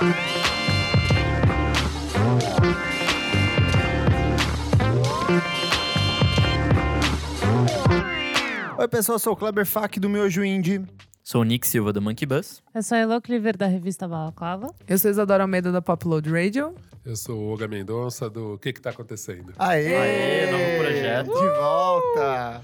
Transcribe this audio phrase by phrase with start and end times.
[0.00, 0.08] Oi,
[8.88, 10.82] pessoal, sou o Kleber Fak do Miojo Indie.
[11.22, 12.62] Sou o Nick Silva do Monkey Bus.
[12.74, 14.74] Eu sou a Elo Cleaver da revista Balaclava.
[14.88, 16.74] Eu sou Isadora Almeida da Popload Radio.
[17.04, 19.52] Eu sou o Olga Mendonça do Que Que Tá Acontecendo?
[19.58, 19.96] Aê!
[19.96, 21.26] Aê, novo projeto.
[21.26, 22.62] De volta!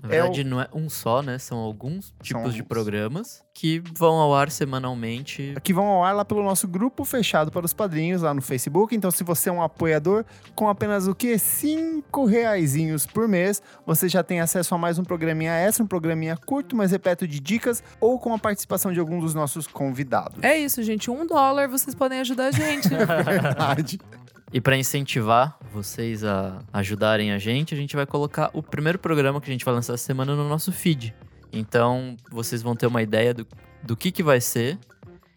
[0.02, 1.38] Na É verdade, não é um só, né?
[1.38, 2.68] São alguns tipos de uns.
[2.68, 5.54] programas que vão ao ar semanalmente.
[5.62, 8.94] Que vão ao ar lá pelo nosso grupo fechado para os padrinhos lá no Facebook.
[8.94, 11.38] Então, se você é um apoiador, com apenas o quê?
[11.38, 16.36] Cinco reaisinhos por mês, você já tem acesso a mais um programinha extra, um programinha
[16.36, 20.42] curto, mas repleto de dicas, ou com a participação de algum dos nossos convidados.
[20.42, 21.10] É isso, gente.
[21.10, 22.88] Um dólar, vocês podem ajudar a gente.
[23.24, 23.98] verdade.
[24.52, 29.40] E para incentivar vocês a ajudarem a gente, a gente vai colocar o primeiro programa
[29.40, 31.14] que a gente vai lançar essa semana no nosso feed.
[31.52, 33.46] Então, vocês vão ter uma ideia do,
[33.82, 34.78] do que, que vai ser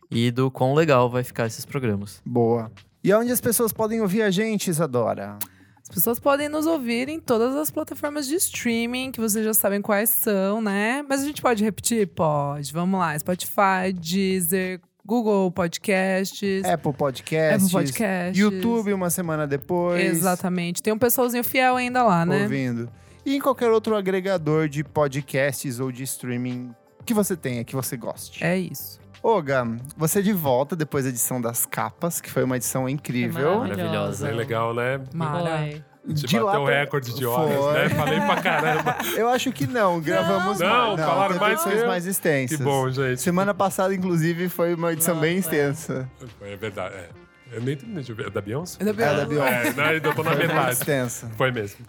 [0.10, 2.22] e do quão legal vai ficar esses programas.
[2.26, 2.72] Boa.
[3.04, 5.38] E onde as pessoas podem ouvir a gente, Isadora?
[5.82, 9.82] As pessoas podem nos ouvir em todas as plataformas de streaming, que vocês já sabem
[9.82, 11.04] quais são, né?
[11.08, 12.08] Mas a gente pode repetir?
[12.08, 12.72] Pode.
[12.72, 13.20] Vamos lá.
[13.20, 16.64] Spotify, Deezer, Google Podcasts.
[16.64, 17.66] Apple Podcasts.
[17.66, 18.38] Apple Podcasts.
[18.38, 20.02] YouTube uma semana depois.
[20.04, 20.82] Exatamente.
[20.82, 22.44] Tem um pessoalzinho fiel ainda lá, né?
[22.44, 22.90] Ouvindo.
[23.26, 26.74] E em qualquer outro agregador de podcasts ou de streaming
[27.06, 28.44] que você tenha, que você goste.
[28.44, 29.00] É isso.
[29.22, 33.60] Olga, você é de volta depois da edição das capas, que foi uma edição incrível.
[33.60, 34.28] Maravilhosa.
[34.28, 35.00] Bem legal, né?
[35.14, 35.93] Mara.
[36.06, 37.74] Gente De bateu o recorde de horas, Foi.
[37.74, 37.90] né?
[37.90, 38.98] Falei pra caramba.
[39.16, 41.00] Eu acho que não, gravamos Não, mais.
[41.08, 41.88] falaram teve mais que eu.
[41.88, 42.58] mais extensas.
[42.58, 43.22] Que bom, gente.
[43.22, 45.70] Semana passada, inclusive, foi uma edição bem Nossa, é.
[45.70, 46.10] extensa.
[46.42, 46.96] É verdade.
[46.96, 47.10] é.
[47.54, 48.28] Eu nem terminei de ver.
[48.28, 48.78] É da Beyoncé?
[48.82, 49.50] É da É, da Beyoncé.
[49.52, 49.68] Beyoncé.
[49.70, 50.72] É, não, ainda tô na Foi metade.
[50.72, 51.32] extensa.
[51.38, 51.86] Foi mesmo.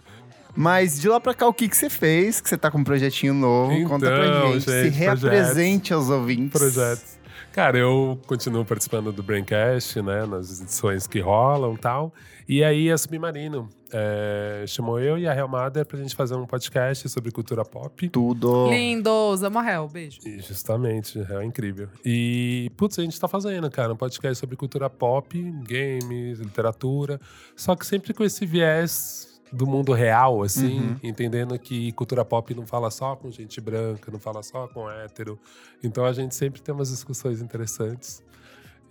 [0.55, 2.39] Mas de lá pra cá, o que, que você fez?
[2.39, 3.73] Que você tá com um projetinho novo.
[3.89, 4.63] Conta pra Então, gente.
[4.63, 6.57] Se gente, reapresente aos ouvintes.
[6.57, 7.17] Projetos.
[7.55, 10.25] Cara, eu continuo participando do Braincast, né?
[10.25, 12.13] Nas edições que rolam e tal.
[12.49, 16.45] E aí a Submarino é, chamou eu e a Real Mother pra gente fazer um
[16.45, 18.09] podcast sobre cultura pop.
[18.09, 18.69] Tudo.
[18.69, 20.19] Lindos, Amorrel, beijo.
[20.25, 21.87] E justamente, é incrível.
[22.03, 27.21] E, putz, a gente tá fazendo, cara, um podcast sobre cultura pop, games, literatura.
[27.55, 30.95] Só que sempre com esse viés do mundo real, assim, Uhum.
[31.03, 35.39] entendendo que cultura pop não fala só com gente branca, não fala só com hétero.
[35.83, 38.23] Então a gente sempre tem umas discussões interessantes.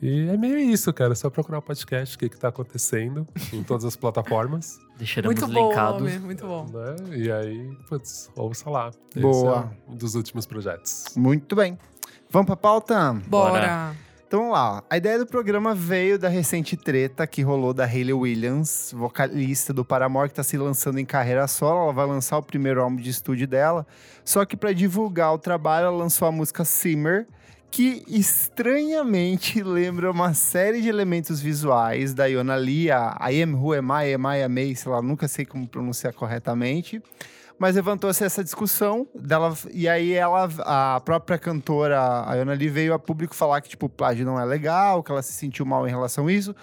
[0.03, 1.12] E é meio isso, cara.
[1.12, 4.78] É só procurar o podcast, o que, que tá acontecendo em todas as plataformas.
[4.98, 6.00] Deixaremos Muito bom o linkados.
[6.03, 6.66] nome, muito bom.
[6.66, 7.16] Né?
[7.16, 8.91] E aí, putz, ouça lá.
[9.10, 9.72] Esse Boa.
[9.88, 11.06] é um dos últimos projetos.
[11.16, 11.78] Muito bem.
[12.31, 13.12] Vamos pra pauta?
[13.28, 13.94] Bora.
[14.34, 14.83] Então vamos lá.
[14.91, 19.84] A ideia do programa veio da recente treta que rolou da Hayley Williams, vocalista do
[19.84, 21.84] Paramore, que tá se lançando em carreira solo.
[21.84, 23.87] Ela vai lançar o primeiro álbum de estúdio dela.
[24.25, 27.28] Só que para divulgar o trabalho, ela lançou a música Simmer,
[27.71, 33.73] que estranhamente lembra uma série de elementos visuais da Iona Lee, a I Am Who
[33.73, 37.00] Am I, Am I sei lá, nunca sei como pronunciar corretamente.
[37.59, 42.92] Mas levantou-se essa discussão dela, e aí ela, a própria cantora, a Iona Lee, veio
[42.92, 45.91] a público falar que, tipo, plágio não é legal, que ela se sentiu mal em
[45.91, 46.54] relação a isso.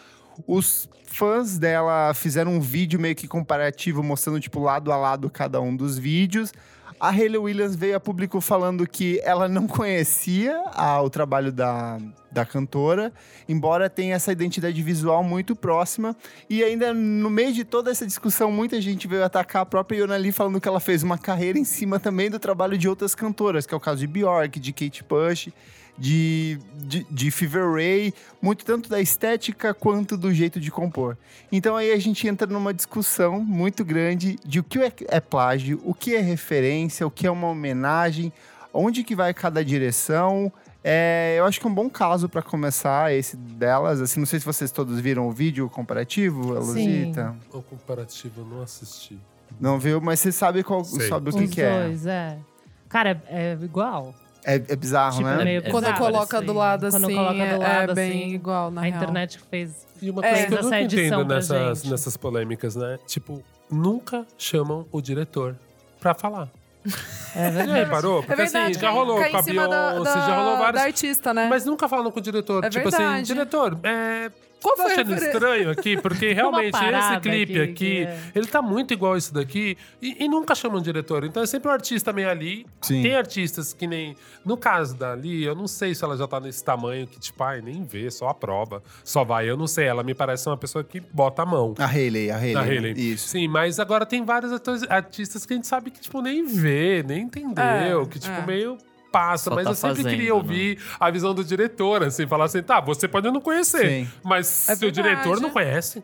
[0.46, 5.62] Os fãs dela fizeram um vídeo meio que comparativo, mostrando, tipo, lado a lado cada
[5.62, 6.52] um dos vídeos.
[7.04, 11.98] A Hayley Williams veio a público falando que ela não conhecia a- o trabalho da,
[12.32, 13.12] da cantora,
[13.50, 16.16] embora tenha essa identidade visual muito próxima.
[16.48, 20.16] E ainda no meio de toda essa discussão, muita gente veio atacar a própria Yona
[20.16, 23.66] Lee, falando que ela fez uma carreira em cima também do trabalho de outras cantoras,
[23.66, 25.50] que é o caso de Bjork, de Kate Bush,
[26.02, 28.12] de, de, de Fever Ray,
[28.42, 31.16] muito tanto da estética quanto do jeito de compor.
[31.52, 35.80] Então aí a gente entra numa discussão muito grande de o que é, é plágio,
[35.86, 38.34] o que é referência, o que é uma homenagem,
[38.74, 40.52] onde que vai cada direção.
[40.84, 44.02] É, eu acho que é um bom caso para começar esse delas.
[44.02, 46.68] Assim, não sei se vocês todos viram o vídeo comparativo, a Sim.
[46.72, 47.36] Luzita.
[47.54, 49.20] O comparativo eu não assisti.
[49.60, 51.08] Não viu, mas você sabe, qual, Sei.
[51.08, 51.84] sabe o que, Os que é.
[51.84, 52.40] dois, é.
[52.90, 54.16] Cara, é, é igual.
[54.44, 55.44] É, é bizarro, Tipo, né?
[55.44, 57.96] meio É Quando bizarro coloca isso do lado Quando assim, coloca do é- lado, é
[57.96, 58.96] bem assim, igual, na A real.
[58.98, 59.88] internet fez.
[60.02, 60.30] E uma É.
[60.32, 62.98] coisa que eu edição entendo nessas, nessas polêmicas, né?
[63.06, 65.56] Tipo, nunca chamam o diretor
[66.00, 66.50] pra falar.
[67.36, 67.80] É Já verdade.
[67.80, 68.18] reparou?
[68.24, 70.60] Porque É verdade, assim, já rolou com a cima da, Beyoncé, da, já rolou da
[70.64, 70.82] vários.
[70.82, 71.48] artista, né?
[71.48, 72.64] Mas nunca falam com o diretor.
[72.66, 73.28] É tipo assim, verdade.
[73.28, 74.32] diretor, é.
[74.62, 75.98] Qual Tá foi a achando estranho aqui?
[75.98, 78.20] Porque realmente esse clipe aqui, aqui, é.
[78.36, 81.24] ele tá muito igual isso daqui e, e nunca chamam um diretor.
[81.24, 82.66] Então é sempre o artista meio ali.
[82.82, 83.02] Sim.
[83.02, 84.16] Tem artistas que nem.
[84.46, 87.44] No caso da Ali, eu não sei se ela já tá nesse tamanho que, tipo,
[87.44, 88.82] ai, nem vê, só aprova.
[89.04, 89.50] Só vai.
[89.50, 89.86] Eu não sei.
[89.86, 91.76] Ela me parece uma pessoa que bota a mão.
[91.78, 92.54] A Hayley, a Hayley.
[92.54, 92.70] Da né?
[92.70, 93.14] Hayley.
[93.14, 93.28] Isso.
[93.28, 97.04] Sim, mas agora tem vários atores- artistas que a gente sabe que, tipo, nem vê,
[97.04, 98.02] nem entendeu.
[98.04, 98.46] É, que, tipo, é.
[98.46, 98.78] meio
[99.12, 99.46] passa.
[99.50, 100.34] Só mas tá eu sempre fazendo, queria né?
[100.34, 104.10] ouvir a visão do diretor, assim, falar assim, tá, você pode não conhecer, Sim.
[104.24, 105.10] mas É se o verdade.
[105.10, 106.04] diretor não conhece.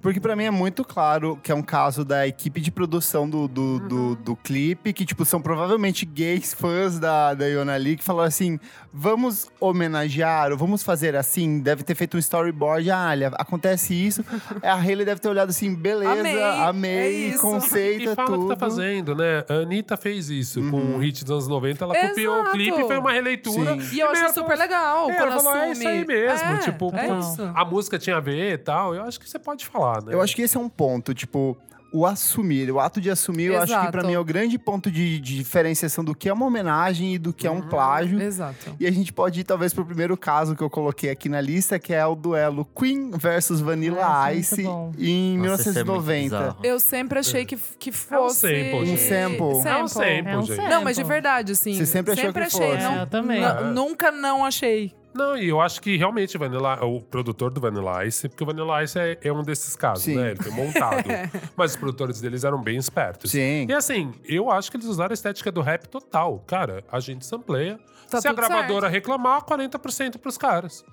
[0.00, 3.46] Porque pra mim é muito claro que é um caso da equipe de produção do,
[3.46, 3.88] do, Uhum.
[3.88, 8.28] do, do clipe, que, tipo, são provavelmente gays fãs da, da Iona Lee, que falaram
[8.28, 8.58] assim:
[8.92, 11.60] vamos homenagear, ou vamos fazer assim.
[11.60, 12.90] Deve ter feito um storyboard.
[12.90, 14.24] Ah, olha, acontece isso.
[14.64, 17.42] a Hayley deve ter olhado assim: beleza, Amei, amei, é isso.
[17.42, 18.42] conceito, E fala tudo.
[18.48, 19.44] que tá fazendo, né?
[19.48, 20.96] A Anitta fez isso com Uhum.
[20.96, 21.84] o hit dos anos 90.
[21.84, 22.52] Ela copiou o Exato.
[22.52, 23.78] clipe, foi uma releitura.
[23.80, 23.94] Sim.
[23.96, 25.68] E eu acho super legal É, quando ela falou, assume.
[25.68, 26.48] é isso aí mesmo.
[26.48, 27.08] É, tipo, é
[27.54, 28.94] a música tinha a ver e tal.
[28.94, 30.14] Eu acho que você pode falar, né?
[30.14, 31.56] Eu acho que esse é um ponto, tipo,
[31.92, 34.06] o assumir, o ato de assumir, eu acho que pra Exato.
[34.08, 37.32] mim é o grande ponto de, de diferenciação do que é uma homenagem e do
[37.32, 38.20] que é um plágio.
[38.20, 38.74] Exato.
[38.78, 41.78] E a gente pode ir, talvez, pro primeiro caso que eu coloquei aqui na lista,
[41.78, 44.62] que é o duelo Queen versus Vanilla Nossa, muito Ice
[44.98, 46.36] em Nossa, esse é muito 1990.
[46.38, 46.58] bizarro.
[46.64, 48.40] Eu sempre achei que, que fosse...
[48.40, 49.00] sample, Um gente.
[49.00, 49.68] sample.
[49.68, 50.56] É um sample, É um gente.
[50.56, 50.70] sample.
[50.70, 51.72] Não, mas de verdade, assim.
[51.74, 52.60] Você sempre achou que achei.
[52.72, 52.82] fosse?
[52.82, 53.40] Não, É, eu também.
[53.40, 53.64] nu- É.
[53.70, 54.92] Nunca não achei.
[55.16, 58.46] Não, e eu acho que realmente o Vanilla, o produtor do Vanilla Ice, porque o
[58.46, 60.16] Vanilla Ice é, é um desses casos, Sim.
[60.16, 60.30] né?
[60.32, 61.04] Ele foi montado.
[61.56, 63.30] Mas os produtores deles eram bem espertos.
[63.30, 63.66] Sim.
[63.68, 66.44] E assim, eu acho que eles usaram a estética do rap total.
[66.46, 67.80] Cara, a gente sampleia.
[68.10, 70.84] Tá Se a gravadora reclamar, 40% pros caras.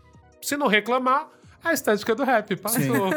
[0.41, 1.27] Se não reclamar,
[1.63, 2.81] a estética do rap passou.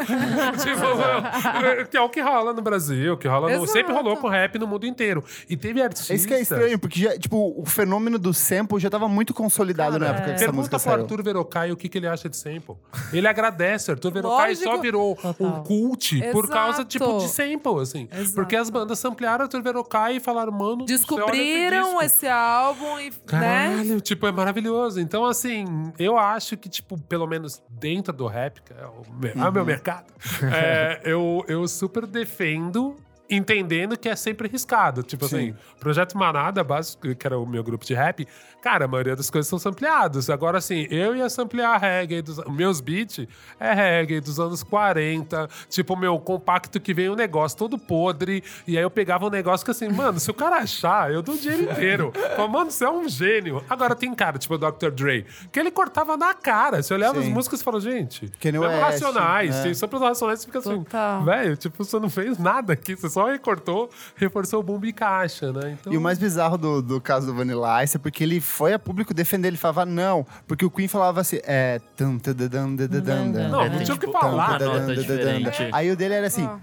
[0.57, 4.27] tipo, é, que é o que rola no Brasil, que rola no, sempre rolou com
[4.27, 5.23] rap no mundo inteiro.
[5.49, 6.11] E teve artistas.
[6.11, 9.33] É isso que é estranho, porque já, tipo, o fenômeno do sample já tava muito
[9.33, 11.01] consolidado na época que essa Pergunta música pro saiu.
[11.01, 12.75] Arthur Verocai o que, que ele acha de sample.
[13.11, 13.91] Ele agradece.
[13.91, 14.81] Arthur Verocai só Lógico.
[14.81, 15.63] virou um Total.
[15.63, 16.47] cult por Exato.
[16.47, 18.07] causa, tipo, de sample, assim.
[18.11, 18.35] Exato.
[18.35, 23.11] Porque as bandas samplearam Arthur Verocai e falaram, mano, Descobriram esse álbum e, né?
[23.25, 24.99] Caralho, tipo, é maravilhoso.
[24.99, 25.65] Então, assim,
[25.99, 29.45] eu acho que, tipo, pelo menos dentro do rap, que é o meu, é o
[29.45, 29.51] Uhum.
[29.51, 30.05] meu mercado,
[30.53, 32.95] é, eu, eu super defendo.
[33.29, 35.03] Entendendo que é sempre arriscado.
[35.03, 35.35] Tipo Sim.
[35.51, 38.25] assim, Projeto Manada, básico, que era o meu grupo de rap,
[38.67, 40.29] cara, a maioria das coisas são sampleadas.
[40.29, 42.37] Agora, assim, eu ia samplear reggae dos.
[42.47, 43.25] Meus beats
[43.57, 45.47] é reggae dos anos 40.
[45.69, 48.43] Tipo, meu compacto que vem um negócio todo podre.
[48.67, 51.35] E aí eu pegava um negócio que assim, mano, se o cara achar, eu dou
[51.35, 52.11] o dinheiro inteiro.
[52.35, 53.63] Fala, mano, você é um gênio.
[53.69, 54.89] Agora tem cara, tipo o Dr.
[54.91, 56.83] Dre, que ele cortava na cara.
[56.83, 57.27] Você olhava Sim.
[57.27, 59.55] as músicas e falava, gente, Kanye mesmo West, racionais.
[59.55, 59.63] é.
[59.63, 60.85] Tem sempre os racionais, você fica assim,
[61.23, 65.53] velho, tipo, você não fez nada aqui, você só recortou, reforçou o bumbo e caixa,
[65.53, 65.77] né?
[65.79, 68.73] Então, E o mais bizarro do, do caso do Vanilla Ice é porque ele foi
[68.73, 71.79] a público defender, ele falava não, porque o Queen falava assim, é...
[73.49, 74.59] Não, não, É, tinha o que tipo, falar.
[74.61, 75.69] uma nota diferente.
[75.71, 76.59] Aí o dele era assim, Ah.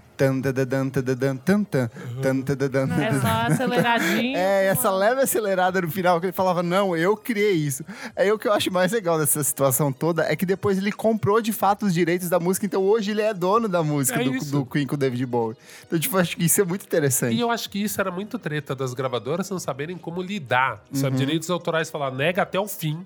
[3.03, 4.37] É só aceleradinho.
[4.37, 7.83] É, essa leve acelerada no final, que ele falava, não, eu criei isso.
[8.15, 11.41] Aí o que eu acho mais legal dessa situação toda é que depois ele comprou
[11.41, 14.65] de fato os direitos da música, então hoje ele é dono da música É do,
[14.65, 15.57] Queen com o David Bowie.
[15.85, 17.35] Então, tipo, acho que isso é muito interessante.
[17.35, 20.81] E eu acho que isso era muito treta das gravadoras não saberem como lidar.
[20.93, 20.99] Uhum.
[20.99, 23.05] Sabe, direitos autorais falar nega até o fim.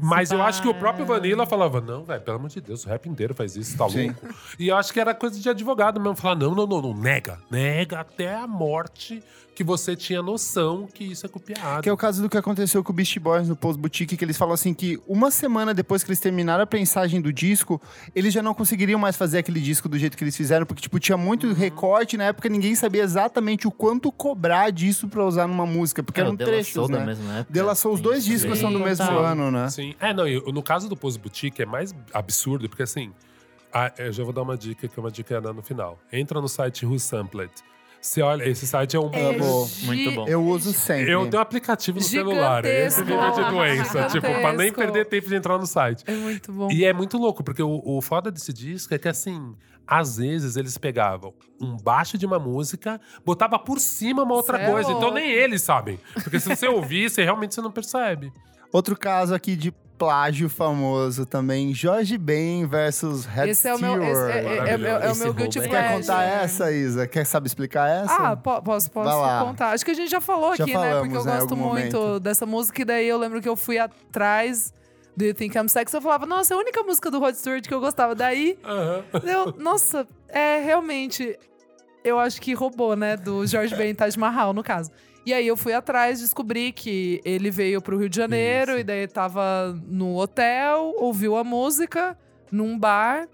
[0.00, 2.88] Mas eu acho que o próprio Vanilla falava: não, velho, pelo amor de Deus, o
[2.88, 4.06] rap inteiro faz isso, tá Sim.
[4.06, 4.34] louco.
[4.58, 6.16] E eu acho que era coisa de advogado mesmo.
[6.16, 7.38] Falar: não, não, não, não, nega.
[7.50, 9.22] Nega até a morte
[9.54, 11.82] que você tinha noção que isso é copiado.
[11.82, 14.24] Que é o caso do que aconteceu com o Beast Boys no Post Boutique, que
[14.24, 17.80] eles falam assim que uma semana depois que eles terminaram a prensagem do disco,
[18.14, 20.98] eles já não conseguiriam mais fazer aquele disco do jeito que eles fizeram, porque, tipo,
[20.98, 21.52] tinha muito Uhum.
[21.52, 26.20] recorte, na época ninguém sabia exatamente o quanto cobrar disso pra usar numa música, porque
[26.20, 27.04] É, eram De La trechos, né?
[27.04, 27.74] mesma época.
[27.74, 28.60] Soul, os dois isso discos aí.
[28.60, 29.24] são do Sim, mesmo total.
[29.24, 29.68] ano, né?
[29.68, 29.94] Sim.
[30.00, 33.12] É, não, e no caso do Pose Boutique é mais absurdo, porque assim,
[33.72, 35.98] a- eu já vou dar uma dica, que é uma dica no final.
[36.12, 37.52] Entra no site Who Sampled.
[38.02, 39.10] Você olha, esse site é um.
[39.12, 39.70] É Amo.
[39.84, 40.26] Muito bom.
[40.26, 41.12] Eu uso sempre.
[41.12, 42.64] Eu tenho um aplicativo no celular.
[42.64, 43.30] Esse Gigantesco.
[43.30, 44.06] nível de doença.
[44.08, 44.74] Tipo, pra nem Gigantesco.
[44.74, 46.02] perder tempo de entrar no site.
[46.08, 46.68] É muito bom.
[46.72, 49.54] E é muito louco, porque o, o foda desse disco é que, assim,
[49.86, 54.68] às vezes eles pegavam um baixo de uma música, botava por cima uma outra é
[54.68, 54.90] coisa.
[54.90, 56.00] então nem eles sabem.
[56.14, 58.32] Porque se você ouvir, você realmente você não percebe.
[58.72, 59.72] Outro caso aqui de
[60.04, 61.72] plágio famoso também.
[61.74, 65.16] Jorge Ben versus Red Esse é o meu, esse é, é- é- é- é o
[65.16, 66.00] meu guilty é Quer pleasure.
[66.00, 67.06] contar essa, Isa?
[67.06, 68.14] Quer saber explicar essa?
[68.14, 69.70] Ah, po- posso, posso contar.
[69.70, 71.00] Acho que a gente já falou Já aqui, né?
[71.00, 72.20] Porque eu falamos, né, gosto muito momento.
[72.20, 72.82] dessa música.
[72.82, 74.72] E daí eu lembro que eu fui atrás
[75.16, 75.94] do You Think I'm Sexy.
[75.96, 78.14] Eu falava, nossa, é a única música do Rod Stewart que eu gostava.
[78.14, 79.04] Daí, Aham.
[79.24, 81.38] eu, nossa, é realmente...
[82.04, 83.16] Eu acho que roubou, né?
[83.16, 84.90] Do George Ben Taj Mahal, no caso.
[85.24, 88.80] E aí eu fui atrás, descobri que ele veio pro Rio de Janeiro Isso.
[88.80, 92.18] e daí tava no hotel, ouviu a música
[92.50, 93.28] num bar,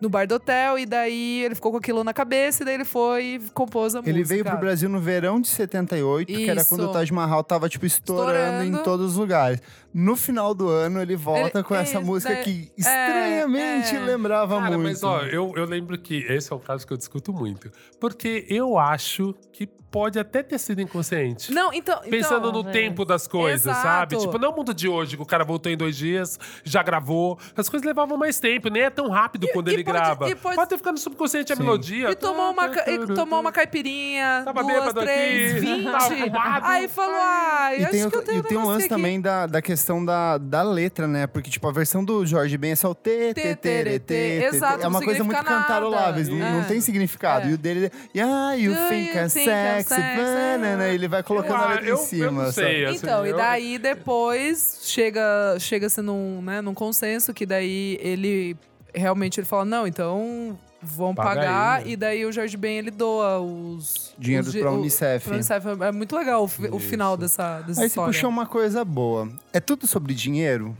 [0.00, 2.84] no bar do hotel, e daí ele ficou com aquilo na cabeça, e daí ele
[2.84, 4.10] foi e compôs a música.
[4.16, 6.68] Ele veio pro Brasil no verão de 78, que era Isso.
[6.68, 8.82] quando o Taj Mahal tava, tipo, estourando, em Estourando.
[8.82, 9.60] todos os lugares.
[9.98, 13.98] No final do ano, ele volta Ele- com essa é, música daí- que estranhamente é.
[13.98, 14.82] lembrava Cara, muito.
[14.82, 17.70] mas ó, eu, eu lembro que esse é um caso que eu discuto muito.
[17.98, 21.50] Porque eu acho que pode até ter sido inconsciente.
[21.52, 21.98] Não, então.
[22.02, 22.72] Pensando então, no é.
[22.72, 23.82] tempo das coisas, Exato.
[23.82, 24.16] sabe?
[24.18, 26.82] Tipo, não é o mundo de hoje, que o cara voltou em dois dias, já
[26.82, 27.38] gravou.
[27.56, 30.28] As coisas levavam mais tempo, nem é tão rápido quando e ele pode- grava.
[30.28, 31.62] e pode- ter ficado subconsciente a Sim.
[31.62, 32.10] melodia.
[32.10, 36.32] E tomou uma, e tomou uma caipirinha, Tava duas, bêbado três, aqui, vinte.
[36.62, 38.88] Aí falou, ah, eu E acho tem, que eu tenho e tem um lance aqui.
[38.94, 41.26] também da, da questão da, da letra, né?
[41.26, 44.14] Porque, tipo, a versão do Jorge Ben é só o T, T, T, T, T,
[44.44, 46.64] Exato, É uma coisa muito cantarolável, não, não É.
[46.64, 47.46] tem significado.
[47.46, 47.50] É.
[47.50, 50.88] E o dele, yeah, you You think I'm think I'm sexy, banana.
[50.88, 52.24] Ele vai colocando a Ah, letra eu- em cima.
[52.24, 52.54] eu não sabe?
[52.54, 57.98] sei, assim, Então, e eu- daí depois chega chega-se num, né, num consenso que daí
[58.00, 58.56] ele
[58.96, 61.90] realmente ele fala, não, então vão Paga pagar aí, né?
[61.90, 65.30] e daí o Jorge Ben ele doa os Dinheiro di- pra o- Unicef.
[65.30, 65.66] Unicef.
[65.82, 68.12] É muito legal o, o final dessa, dessa Aí você história.
[68.12, 69.28] puxou uma coisa boa.
[69.52, 70.76] É tudo sobre dinheiro?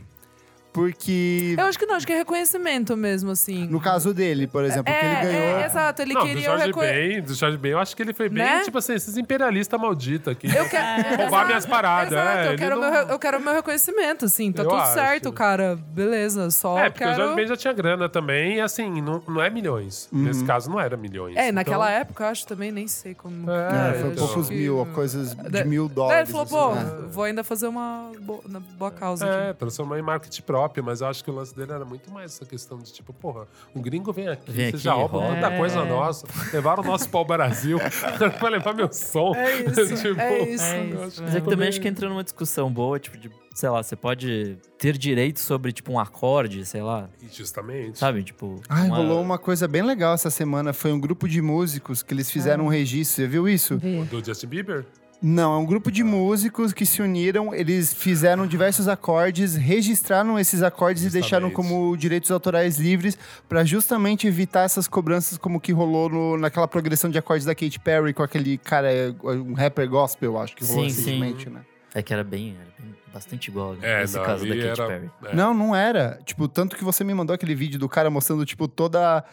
[0.77, 3.65] Porque, Eu acho que não, acho que é reconhecimento mesmo, assim.
[3.67, 5.59] no caso dele, por exemplo, que é, ele ganhou...
[5.59, 8.13] é, exato, ele não, do queria o Jorge do Jorge Ben, eu acho que ele
[8.13, 8.61] foi bem, Né?
[8.63, 10.47] tipo assim, esses imperialistas malditos aqui.
[10.47, 14.25] Eu quero Roubar minhas paradas, Exato, é, eu, quero não- meu, eu quero meu reconhecimento,
[14.25, 14.51] assim.
[14.51, 14.93] Tá Eu tudo acho.
[14.93, 15.77] certo, cara.
[15.89, 17.13] Beleza, só É, porque quero...
[17.13, 20.07] o Jorge Ben já tinha grana também, e assim, não, não é milhões.
[20.11, 21.35] Nesse caso, não era milhões.
[21.35, 23.49] É, naquela Então, época, eu acho também, nem sei como...
[23.49, 24.27] É, É, foi então.
[24.27, 26.29] poucos mil, coisas de Da- mil Daí dólares.
[26.29, 27.07] ele falou, pô, assim, né?
[27.11, 29.59] vou ainda fazer uma bo- na boa causa É, aqui.
[29.59, 32.45] transformou em marketing próprio, mas eu acho que o lance dele era muito mais essa
[32.45, 35.19] questão de tipo, porra, um gringo vem aqui, Vem aqui, já rouba.
[35.27, 35.85] tanta coisa É.
[35.89, 37.77] nossa, levaram o nosso pau Brasil,
[38.41, 39.33] vai levar meu som.
[39.35, 40.63] É isso, Tipo, é isso.
[40.63, 43.29] É isso, Mas é que também meio- acho que entra numa discussão boa, tipo, de,
[43.55, 47.97] sei lá, você pode ter direito sobre, tipo, um acorde, sei lá, Justamente.
[47.97, 48.23] sabe?
[48.23, 48.61] Tipo.
[48.69, 50.73] Ai, uma- rolou uma coisa bem legal essa semana.
[50.73, 53.15] Foi um grupo de músicos que eles fizeram um registro.
[53.15, 53.77] Você viu isso?
[53.77, 54.03] Vê.
[54.03, 54.85] Do Justin Bieber?
[55.21, 60.61] Não, é um grupo de músicos que se uniram, eles fizeram diversos acordes, registraram esses
[60.61, 61.69] acordes e deixaram Justamente.
[61.73, 63.17] como direitos autorais livres
[63.49, 67.79] pra justamente evitar essas cobranças como que rolou no- naquela progressão de acordes da Katy
[67.79, 68.89] Perry com aquele cara,
[69.23, 71.01] um rapper gospel, acho que rolou Sim, sim.
[71.19, 71.61] recentemente, né?
[71.95, 74.67] É que era bem, era bem- bastante igual né, É, nesse não, caso da Katy
[74.67, 75.09] era- Perry.
[75.25, 75.35] é.
[75.35, 76.19] Não, não era.
[76.25, 79.23] Tipo, tanto que você me mandou aquele vídeo do cara mostrando, tipo, toda a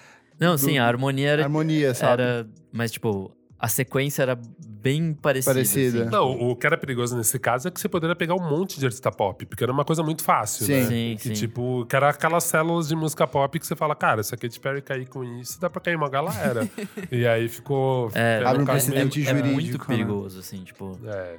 [0.40, 1.42] Não, sim, a harmonia era.
[1.42, 2.22] harmonia, sabe?
[2.22, 4.38] era mas, tipo, a sequência era
[4.84, 5.54] bem parecida.
[5.54, 6.00] Parecida.
[6.02, 6.10] assim.
[6.10, 8.84] Não, o que era perigoso nesse caso é que você poderia pegar um monte de
[8.84, 10.72] artista pop, porque era uma coisa muito fácil, Sim.
[10.74, 10.84] né?
[10.84, 11.32] Sim, que, sim.
[11.32, 14.60] tipo, que era aquelas células de música pop que você fala, cara, se a Katy
[14.60, 16.68] Perry cair com isso, dá pra cair uma galera.
[17.10, 18.10] e aí ficou...
[18.14, 19.84] É, era Abre um precedente é jurídico, muito né?
[19.86, 21.00] perigoso, assim, tipo.
[21.06, 21.36] É,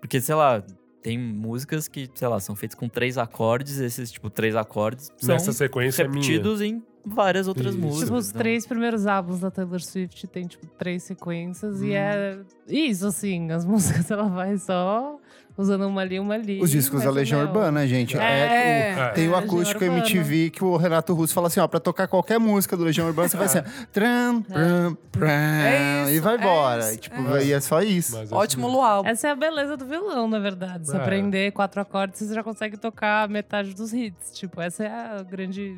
[0.00, 0.60] Porque, sei lá,
[1.00, 5.34] tem músicas que, sei lá, são feitas com três acordes, esses, tipo, três acordes são
[5.34, 6.20] nessa sequência é minha.
[6.22, 7.80] repetidos em várias outras Isso.
[7.82, 8.04] músicas.
[8.08, 11.80] Tipo, os então- três primeiros álbuns da Taylor Swift tem, tipo, três sequências.
[11.82, 12.38] E é
[12.68, 13.50] isso, assim.
[13.50, 13.64] As
[14.04, 15.16] músicas, ela vai só
[15.58, 16.58] usando uma ali, uma ali.
[16.62, 17.46] Os discos da Legião não.
[17.48, 18.16] Urbana, gente.
[18.16, 19.10] É, É.
[19.10, 20.06] o- tem o É, acústico Legião Urbana.
[20.10, 23.28] MTV que o Renato Russo fala assim, ó, pra tocar qualquer música do Legião Urbana,
[23.28, 26.80] você vai assim, ó, tram, pram, pram, É isso, e vai é embora.
[26.80, 28.16] isso, E, tipo, é e é só isso.
[28.16, 29.02] Mas, Ótimo luau.
[29.04, 30.88] Essa é a beleza do violão, na verdade.
[30.88, 30.98] Se É.
[31.00, 34.32] aprender quatro acordes, você já consegue tocar metade dos hits.
[34.38, 35.76] Tipo, essa é a grande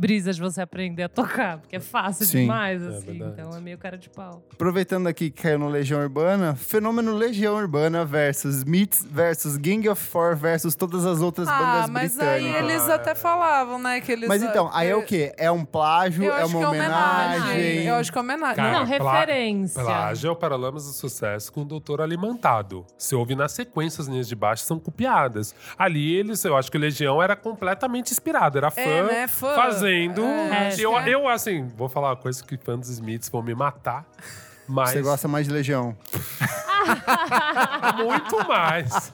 [0.00, 2.40] brisa de você aprender a tocar, porque é fácil Sim.
[2.40, 3.06] demais, É assim.
[3.18, 3.32] verdade.
[3.38, 4.42] então é meio cara de pau.
[4.50, 10.02] Aproveitando aqui que caiu no Legião Urbana, fenômeno Legião Urbana versus Smiths versus Gang of
[10.02, 14.00] Four versus todas as outras Ah, bandas mas aí eles até falavam, né?
[14.00, 15.34] Que eles, Mas então, aí é o quê?
[15.36, 16.24] É um plágio?
[16.24, 17.40] Eu É acho uma é homenagem?
[17.42, 17.86] homenagem.
[17.86, 18.56] Eu acho que é homenagem.
[18.56, 19.82] Cara, não, referência.
[19.82, 22.86] Plágio é o Paralamas do Sucesso com o Doutor Alimentado.
[22.96, 25.54] Você ouve na sequência as linhas de baixo são copiadas.
[25.76, 29.26] Ali eles, eu acho que o Legião era completamente inspirado, era fã, É, né?
[29.28, 29.54] Fã.
[29.54, 29.89] fazendo.
[30.52, 31.08] É, eu, é.
[31.08, 34.06] eu, assim, vou falar uma coisa que fãs dos Smiths vão me matar.
[34.66, 35.96] Mas Você gosta mais de Legião?
[37.96, 39.12] muito mais.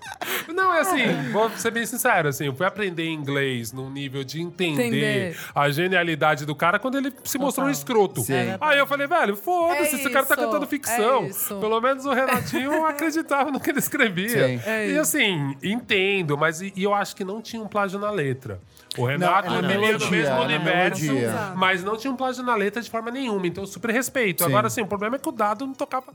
[0.48, 4.40] Não, é assim, vou ser bem sincero, assim, eu fui aprender inglês num nível de
[4.40, 5.38] entender, Entender.
[5.54, 8.20] a genialidade do cara quando ele se mostrou um escroto.
[8.22, 8.34] Sim.
[8.60, 11.24] Aí eu falei, velho, foda-se, É esse cara tá isso, cantando ficção.
[11.24, 11.58] é isso.
[11.58, 14.28] Pelo menos o Renatinho acreditava no que ele escrevia.
[14.48, 14.60] Sim.
[14.64, 15.00] É e isso.
[15.00, 18.60] assim, entendo, mas e, e eu acho que não tinha um plágio na letra.
[18.96, 21.52] O Renato é na vivia no melodia, mesmo é universo, melodia.
[21.54, 23.46] mas não tinha um plágio na letra de forma nenhuma.
[23.46, 24.42] Então, eu super respeito.
[24.42, 24.48] Sim.
[24.48, 26.06] Agora, assim, o problema é que o Dado não tocava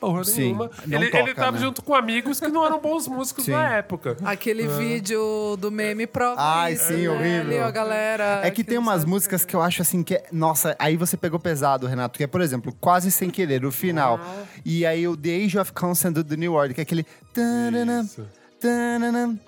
[0.00, 0.70] porra Sim, nenhuma.
[0.86, 1.58] não Ele, toca, ele tava né?
[1.58, 3.52] junto com amigos que não eram bons músicos Sim.
[3.52, 4.16] na época.
[4.24, 7.08] Aquele vídeo do meme prova Ai, isso, sim, né?
[7.08, 7.40] horrível.
[7.40, 8.40] Ali, ó, a galera...
[8.42, 10.24] É que tem umas sabe músicas que eu acho assim que é.
[10.32, 14.20] Nossa, aí você pegou pesado, Renato, que é, por exemplo, quase sem querer, o final.
[14.64, 17.06] E aí o The Age of Consent do The New Order, que é aquele.
[17.32, 18.26] tananã, Isso.
[18.60, 19.38] tananã,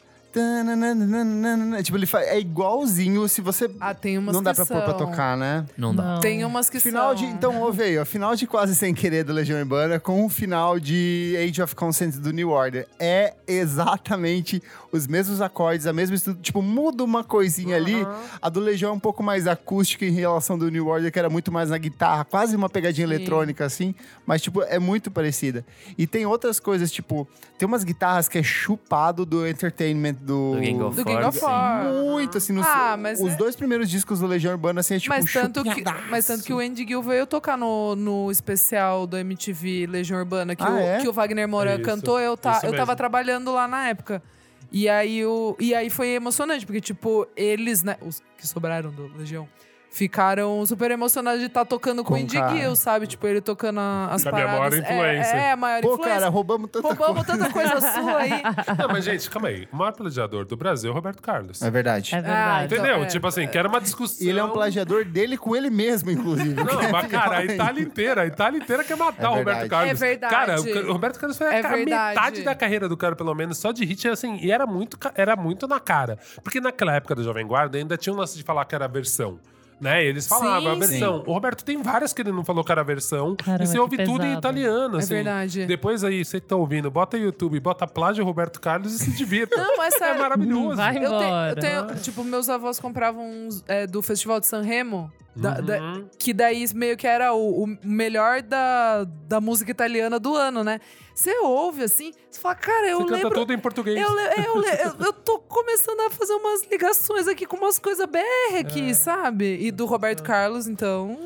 [1.83, 2.21] Tipo, ele fa...
[2.21, 3.71] é igualzinho se você.
[3.81, 5.07] Ah, tem umas Não dá que pra pôr pra são.
[5.07, 5.65] tocar, né?
[5.77, 6.15] Não dá.
[6.15, 6.21] Não.
[6.21, 7.27] Tem umas que Final são...
[7.27, 7.33] de.
[7.33, 8.05] Então, ouve aí, ó.
[8.05, 12.17] Final de Quase Sem Querer do Legião Urbana com o final de Age of Consent
[12.17, 12.87] do New Order.
[12.99, 16.43] É exatamente os mesmos acordes, a mesma estrutura.
[16.43, 17.97] Tipo, muda uma coisinha ali.
[18.41, 21.29] A do Legião é um pouco mais acústica em relação do New Order, que era
[21.29, 23.95] muito mais na guitarra, quase uma pegadinha eletrônica, assim.
[24.27, 25.65] Mas, tipo, é muito parecida.
[25.97, 27.29] E tem outras coisas, tipo,
[27.59, 30.55] tem umas guitarras que é chupado do entertainment do.
[30.55, 31.45] Do Gang of Do Gang Four, of sim.
[31.45, 32.03] Four.
[32.13, 34.99] Muito, assim, nos, Ah, mas os é- dois primeiros discos do Legião Urbana, assim, é
[34.99, 39.07] tipo Mas tanto, que, mas tanto que o Andy Gill veio tocar no, no especial
[39.07, 40.99] do MTV Legião Urbana, que, Ah, o, é?
[41.01, 44.23] que o Wagner Moura Isso, cantou, eu, tá, eu tava trabalhando lá na época.
[44.71, 49.07] E aí, o, e aí foi emocionante, porque, tipo, eles, né, os que sobraram do
[49.17, 49.49] Legião,
[49.91, 52.29] ficaram super emocionados de estar tocando com, Com o.
[52.29, 53.07] Gill, sabe?
[53.07, 54.53] Tipo, ele tocando a- as minha paradas.
[54.59, 55.37] maior influência.
[55.37, 56.15] É, é, a maior Pô, influência.
[56.15, 57.39] cara, roubamos tanta Roubamos coisa.
[57.39, 58.31] tanta coisa sua aí.
[58.79, 59.67] Não, mas, gente, calma aí.
[59.73, 61.63] O maior plagiador do Brasil é o Roberto Carlos.
[61.63, 62.15] É verdade.
[62.15, 62.65] É verdade.
[62.67, 63.03] então, Entendeu?
[63.03, 63.07] é.
[63.07, 64.27] Tipo assim, que era uma discussão.
[64.27, 66.55] E ele é um plagiador dele com ele mesmo, inclusive.
[66.55, 69.35] Não, mas cara, a Itália inteira, a Itália inteira quer matar É o.
[69.37, 69.91] Roberto Carlos.
[69.91, 70.33] É verdade.
[70.35, 73.59] Cara, o, o Roberto Carlos foi a É metade da carreira do cara, pelo menos,
[73.59, 76.19] só de hit, assim, e era muito, era muito na cara.
[76.43, 78.89] Porque naquela época do Jovem Guarda ainda tinha um lance de falar que era a
[78.89, 79.39] versão.
[79.81, 80.05] Né?
[80.05, 81.23] Eles falavam a Sim, versão.
[81.25, 83.37] O Roberto tem várias que ele não falou que era a versão.
[83.37, 84.39] Caramba, e você ouve tudo em pesado.
[84.39, 84.97] italiano.
[84.97, 85.15] É assim.
[85.15, 85.67] verdade.
[85.67, 89.57] Depois aí, você que tá ouvindo, bota YouTube, bota plágio Roberto Carlos e se divirta.
[89.57, 90.21] Não, é sério.
[90.21, 90.77] maravilhoso.
[90.77, 91.55] Vai Eu tenho, eu embora.
[91.61, 96.09] tenho- tipo, meus avós compravam uns é, do Festival de San Remo, da- da- Uhum.
[96.19, 100.81] que daí meio que era o, o melhor da, da música italiana do ano, né?
[101.15, 103.35] Você ouve assim, você fala, cara, eu Você canta lembro.
[103.35, 103.97] tudo em português.
[104.01, 108.19] Eu, eu, eu, eu tô começando a fazer umas ligações aqui com umas coisas BR
[108.55, 108.59] É.
[108.59, 109.59] aqui, sabe?
[109.61, 111.19] E do Roberto Carlos, então.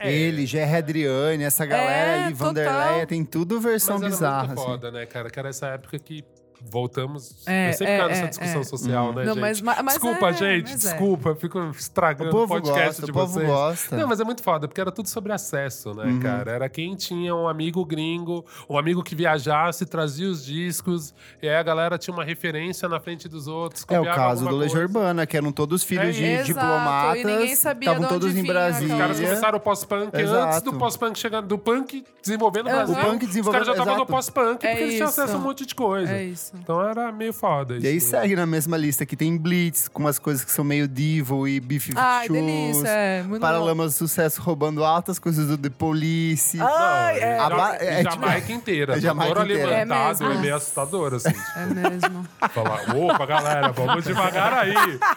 [0.00, 2.34] Ele, Gerry Adriane, essa galera É, ali.
[2.34, 4.46] Vanderleia, tem tudo versão Mas era bizarra.
[4.48, 4.68] muito assim.
[4.68, 5.28] foda, né, cara?
[5.30, 6.22] Que era essa época que
[6.60, 7.34] voltamos.
[7.46, 8.64] É, eu sempre é, quero essa é, discussão é.
[8.64, 9.40] social, né, Não, gente?
[9.40, 10.88] mas- mas desculpa, é, gente, mas é.
[10.90, 11.28] desculpa.
[11.30, 13.46] Eu fico estragando O povo podcast gosta, de o povo vocês.
[13.46, 13.96] gosta.
[13.96, 16.20] Não, mas é muito foda, porque era tudo sobre acesso, né, Uhum.
[16.20, 16.50] cara?
[16.52, 21.56] Era quem tinha um amigo gringo, um amigo que viajasse, trazia os discos, e aí
[21.56, 23.84] a galera tinha uma referência na frente dos outros.
[23.88, 24.82] É o caso do Legião.
[24.82, 27.20] Urbana, que eram todos filhos É, de exato, diplomatas.
[27.20, 28.94] e ninguém sabia Estavam todos em Brasília.
[28.94, 32.72] Os caras começaram o pós-punk antes do pós-punk chegar, do punk desenvolvendo no.
[32.72, 32.94] Brasil.
[32.94, 35.38] O punk Os desenvolvendo- caras já estavam no pós-punk É porque eles tinham acesso a
[35.38, 36.12] um monte de coisa.
[36.12, 36.47] É isso.
[36.56, 37.84] Então era meio foda isso.
[37.84, 38.00] E aí né?
[38.00, 41.60] segue na mesma lista que tem Blitz, com umas coisas que são meio Divo e
[41.60, 42.40] Beef Ai, Shoes.
[42.40, 43.22] delícia, é.
[43.22, 43.40] Muito.
[43.40, 46.58] Paralamas do Sucesso roubando altas coisas do The Police.
[46.60, 47.36] Ai, é.
[47.36, 48.96] e A ba- é, tipo- Jamaica inteira.
[48.98, 49.66] É Jamaica inteira.
[49.68, 50.42] levantado É é, mesmo.
[50.42, 51.28] meio assustador, assim.
[51.56, 52.26] É mesmo.
[52.50, 54.74] Falar, opa, galera, vamos devagar aí.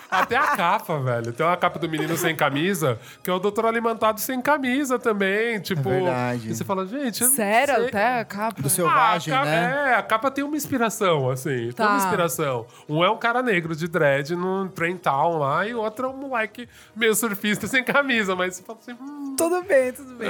[0.09, 1.31] Até a capa, velho.
[1.33, 5.59] Tem uma capa do menino sem camisa, que é o doutor alimentado sem camisa também.
[5.59, 6.49] Tipo, É verdade.
[6.51, 7.23] E você fala, gente.
[7.25, 7.87] Sério, sei.
[7.87, 8.61] até a capa.
[8.61, 9.91] Do Selvagem, Ah, a capa- né?
[9.91, 11.49] É, a capa tem uma inspiração, assim.
[11.49, 11.89] Tem Tá.
[11.89, 12.65] uma inspiração.
[12.89, 16.09] Um é um cara negro de dread num train town lá, e o outro é
[16.09, 18.35] um moleque meio surfista sem camisa.
[18.35, 20.29] Mas você fala assim, hum, Tudo bem, tudo bem.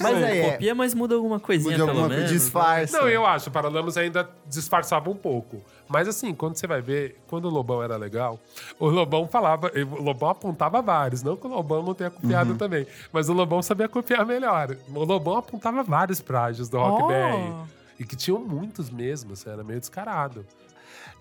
[0.00, 0.50] Mas aí é.
[0.52, 2.24] Copia, mas muda alguma coisinha, Muda alguma menos.
[2.24, 2.98] coisa, disfarça.
[2.98, 5.62] Não, eu acho, Paralamas ainda disfarçava um pouco.
[5.88, 8.40] Mas assim, quando você vai ver, quando o Lobão era legal,
[8.78, 12.56] o Lobão falava, o Lobão apontava vários, não que o Lobão não tenha copiado Uhum.
[12.56, 14.74] também, mas o Lobão sabia copiar melhor.
[14.94, 17.06] O Lobão apontava vários plágios do Rock Oh.
[17.06, 17.70] BR.
[17.98, 20.46] E que tinham muitos mesmo, assim, era meio descarado.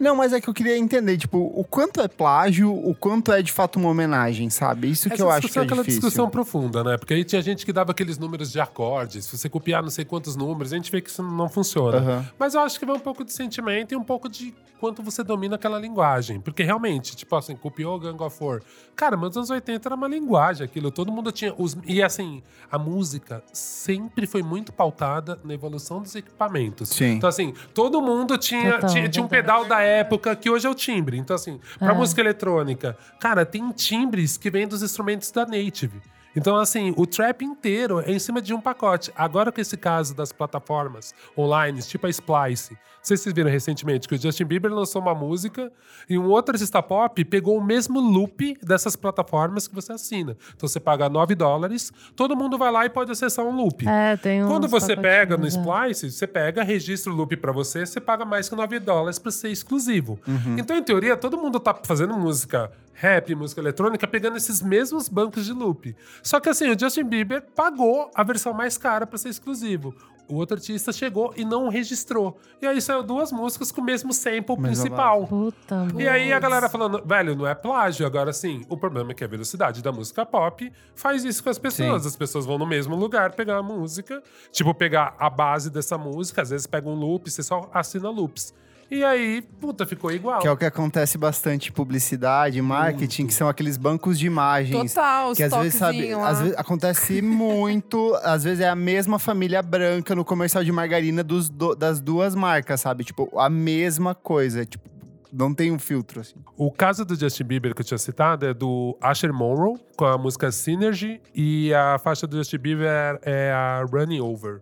[0.04, 3.42] Não, mas é que eu queria entender, tipo, o quanto é plágio, o quanto é
[3.42, 4.90] de fato uma homenagem, sabe?
[4.90, 6.02] Isso que Essa eu acho que discussão é aquela difícil.
[6.02, 6.98] discussão profunda, né?
[6.98, 9.24] Porque aí tinha gente que dava aqueles números de acordes.
[9.26, 11.98] Se você copiar não sei quantos números, a gente vê que isso não funciona.
[12.00, 12.26] Aham.
[12.38, 15.24] Mas eu acho que vai um pouco de sentimento e um pouco de quanto você
[15.24, 16.42] domina aquela linguagem.
[16.42, 18.62] Porque realmente, tipo assim, copiou Gang of Four.
[18.98, 20.92] Cara, mas nos anos 80 era uma linguagem aquilo.
[20.92, 21.56] Todo mundo tinha.
[21.58, 21.78] Os...
[21.86, 26.90] E assim, a música sempre foi muito pautada na evolução dos equipamentos.
[26.90, 27.14] Sim.
[27.14, 30.70] Então, assim, todo mundo tinha, Total, tinha, tinha um pedal da época que hoje é
[30.70, 31.18] o timbre.
[31.18, 31.96] Então, assim, pra É.
[31.96, 36.02] música eletrônica, cara, tem timbres que vêm dos instrumentos da Native.
[36.36, 39.12] Então, assim, o trap inteiro é em cima de um pacote.
[39.16, 42.74] Agora com esse caso das plataformas online, tipo a Splice.
[42.74, 45.70] Não sei se vocês viram recentemente que o Justin Bieber lançou uma música
[46.10, 50.38] e um outro artista pop pegou o mesmo loop dessas plataformas que você assina.
[50.56, 53.86] Então você paga 9 dólares, todo mundo vai lá e pode acessar um loop.
[53.86, 55.50] É, tem Quando uns você pega no é.
[55.50, 59.32] Splice, você pega, registra o loop pra você, você paga mais que 9 dólares pra
[59.32, 60.18] ser exclusivo.
[60.26, 60.58] Uhum.
[60.58, 65.46] Então, em teoria, todo mundo tá fazendo música rap, música eletrônica, pegando esses mesmos bancos
[65.46, 65.96] de loop.
[66.22, 69.94] Só que assim, o Justin Bieber pagou a versão mais cara pra ser exclusivo.
[70.28, 72.38] O outro artista chegou e não registrou.
[72.62, 75.28] E aí saiu duas músicas com o mesmo sample Mesma principal.
[75.28, 78.06] Puta, E aí a galera falando, velho, não é plágio.
[78.06, 81.60] Agora sim, o problema é que a velocidade da música pop faz isso com as
[81.60, 82.04] pessoas.
[82.04, 82.08] Sim.
[82.08, 86.42] As pessoas vão no mesmo lugar pegar a música, tipo, pegar a base dessa música,
[86.42, 88.54] às vezes pega um loop, você só assina loops.
[88.92, 90.40] E aí, puta, ficou igual.
[90.40, 94.94] Que é o que acontece bastante em publicidade, marketing, que são aqueles bancos de imagens.
[94.94, 96.28] Total, os Que às vezes, sabe, lá.
[96.30, 101.24] às vezes acontece muito, às vezes é a mesma família branca no comercial de margarina
[101.24, 103.04] dos do- das duas marcas, sabe?
[103.04, 104.88] Tipo, a mesma coisa, tipo,
[105.36, 106.36] não tem um filtro, assim.
[106.56, 110.16] O caso do Justin Bieber que eu tinha citado é do Asher Monroe, com a
[110.18, 114.60] música Synergy, e a faixa do Justin Bieber é a Running Over.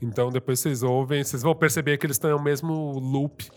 [0.00, 3.48] Então depois vocês ouvem, vocês vão perceber que eles estão no mesmo loop,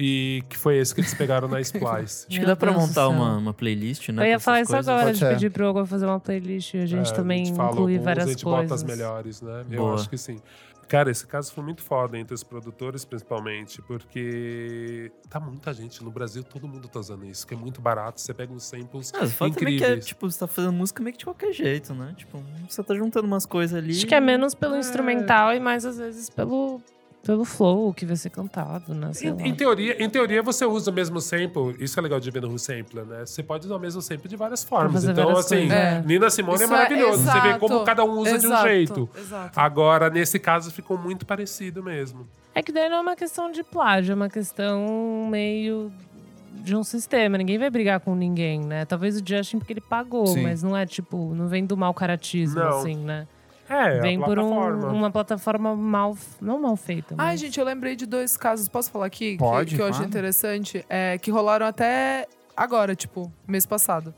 [0.00, 2.26] e que foi esse que eles pegaram na Splice.
[2.30, 4.22] Acho que dá pra montar uma, uma playlist, né?
[4.22, 4.88] Eu ia falar isso coisas.
[4.88, 7.56] agora, de pedir pro Hugo fazer uma playlist e a gente É, também a gente
[7.56, 8.84] fala inclui alguns, várias a gente bota as coisas.
[8.84, 9.64] melhores, né?
[9.68, 9.94] Eu Boa.
[9.96, 10.40] acho que sim.
[10.88, 16.02] Cara, esse caso foi muito foda entre os produtores, principalmente, porque tá muita gente.
[16.02, 18.20] No Brasil, todo mundo tá usando isso, que é muito barato.
[18.20, 20.06] Você pega uns samples Ah, o fato também que é, incríveis.
[20.06, 22.14] tipo, você tá fazendo música meio que de qualquer jeito, né?
[22.16, 23.90] Tipo, você tá juntando umas coisas ali.
[23.92, 24.78] Acho que é menos pelo É.
[24.78, 26.80] instrumental e mais às vezes pelo,
[27.22, 29.12] pelo flow que vai ser cantado, né?
[29.12, 29.40] Sei lá.
[29.42, 31.76] Em, em teoria, em teoria, você usa o mesmo sample.
[31.78, 33.26] Isso é legal de ver no Sampler, né?
[33.26, 35.04] Você pode usar o mesmo sample de várias formas.
[35.04, 36.02] Então, várias assim, é.
[36.06, 37.18] Nina Simone Isso é maravilhoso.
[37.18, 37.60] Você vê exato.
[37.60, 39.10] como cada um usa de um Exato, jeito.
[39.16, 39.60] Exato.
[39.60, 42.26] Agora, nesse caso, ficou muito parecido mesmo.
[42.54, 45.92] É que daí não é uma questão de plágio, é uma questão meio
[46.52, 47.36] de um sistema.
[47.38, 48.84] Ninguém vai brigar com ninguém, né?
[48.84, 50.42] Talvez o Justin porque ele pagou, Sim.
[50.42, 52.78] mas não é tipo, não vem do mau caratismo, Não.
[52.78, 53.26] assim, né?
[53.68, 57.14] É, vem a por um- uma plataforma mal, não mal feita.
[57.18, 58.68] Ai, mas- gente, eu lembrei de dois casos.
[58.68, 59.32] Posso falar aqui?
[59.32, 60.08] Que- Pode, que, eu achei claro.
[60.08, 60.84] interessante.
[60.88, 62.26] É, que rolaram até
[62.56, 64.14] agora, tipo, mês passado.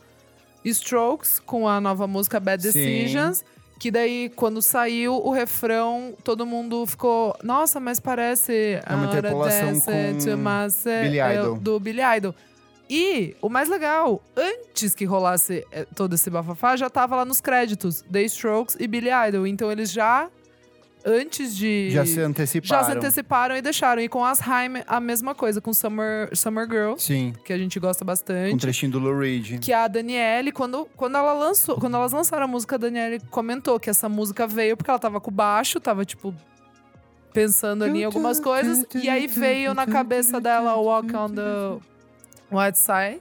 [0.65, 2.73] Strokes, com a nova música Bad Sim.
[2.81, 3.45] Decisions.
[3.79, 7.35] Que daí, quando saiu o refrão, todo mundo ficou...
[7.43, 8.79] Nossa, mas parece...
[8.87, 9.91] É uma "Ora interpolação com
[11.03, 11.57] Billy é, Idol.
[11.57, 12.35] Do Billy Idol.
[12.90, 17.40] E, o mais legal, antes que rolasse é, todo esse bafafá, já tava lá nos
[17.40, 18.03] créditos.
[18.11, 19.46] The Strokes e Billy Idol.
[19.46, 20.29] Então, eles já...
[21.03, 21.88] Antes de...
[21.90, 22.83] Já se anteciparam.
[22.83, 24.03] Já se anteciparam e deixaram.
[24.03, 27.81] E com as Haim, a mesma coisa, com Summer, Summer Girls, Sim, que a gente
[27.81, 28.61] gosta com um bastante.
[28.61, 29.61] trechinho do Lou Reed.
[29.61, 33.81] Que a Daniele, quando, quando ela lançou, quando elas lançaram a música, a Daniele comentou
[33.81, 36.35] que essa música veio porque ela tava com baixo, tava tipo
[37.33, 41.79] pensando ali em algumas coisas, e aí veio na cabeça dela Walk on the
[42.51, 43.21] White Side.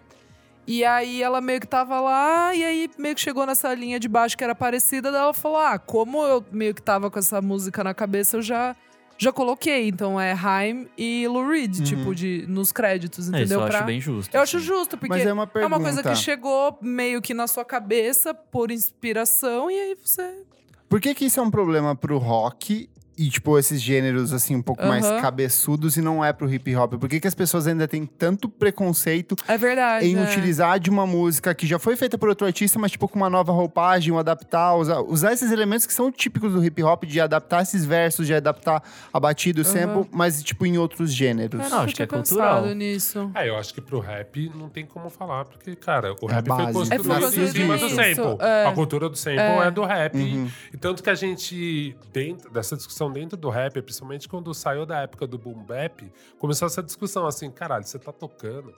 [0.67, 4.07] E aí ela meio que tava lá, e aí meio que chegou nessa linha de
[4.07, 7.41] baixo que era parecida, daí ela falou: Ah, como eu meio que tava com essa
[7.41, 8.75] música na cabeça, eu já.
[9.21, 13.59] Já coloquei, então é Haim e Lou Reed, tipo, de, nos créditos, É, isso entendeu?
[13.59, 14.33] eu acho Pra- bem justo.
[14.33, 14.65] eu acho assim.
[14.65, 18.33] justo, porque Mas é uma é uma coisa que chegou meio que na sua cabeça
[18.33, 20.43] por inspiração, e aí você.
[20.87, 24.61] Por que que isso é um problema pro rock e, tipo, esses gêneros, assim, um
[24.61, 25.19] pouco mais Aham.
[25.21, 26.93] cabeçudos e não é pro hip hop?
[26.93, 30.05] Por que que as pessoas ainda têm tanto preconceito É verdade.
[30.05, 30.23] em é.
[30.23, 33.29] utilizar de uma música que já foi feita por outro artista, mas, tipo, com uma
[33.29, 37.19] nova roupagem, um adaptar, usar, usar esses elementos que são típicos do hip hop, de
[37.19, 39.73] adaptar esses versos, de adaptar a batida, o Aham.
[39.73, 41.61] sample, mas, tipo, em outros gêneros.
[41.61, 42.65] Eu Não, acho que é cultural.
[42.73, 43.29] nisso.
[43.35, 46.45] É, eu acho que pro rap não tem como falar, porque, cara, o É rap
[46.47, 46.61] base.
[46.73, 48.37] foi construído É, em cima do sample.
[48.39, 48.65] é.
[48.65, 49.67] A cultura do sample É.
[49.67, 50.15] é, do rap.
[50.15, 50.49] Uhum.
[50.73, 54.99] E tanto que a gente, dentro dessa discussão dentro do rap, principalmente quando saiu da
[54.99, 58.73] época do boom bap, começou essa discussão assim, caralho, você tá tocando.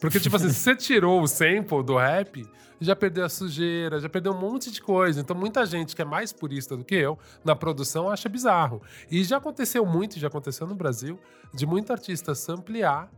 [0.00, 2.46] Porque, tipo assim, se você tirou o sample do rap,
[2.80, 5.20] já perdeu a sujeira, já perdeu um monte de coisa.
[5.20, 8.82] Então, muita gente que é mais purista do que eu, na produção, acha bizarro.
[9.10, 11.18] E já aconteceu muito, já aconteceu no Brasil,
[11.54, 13.10] de muito artista samplear,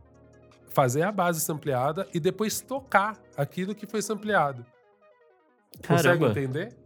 [0.69, 4.65] fazer a base sampleada e depois tocar aquilo que foi sampleado.
[5.85, 6.29] Consegue Caramba.
[6.29, 6.77] entender?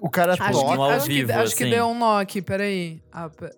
[0.00, 0.76] O cara Acho, que, toca.
[0.76, 1.72] no ao acho, que, vivo, acho que assim.
[1.72, 3.02] deu um nó aqui, peraí.
[3.12, 3.50] Ah, é.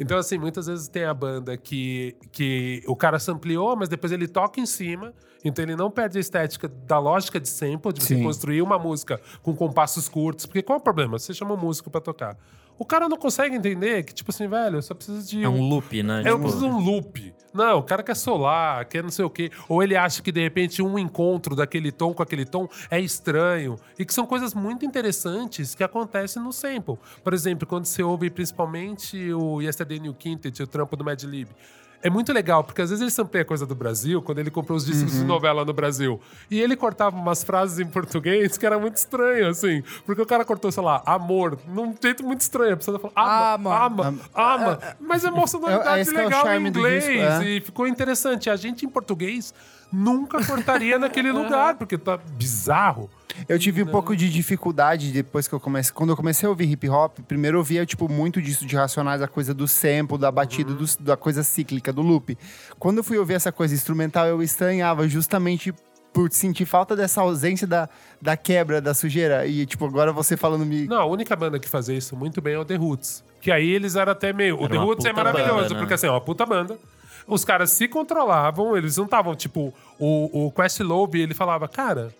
[0.00, 4.26] Então, assim, muitas vezes tem a banda que, que o cara sampleou, mas depois ele
[4.26, 5.14] toca em cima.
[5.44, 8.22] Então ele não perde a estética da lógica de sample, de você Sim.
[8.24, 10.44] construir uma música com compassos curtos.
[10.44, 11.18] Porque qual é o problema?
[11.20, 12.36] Você chama um músico pra tocar.
[12.78, 15.62] O cara não consegue entender que, tipo assim, velho, eu só preciso de É um
[15.68, 16.20] loop, né?
[16.20, 17.34] Eu Tipo, preciso de um loop.
[17.56, 19.50] Não, o cara quer solar, quer não sei o quê.
[19.68, 23.78] Ou ele acha que de repente um encontro daquele tom com aquele tom é estranho.
[23.98, 26.98] E que são coisas muito interessantes que acontecem no sample.
[27.24, 31.48] Por exemplo, quando você ouve principalmente o Yesterday New Quintet, o trampo do Mad Lib.
[32.02, 34.84] É muito legal, porque às vezes ele sampleia coisa do Brasil, quando ele comprou os
[34.84, 36.20] discos de novela no Brasil.
[36.50, 39.82] E ele cortava umas frases em português que era muito estranho, assim.
[40.04, 42.74] Porque o cara cortou, sei lá, amor, num jeito muito estranho.
[42.74, 44.18] A pessoa falou, ama, ama, ama.
[44.34, 44.78] ama.
[45.00, 47.04] Mas é uma É- sonoridade esse que é o legal em charme do inglês.
[47.04, 47.44] disco, é.
[47.48, 48.48] E ficou interessante.
[48.50, 49.52] A gente em português
[49.92, 53.08] nunca cortaria naquele lugar, porque tá bizarro.
[53.48, 55.92] Eu tive um pouco de dificuldade depois que eu comecei.
[55.92, 59.20] Quando eu comecei a ouvir hip hop, primeiro eu via, tipo, muito disso de racionais,
[59.20, 60.76] a coisa do sample, da batida, Uhum.
[60.78, 62.36] do- da coisa cíclica, do loop.
[62.78, 65.74] Quando eu fui ouvir essa coisa instrumental, eu estranhava justamente
[66.14, 67.90] por sentir falta dessa ausência da,
[68.22, 69.46] da quebra, da sujeira.
[69.46, 70.86] E, tipo, agora você falando me.
[70.86, 73.22] Não, a única banda que fazia isso muito bem é o The Roots.
[73.38, 74.56] Que aí eles eram até meio.
[74.56, 75.78] o Era The uma Roots é maravilhoso, banda, né?
[75.78, 76.78] porque assim, é uma puta banda.
[77.26, 82.14] Os caras se controlavam, eles não estavam, tipo, o, o Questlove, ele falava, cara.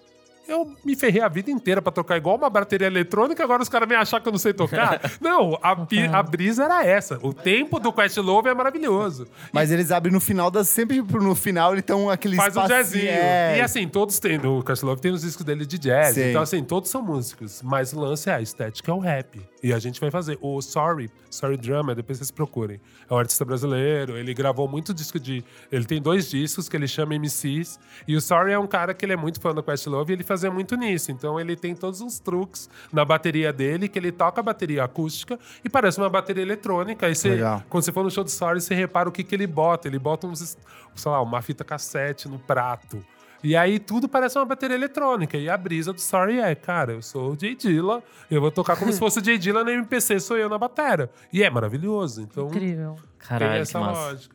[0.49, 3.89] Eu me ferrei a vida inteira pra tocar igual uma bateria eletrônica, agora os caras
[3.89, 5.01] vêm achar que eu não sei tocar.
[5.21, 5.77] não, a,
[6.19, 7.19] a brisa era essa.
[7.23, 9.27] O tempo do Questlove é maravilhoso.
[9.53, 10.69] Mas eles abrem no final das.
[10.69, 13.11] Sempre no final eles estão aquele Faz um espacinho, jazzinho.
[13.11, 13.59] é.
[13.59, 14.39] E assim, todos têm.
[14.39, 16.15] O Castlove tem os discos dele de jazz.
[16.15, 16.31] Sim.
[16.31, 17.61] Então, assim, todos são músicos.
[17.63, 19.41] Mas o lance é a estética, é o rap.
[19.63, 20.39] E a gente vai fazer.
[20.41, 22.81] O Sorry, Sorry Drummer, depois vocês procurem.
[23.09, 24.17] É um artista brasileiro.
[24.17, 25.43] Ele gravou muito disco de.
[25.73, 27.79] Ele tem dois discos que ele chama MCs.
[28.07, 30.25] E o Sorry é um cara que ele é muito fã do Questlove e ele
[30.37, 31.11] fazia muito nisso.
[31.11, 35.39] Então ele tem todos os truques na bateria dele, que ele toca a bateria acústica
[35.65, 37.07] e parece uma bateria eletrônica.
[37.07, 37.63] Aí você, Legal.
[37.69, 39.89] quando você for no show do Sorry, você repara o que, que ele bota.
[39.89, 40.57] Ele bota uns,
[40.95, 43.05] sei lá, uma fita cassete no prato.
[43.43, 45.37] E aí tudo parece uma bateria eletrônica.
[45.37, 48.77] E a brisa do Sorry é, cara, eu sou o Jay Dilla, eu vou tocar
[48.77, 51.11] como se fosse o Jay Dilla na MPC, sou eu na batera.
[51.33, 52.23] E é maravilhoso.
[52.23, 52.95] Então Incrível.
[52.95, 54.29] tem Caralho, que essa massa.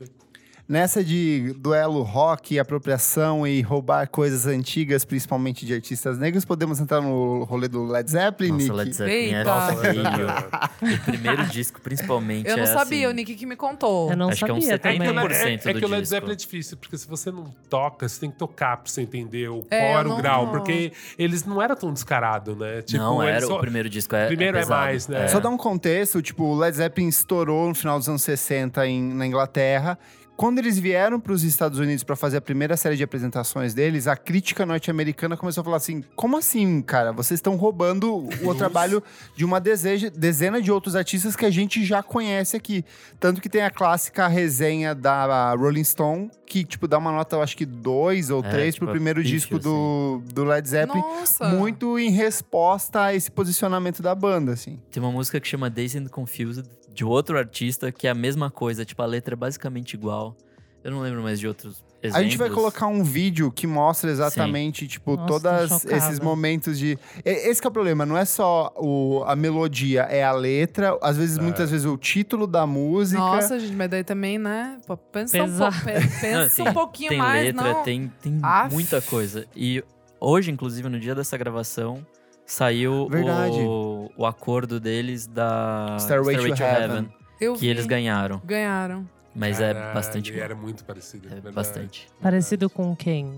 [0.71, 7.01] Nessa de duelo rock, apropriação e roubar coisas antigas, principalmente de artistas negros, podemos entrar
[7.01, 8.71] no rolê do Led Zeppelin, Nossa, Nick?
[8.77, 9.43] Led Zeppelin é
[9.81, 10.97] feio.
[10.97, 14.11] O primeiro disco, principalmente, Eu não é sabia, assim, o Nick que me contou.
[14.11, 15.13] Eu não Acho que é uns sabia 70% também.
[15.27, 15.89] do É, é que o.
[15.89, 19.01] Led Zeppelin é difícil, porque se você não toca, você tem que tocar pra você
[19.01, 20.51] entender o É, qual era o não- grau.
[20.51, 22.81] Porque eles não eram tão descarados, né?
[22.93, 24.15] não, eles era só- o primeiro disco.
[24.15, 24.79] É, Primeiro é pesado.
[24.83, 25.27] mais, né?
[25.27, 29.03] Só dar um contexto, tipo, o Led Zeppelin estourou no final dos anos 60 em,
[29.13, 29.99] na Inglaterra.
[30.41, 34.07] Quando eles vieram para os Estados Unidos para fazer a primeira série de apresentações deles,
[34.07, 37.11] a crítica norte-americana começou a falar assim: como assim, cara?
[37.11, 39.03] Vocês estão roubando o trabalho
[39.35, 42.83] de uma deseja, dezena de outros artistas que a gente já conhece aqui.
[43.19, 47.43] Tanto que tem a clássica resenha da Rolling Stone, que, tipo, dá uma nota, eu
[47.43, 51.01] acho que dois ou É, três tipo, pro primeiro pífio, disco do, do Led Zeppelin.
[51.01, 51.49] Nossa.
[51.49, 54.79] Muito em resposta a esse posicionamento da banda, assim.
[54.89, 58.49] Tem uma música que chama Dazed and Confused, de outro artista, que é a mesma
[58.51, 58.83] coisa.
[58.85, 60.35] Tipo, a letra é basicamente igual.
[60.83, 62.15] Eu não lembro mais de outros exemplos.
[62.19, 66.79] A gente vai colocar um vídeo que mostra exatamente, tipo, Nossa, tô todos esses momentos
[66.79, 66.97] de.
[67.23, 71.17] Esse que é o problema, não é só o, a melodia, é a letra, às
[71.17, 73.19] vezes, muitas vezes, o título da música.
[73.21, 74.79] Nossa, gente, mas daí também, né?
[74.87, 77.83] Pô, pensa um, po- pensa Não, assim, um pouquinho tem mais, letra, não?
[77.83, 78.73] tem, tem Aff.
[78.73, 79.45] muita coisa.
[79.55, 79.83] E
[80.19, 82.03] hoje, inclusive, no dia dessa gravação,
[82.45, 83.57] saiu Verdade.
[83.59, 87.09] o, o acordo deles da Stairway to Heaven.
[87.39, 87.67] Eu que vi.
[87.69, 88.41] eles ganharam.
[88.45, 89.07] Ganharam.
[89.33, 90.45] Mas é Caralho, bastante e igual.
[90.45, 91.27] Era muito parecido.
[91.27, 91.55] É verdade.
[91.55, 92.07] bastante.
[92.21, 93.37] Parecido com quem?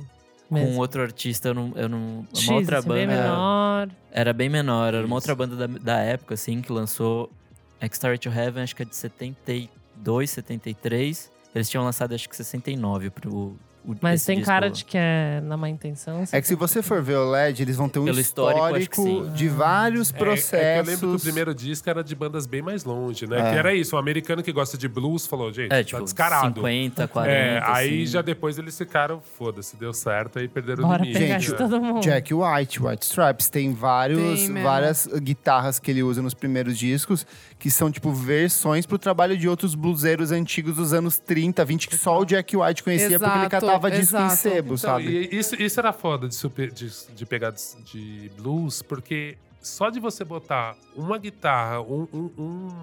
[0.49, 0.79] Com Mesmo.
[0.79, 1.71] outro artista, eu não.
[1.75, 3.21] Eu não X, uma outra assim, bem banda.
[3.21, 3.89] menor.
[4.11, 5.15] Era bem menor, era uma Isso.
[5.15, 7.31] outra banda da, da época, assim, que lançou
[7.79, 11.31] X-Star to Heaven, acho que é de 72, 73.
[11.55, 13.55] Eles tinham lançado, acho que 69 pro.
[13.85, 14.49] O, Mas tem disco.
[14.49, 16.23] cara de que é na má intenção.
[16.31, 19.29] É que se você for ver o LED, eles vão ter um Pelo histórico, histórico
[19.35, 20.53] de vários É, processos.
[20.53, 23.39] É, que eu lembro que o primeiro disco era de bandas bem mais longe, né?
[23.39, 23.51] É.
[23.51, 26.55] Que era isso, o americano que gosta de blues falou, gente, É, tá tipo, descarado.
[26.61, 27.31] 50, 40.
[27.37, 28.05] É, aí assim.
[28.05, 31.19] já depois eles ficaram, foda-se, deu certo, aí perderam Bora o limite.
[31.19, 31.99] pegar Gente, de todo mundo.
[32.01, 37.27] Jack White, White Stripes, tem vários, Tem várias guitarras que ele usa nos primeiros discos,
[37.59, 41.97] que são, tipo, versões pro trabalho de outros bluseiros antigos dos anos 30, 20, que
[41.97, 44.35] só o Jack White conhecia porque ele Exato, catava disco em exato.
[44.41, 45.05] sebo, Então, sabe?
[45.31, 49.89] e isso, isso era foda de, super- de, de pegar de, de blues, porque só
[49.89, 52.31] de você botar uma guitarra, um, um-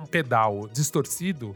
[0.03, 1.55] um pedal distorcido,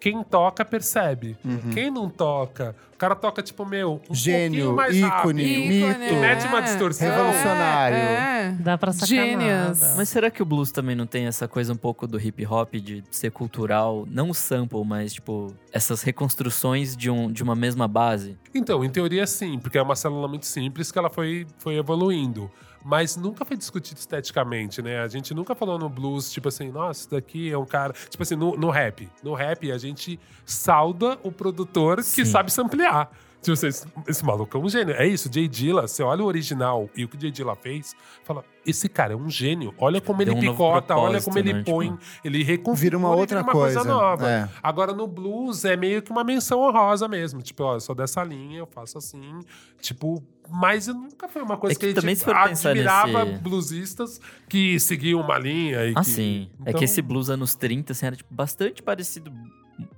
[0.00, 1.36] quem toca percebe.
[1.72, 5.34] Quem não toca, o cara toca tipo, meu, um pouquinho Gênio, mais ícone, rápido.
[5.34, 5.86] mito.
[6.08, 6.62] Ícone, Mete uma é.
[6.62, 7.08] distorção.
[7.10, 7.96] Revolucionário.
[7.96, 8.56] É, é.
[8.60, 9.80] Dá pra sacar Genius.
[9.80, 9.94] nada.
[9.96, 12.74] Mas será que o blues também não tem essa coisa um pouco do hip hop
[12.74, 14.06] de ser cultural?
[14.10, 18.36] Não o sample, mas tipo, essas reconstruções de, um, de uma mesma base?
[18.54, 22.50] Então, em teoria sim, porque é uma célula muito simples que ela foi, foi evoluindo.
[22.84, 25.00] Mas nunca foi discutido esteticamente, né?
[25.00, 27.92] A gente nunca falou no blues, tipo assim, nossa, isso daqui é um cara.
[28.08, 29.08] Tipo assim, no, no rap.
[29.22, 32.24] No rap, a gente sauda o produtor que Sim.
[32.24, 33.10] sabe samplear.
[33.42, 34.94] Tipo esse, esse maluco é um gênio.
[34.94, 37.92] É isso, Jay Dilla, você olha o original e o que o Jay Dilla fez,
[38.22, 39.74] fala, esse cara é um gênio.
[39.78, 41.62] Olha como Deu ele um picota, olha como ele né?
[41.64, 44.30] põe, Tipo, ele reconfigura Vira uma outra vira uma coisa, coisa, nova.
[44.30, 44.48] é.
[44.62, 47.42] Agora no blues é meio que uma menção honrosa mesmo.
[47.42, 49.40] Tipo, ó, eu sou dessa linha, eu faço assim.
[49.80, 54.78] Tipo, mas nunca foi uma coisa É que que, a gente admirava nesse- bluesistas que
[54.78, 55.84] seguiam uma linha.
[55.86, 56.48] E Ah, que, sim.
[56.64, 59.32] É Então, que esse blues anos 30, assim, era tipo, bastante parecido,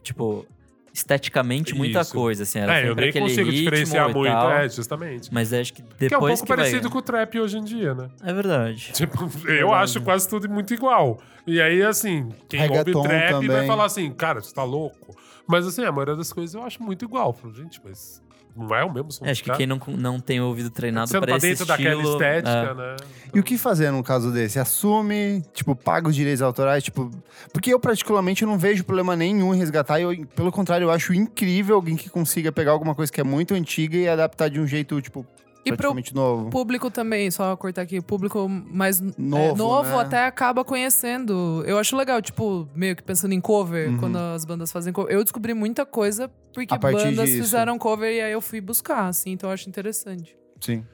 [0.03, 0.47] tipo,
[0.95, 2.15] esteticamente, muita Isso.
[2.15, 2.61] coisa, assim.
[2.61, 4.51] Era É, eu nem aquele consigo ritmo diferenciar e muito, tal.
[4.53, 5.29] é, justamente.
[5.35, 7.65] Mas acho que depois que é um pouco vai- parecido com o trap hoje em
[7.65, 8.09] dia, né?
[8.23, 8.93] É verdade.
[8.93, 11.21] Tipo, eu acho quase tudo muito igual.
[11.47, 13.67] E aí, assim, quem Reggaeton ouve trap vai também.
[13.67, 15.15] falar assim, cara, você tá louco.
[15.47, 17.33] Mas assim, a maioria das coisas eu acho muito igual.
[17.35, 18.23] Falo, gente, mas
[18.57, 21.21] não é o mesmo som É, acho que quem não, não tem ouvido treinado pra
[21.21, 22.03] tá esse dentro estilo...
[22.03, 22.75] daquela estética, é.
[22.75, 22.97] né?
[23.35, 24.59] E o que fazer num caso desse?
[24.59, 27.11] Assume, tipo, paga os direitos autorais, tipo...
[27.53, 30.01] Porque eu, particularmente, não vejo problema nenhum em resgatar.
[30.01, 33.55] Eu, pelo contrário, eu acho incrível alguém que consiga pegar alguma coisa que é muito
[33.55, 35.27] antiga e adaptar de um jeito, tipo,
[35.65, 36.51] E pro praticamente novo.
[36.51, 40.01] público também, só cortar aqui, público mais é, Novo, novo né?
[40.03, 41.63] até acaba conhecendo.
[41.67, 43.99] Eu acho legal, tipo, meio que pensando em cover, Uhum.
[43.99, 45.13] quando as bandas fazem cover.
[45.15, 47.43] Eu descobri muita coisa porque bandas disso.
[47.43, 50.37] fizeram cover e aí eu fui buscar, assim, então eu acho interessante.
[50.61, 50.85] Sim.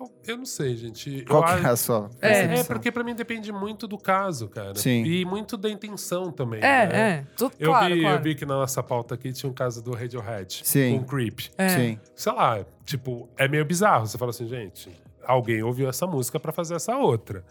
[0.00, 1.24] Eu, eu não sei, gente.
[1.26, 4.48] Qual eu que é a sua É, É, porque pra mim depende muito do caso,
[4.48, 4.74] cara.
[4.74, 5.04] Sim.
[5.04, 6.60] E muito da intenção também.
[6.60, 7.10] É, né?
[7.10, 7.26] é.
[7.36, 8.16] Tu- Eu, claro, vi, claro.
[8.18, 10.98] eu vi que na nossa pauta aqui tinha um caso do Radiohead Sim.
[10.98, 11.40] com Creep.
[11.58, 11.68] É.
[11.68, 12.00] Sim.
[12.16, 14.06] Sei lá, tipo, é meio bizarro.
[14.06, 14.90] Você fala assim, gente,
[15.24, 17.44] alguém ouviu essa música pra fazer essa outra.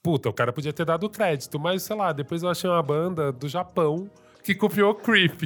[0.00, 3.32] Puta, o cara podia ter dado crédito, mas sei lá, depois eu achei uma banda
[3.32, 4.08] do Japão
[4.42, 5.42] que copiou Creep.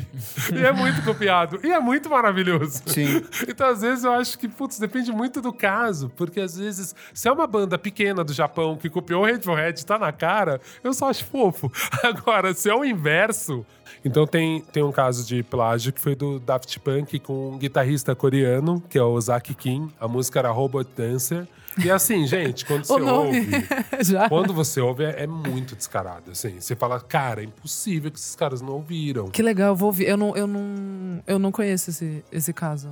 [0.55, 1.59] e é muito copiado.
[1.65, 2.83] E é muito maravilhoso.
[2.87, 3.23] Sim.
[3.49, 6.11] Então, às vezes, eu acho que, putz, depende muito do caso.
[6.17, 9.99] Porque, às vezes, se é uma banda pequena do Japão que copiou o Radiohead tá
[9.99, 11.71] na cara, eu só acho fofo.
[12.03, 13.67] Agora, se é o inverso...
[14.05, 18.15] Então, tem, tem um caso de plágio que foi do Daft Punk com um guitarrista
[18.15, 19.91] coreano, que é o Zaki Kim.
[20.01, 21.47] A música era Robot Dancer.
[21.83, 23.49] E assim, gente, quando você ouve...
[24.05, 24.29] Já.
[24.29, 26.61] Quando você ouve, é, é muito descarado, assim.
[26.61, 29.29] Você fala, cara, é impossível que esses caras não ouviram.
[29.31, 30.07] Que legal, eu vou ouvir.
[30.09, 32.91] Eu não, eu não, eu não conheço esse, esse caso.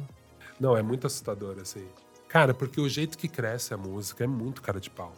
[0.59, 1.85] Não, é muito assustador, assim.
[2.29, 5.13] Cara, porque o jeito que cresce a música é muito cara de pau.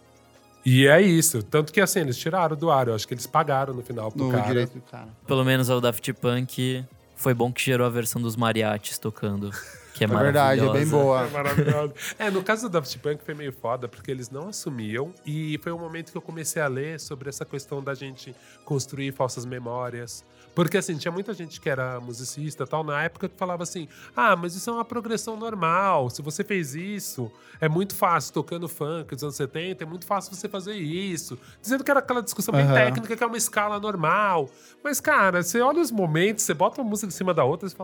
[0.65, 1.43] E é isso.
[1.43, 2.89] Tanto que, assim, eles tiraram do ar.
[2.89, 4.47] Eu acho que eles pagaram no final pro No cara.
[4.47, 5.09] direito do cara.
[5.27, 6.85] Pelo menos o Daft Punk
[7.17, 9.51] foi bom que gerou a versão dos mariachis tocando,
[9.95, 10.97] que é, É verdade, é bem maravilhosa.
[11.05, 11.23] boa.
[11.27, 11.95] É maravilhoso.
[12.19, 15.13] é, no caso do Daft Punk foi meio foda, porque eles não assumiam.
[15.27, 19.13] E foi o momento que eu comecei a ler sobre essa questão da gente construir
[19.13, 20.25] falsas memórias.
[20.55, 23.89] Porque, assim, tinha muita gente que era musicista e tal, na época, que falava assim:
[24.15, 26.11] ah, mas isso é uma progressão normal.
[26.11, 28.35] Se você fez isso, é muito fácil.
[28.35, 31.39] Tocando funk dos anos 70, é muito fácil você fazer isso.
[31.63, 32.75] Dizendo que era aquela discussão bem Aham.
[32.75, 34.51] técnica, que é uma escala normal.
[34.85, 37.71] Mas, cara, você olha os momentos, você bota uma música em cima da outra e
[37.71, 37.77] você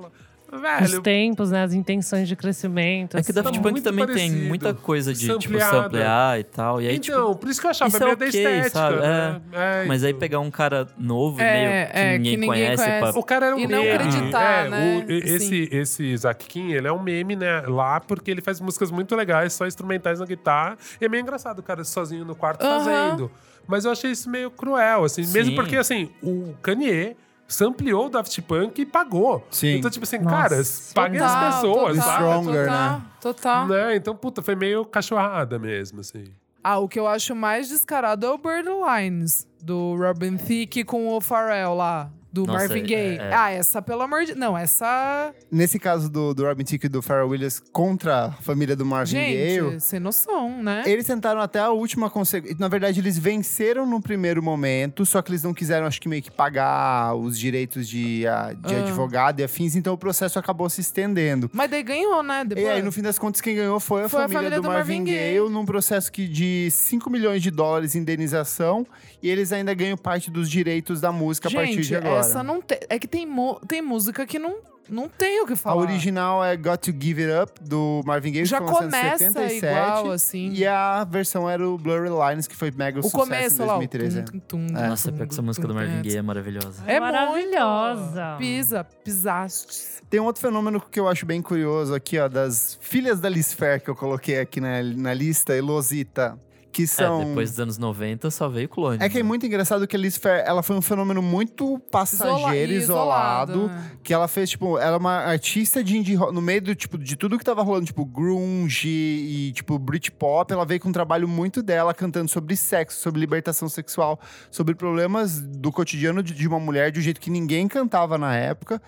[0.51, 0.83] fala.
[0.83, 1.63] Os Velho, tempos, né?
[1.63, 3.17] As intenções de crescimento.
[3.17, 3.43] É que o assim.
[3.43, 4.35] Daft Punk muito também parecido.
[4.37, 5.83] tem muita coisa de, tipo, Sampleada.
[5.83, 6.81] samplear e tal.
[6.83, 8.97] E aí, então, por isso que eu achava isso é meio da ok, estética, sabe?
[8.97, 9.41] né?
[9.53, 10.21] É, tipo, mas aí então.
[10.21, 13.13] pegar um cara novo, É, meio que, é, que ninguém, ninguém conhece, conhece.
[13.13, 13.93] pra- O cara era um E não meme.
[13.95, 15.05] acreditar, é, né?
[15.07, 17.61] o- esse, esse Zack Kim, ele é um meme, né?
[17.67, 20.77] Lá, porque ele faz músicas muito legais, só instrumentais na guitarra.
[21.01, 22.79] E é meio engraçado o cara sozinho no quarto Aham.
[22.85, 23.31] fazendo.
[23.67, 25.21] Mas eu achei isso meio cruel, assim.
[25.27, 25.55] Mesmo Sim.
[25.55, 27.17] porque, assim, o Kanye
[27.49, 29.45] sampleou o Daft Punk e pagou.
[29.51, 29.77] Sim.
[29.77, 30.63] Então, tipo assim, Nossa, cara,
[30.95, 32.25] paguem as pessoas, total, sabe?
[32.25, 33.03] Stronger, total, né?
[33.21, 33.67] Total.
[33.67, 33.97] Né?
[33.97, 36.27] Então, puta, foi meio cachorrada mesmo, assim.
[36.63, 41.21] Ah, o que eu acho mais descarado é o Borderlines, do Robin Thicke com o
[41.21, 43.17] Pharrell lá, do Nossa, Marvin Gaye.
[43.19, 43.35] é- é.
[43.35, 44.35] Ah, essa, pelo amor de...
[44.35, 45.33] Não, essa...
[45.51, 49.13] Nesse caso do, do Robin Thicke e do Pharrell Williams contra a família do Marvin
[49.13, 50.83] Gente, Gaye, sem noção, né?
[50.87, 52.57] eles tentaram até a última consequência.
[52.61, 56.23] Na verdade, eles venceram no primeiro momento, só que eles não quiseram, acho que meio
[56.23, 58.79] que pagar os direitos de, a- de Ah.
[58.81, 61.51] advogado e afins, então o processo acabou se estendendo.
[61.53, 62.45] Mas daí ganhou, né?
[62.45, 62.67] Depois.
[62.67, 64.63] E aí, no fim das contas, quem ganhou foi a, Foi a família, família do,
[64.63, 65.51] do Marvin, Marvin Gaye, Gaye.
[65.51, 68.87] num processo que de 5 milhões de dólares em indenização,
[69.23, 72.18] e eles ainda ganham parte dos direitos da música a partir Gente, de agora.
[72.19, 72.79] Essa não tem...
[72.89, 73.27] É que tem,
[73.67, 74.57] tem música que não,
[74.89, 75.83] não tem o que A falar.
[75.83, 79.67] original é Got to Give It Up, do Marvin Gaye, Já começa 77.
[79.67, 80.51] igual, assim.
[80.53, 83.75] E a versão era o Blurry Lines, que foi mega o sucesso começo em lá,
[83.75, 84.23] o 2013.
[84.23, 86.03] tum, tum, tum, Nossa, tum, pior que essa tum, música do tum, Marvin é.
[86.03, 86.83] Gaye é maravilhosa.
[86.87, 88.25] É Maravilhosa.
[88.27, 88.39] muito.
[88.39, 89.99] Pisa, pisaste.
[90.09, 93.53] Tem um outro fenômeno que eu acho bem curioso aqui, ó, das filhas da Liz
[93.53, 96.39] Fair que eu coloquei aqui na, na lista, Elosita.
[96.73, 97.23] Que são...
[97.23, 98.99] É, depois dos anos 90 só veio clone.
[99.01, 99.27] É que é né?
[99.29, 103.97] muito engraçado que a Liz Fair, ela foi um fenômeno muito passageiro, Isola- isolado, é.
[104.03, 106.99] que ela fez, tipo, ela é uma artista de indie rock, no meio do, tipo,
[106.99, 111.27] de tudo que tava rolando, tipo, grunge e, tipo, Britpop, ela veio com um trabalho
[111.27, 116.61] muito dela, cantando sobre sexo, sobre libertação sexual, sobre problemas do cotidiano de, de uma
[116.61, 118.81] mulher, de um jeito que ninguém cantava na época.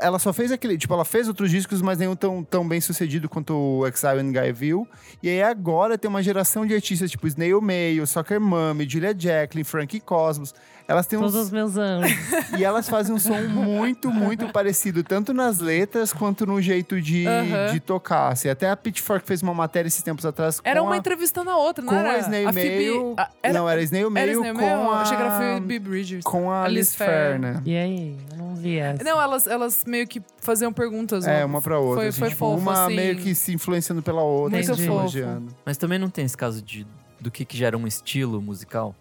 [0.00, 3.28] Ela só fez aquele, tipo, ela fez outros discos, mas nenhum tão, tão bem sucedido
[3.28, 4.86] quanto o Exile and Guyville.
[5.22, 9.64] E aí agora tem uma geração de artistas tipo Snail Mail, Soccer Mommy, Julia Jacqueline,
[9.64, 10.52] Frankie Cosmos.
[10.88, 12.10] Elas têm Todos uns, os meus anos.
[12.58, 17.26] e elas fazem um som muito, muito parecido, tanto nas letras quanto no jeito de,
[17.70, 18.32] de tocar.
[18.32, 21.50] Assim, até a Pitchfork fez uma matéria esses tempos atrás com Era uma a, entrevistando
[21.50, 22.12] a outra, não com era?
[22.12, 23.14] a Snail a Phoebe- Mail.
[23.18, 24.90] a- era, não, era Snail Mail Snail com Mail?
[24.90, 25.00] a...
[25.02, 26.24] Achei que era Phoebe Bridgers.
[26.24, 27.10] com a a Liz Liz Fair.
[27.10, 27.62] Fair, né?
[27.66, 28.16] E aí?
[28.32, 29.04] Eu não vi essa.
[29.04, 31.26] Não, elas, elas meio que faziam perguntas.
[31.26, 31.96] É, uma pra outra.
[31.96, 32.96] Foi, assim, foi tipo, fofo, uma assim.
[32.96, 35.00] meio que se influenciando pela outra, Muito se fofo.
[35.00, 35.54] elogiando.
[35.66, 36.86] Mas também não tem esse caso de
[37.20, 38.94] do que, que gera um estilo musical?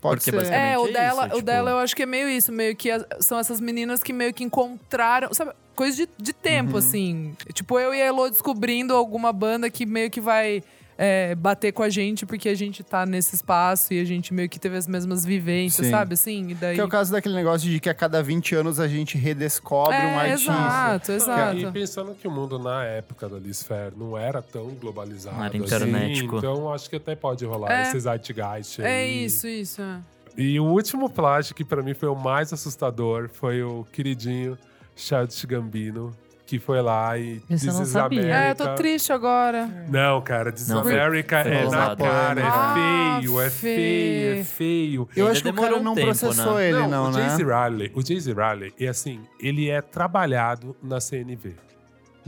[0.00, 0.52] Pode Porque ser.
[0.52, 2.76] É, o é dela, isso, o tipo- dela eu acho que é meio isso, meio
[2.76, 6.78] que as- são essas meninas que meio que encontraram, sabe, coisa de, de tempo, Uhum.
[6.78, 7.36] assim.
[7.52, 10.62] Tipo, eu e a Elo descobrindo alguma banda que meio que vai
[11.00, 14.48] é, bater com a gente porque a gente tá nesse espaço e a gente meio
[14.48, 15.92] que teve as mesmas vivências, Sim.
[15.92, 16.48] sabe, assim?
[16.50, 16.74] E daí...
[16.74, 19.94] Que é o caso daquele negócio de que a cada 20 anos a gente redescobre
[19.96, 20.50] É, um artista.
[20.50, 21.56] Exato, exato.
[21.60, 25.44] E pensando que o mundo na época da Liz Fair não era tão globalizado Não
[25.44, 26.38] era assim, internetico.
[26.38, 27.82] então acho que até pode rolar É.
[27.82, 29.24] esse zeitgeist É aí.
[29.24, 29.80] isso, isso.
[29.80, 30.00] é.
[30.36, 34.58] E o último plágio que pra mim foi o mais assustador foi o queridinho
[34.96, 36.12] Childish Gambino,
[36.48, 38.20] que foi lá e Esse eu This não sabia.
[38.20, 38.42] America.
[38.42, 39.68] É, eu tô triste agora.
[39.90, 43.50] Não, cara, This is Não, foi- America foi é na cara, Ah, é feio, é
[43.50, 45.08] feio, é feio.
[45.14, 46.70] Eu acho que o cara um não tempo, processou né?
[46.70, 47.28] ele, não, o né?
[47.28, 51.54] Jay-Z Riley, o Jay-Z Riley, é assim, ele é trabalhado na CNV.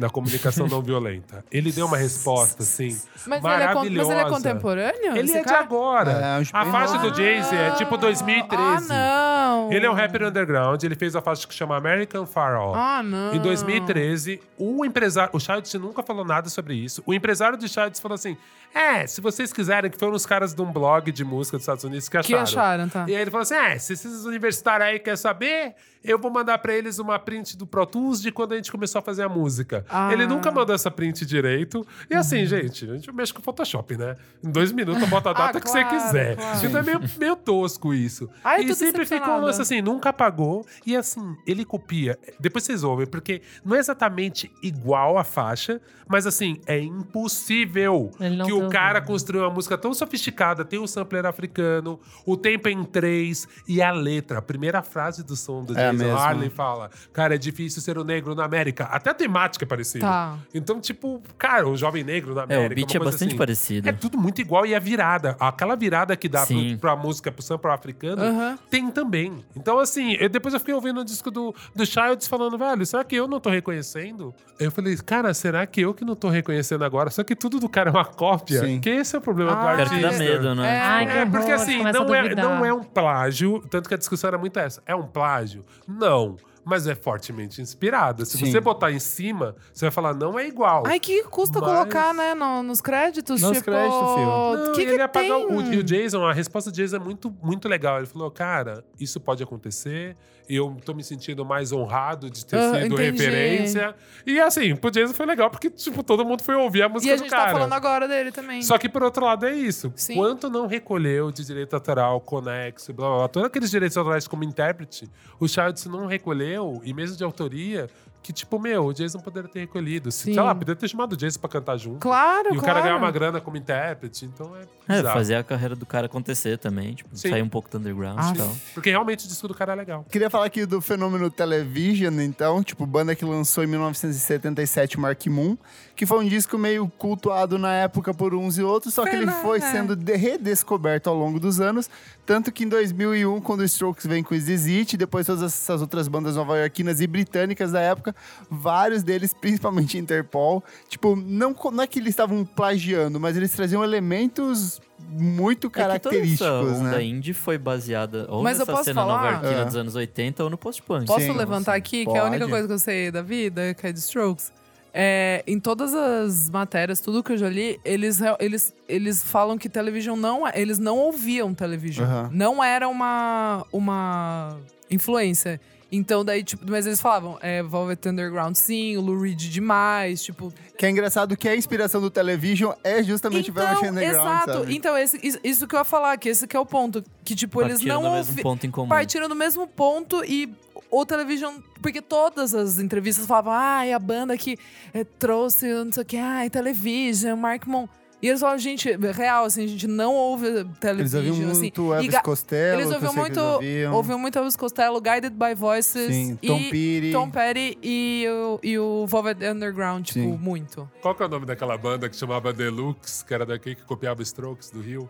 [0.01, 1.45] Na comunicação não violenta.
[1.53, 4.25] Ele deu uma resposta, assim, Mas ele, é, mas ele é maravilhosa.
[4.31, 5.17] contemporâneo?
[5.17, 6.11] Ele é de agora.
[6.13, 8.57] É, acho a faixa do Jay-Z é tipo 2013.
[8.91, 9.73] Ah, não.
[9.73, 12.75] Ele é um rapper underground, ele fez a faixa que chama American Pharaoh.
[12.75, 13.35] Ah, não.
[13.35, 15.31] Em 2013, o empresário.
[15.35, 17.03] O Childs nunca falou nada sobre isso.
[17.07, 18.37] O empresário do Childs falou assim:
[18.75, 21.85] É, se vocês quiserem, que foram os caras de um blog de música dos Estados
[21.85, 22.43] Unidos que Que acharam.
[22.43, 23.05] acharam, tá.
[23.09, 26.59] E aí ele falou assim: É, se esses universitários aí querem saber, eu vou mandar
[26.59, 29.29] pra eles uma print do Pro Tools de quando a gente começou a fazer a
[29.29, 29.85] música.
[29.91, 30.13] Ah.
[30.13, 31.87] Ele nunca mandou essa print direito.
[32.09, 32.21] E Uhum.
[32.21, 34.17] assim, gente, a gente mexe com Photoshop, né?
[34.43, 36.37] Em dois minutos bota a data Ah, que você claro, quiser.
[36.37, 36.67] claro.
[36.67, 38.29] Então é meio, meio tosco isso.
[38.45, 40.65] Ai, e sempre ficou um lance assim, nunca apagou.
[40.87, 42.19] E assim, ele copia.
[42.39, 46.79] Depois vocês ouvem, porque não é exatamente igual a faixa, mas assim, é
[47.25, 48.11] impossível
[48.47, 52.69] que o o- cara construiu uma música tão sofisticada, tem o sampler africano, o tempo
[52.69, 54.39] é em três e a letra.
[54.39, 56.17] A primeira frase do som do É Jason.
[56.17, 58.85] Harley fala: Cara, é difícil ser o negro na América.
[58.85, 60.07] Até a temática é parecida.
[60.07, 60.37] Tá.
[60.55, 62.73] Então, tipo, cara, o jovem negro na É, América.
[62.73, 63.37] o beat é bastante assim.
[63.39, 63.89] parecido.
[63.89, 67.43] É tudo muito igual e a virada, aquela virada que dá pro, pra música, pro
[67.43, 68.23] sample africano,
[68.71, 69.45] tem também.
[69.57, 73.03] Então, assim, eu, depois eu fiquei ouvindo o disco do, do Childs falando, velho, será
[73.05, 74.35] que eu não tô reconhecendo?
[74.59, 77.11] Eu falei, cara, será que eu que não tô reconhecendo agora?
[77.11, 78.61] Só que tudo do cara é uma cópia.
[78.61, 78.81] Sim.
[78.81, 79.95] Que esse é o problema do Ah, Pior artista.
[79.97, 80.77] que dá medo, né?
[80.77, 80.81] É.
[80.81, 84.29] Ai, que É, porque assim, não é, não é um plágio, tanto que a discussão
[84.29, 84.83] era muito essa.
[84.87, 85.65] É um plágio?
[85.89, 86.37] Não.
[86.71, 88.25] Mas é fortemente inspirado.
[88.25, 88.51] Se Sim.
[88.53, 90.85] você botar em cima, você vai falar, não é igual.
[90.87, 93.43] Ai, que custa Mas- colocar, né, no- nos créditos?
[93.43, 94.67] Nos tipo, créditos, filho.
[94.67, 95.47] Não, que, ele que apagar tem?
[95.47, 97.99] o, e o Jason, a resposta do Jason é muito, muito legal.
[97.99, 100.17] Ele falou, cara, isso pode acontecer.
[100.53, 103.03] Eu tô me sentindo mais honrado de ter Ah, sido entendi.
[103.23, 103.95] referência.
[104.27, 107.13] E assim, pro Jason foi legal, porque, tipo, todo mundo foi ouvir a música E
[107.13, 107.45] a do gente cara.
[107.47, 108.61] tá falando agora dele também.
[108.63, 109.93] Só que, por outro lado, é isso.
[109.95, 110.15] Sim.
[110.17, 114.43] Quanto não recolheu de direito autoral, conexo, blá blá blá, todos aqueles direitos autorais como
[114.43, 117.89] intérprete, o Childs não recolheu, e mesmo de autoria,
[118.23, 120.13] que, tipo, meu, o Jason poderia ter recolhido.
[120.13, 120.35] Se, Sim.
[120.35, 121.99] sei lá, poderia ter chamado o Jason pra cantar junto.
[122.01, 122.67] Claro, E o claro.
[122.67, 124.61] cara ganhar uma grana como intérprete, então é.
[124.89, 125.17] É, bizarro.
[125.19, 127.31] fazer a carreira do cara acontecer também, tipo, Sim.
[127.31, 128.57] sair um pouco do underground Ah, e tal.
[128.75, 130.05] Porque realmente o disco do cara é legal.
[130.11, 135.57] Queria falar aqui do fenômeno Television, então, tipo, banda que lançou em 1977 Mark Moon,
[136.01, 139.31] que foi um disco meio cultuado na época por uns e outros, só que ele
[139.31, 141.91] foi sendo de- redescoberto ao longo dos anos,
[142.25, 146.09] tanto que em 2001, quando o Strokes vem com Is It, depois todas essas outras
[146.09, 148.17] bandas nova-iorquinas e britânicas da época,
[148.51, 153.85] vários deles, principalmente Interpol, tipo, não, não é que eles estavam plagiando, mas eles traziam
[153.85, 157.05] elementos muito É que toda essa característicos, onda né?
[157.05, 159.17] indie foi baseada ou Mas eu nessa posso cena falar?
[159.33, 159.65] nova-iorquina É.
[159.67, 161.05] dos anos 80 ou no post-punk.
[161.07, 162.51] Posso Sim, levantar aqui, que é a única Pode.
[162.53, 164.51] coisa que eu sei da vida, que é de Strokes.
[164.93, 169.69] É, em todas as matérias, tudo que eu já li, eles, eles, eles falam que
[169.69, 170.53] television não é.
[170.55, 172.05] Eles não ouviam television.
[172.07, 172.31] Aham.
[172.33, 174.57] Não era uma, uma
[174.91, 175.61] influência.
[175.93, 180.53] Então, daí, tipo, mas eles falavam, é, Velvet Underground sim, o Lou Reed demais, tipo.
[180.79, 184.53] Que é engraçado que a inspiração do Television é justamente então, Velvet Underground, exato.
[184.61, 184.77] sabe?
[184.77, 187.03] Então, esse- isso, que eu ia falar, que esse que é o ponto.
[187.25, 188.89] Que, tipo, eles Partiram não do mesmo ouvi- ponto em comum.
[188.89, 190.49] partiram do mesmo ponto e
[190.91, 191.55] o Television.
[191.83, 194.59] Porque todas as entrevistas falavam, ai, a banda que
[194.93, 197.89] eh, trouxe não sei o que, ai, Television, Mark Mon.
[198.23, 201.27] E eles falavam, gente, real, assim, a gente não ouve Eles Television.
[201.31, 201.61] ouviam assim.
[201.61, 203.95] muito E Elvis Costello, Eles que eu ouviam muito, eles ouviam.
[203.95, 207.11] ouviam muito Elvis Costello, Guided by Voices Sim, e Tom Petty.
[207.15, 210.37] Tom Petty e o, e o Velvet Underground, tipo, Sim.
[210.39, 210.87] muito.
[211.01, 214.21] Qual que é o nome daquela banda que chamava Deluxe, que era daqui que copiava
[214.21, 215.09] Strokes do Rio?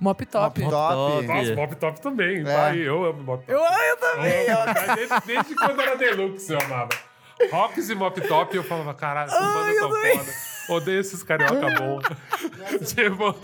[0.00, 0.60] Mop Top.
[0.60, 0.94] Mop Top.
[0.94, 1.26] Top.
[1.26, 1.54] Nossa.
[1.54, 2.40] Mop Top também.
[2.40, 2.42] É.
[2.42, 3.52] Vai, eu amo Mop Top.
[3.52, 4.46] Eu, eu também.
[4.46, 6.88] Eu mas desde, desde quando era Deluxe eu amava.
[7.50, 10.57] Rocks e Mop Top, eu falava, caralho, essa banda tão foda.
[10.68, 11.98] Odeio esses carioca bom.
[12.84, 13.34] tipo,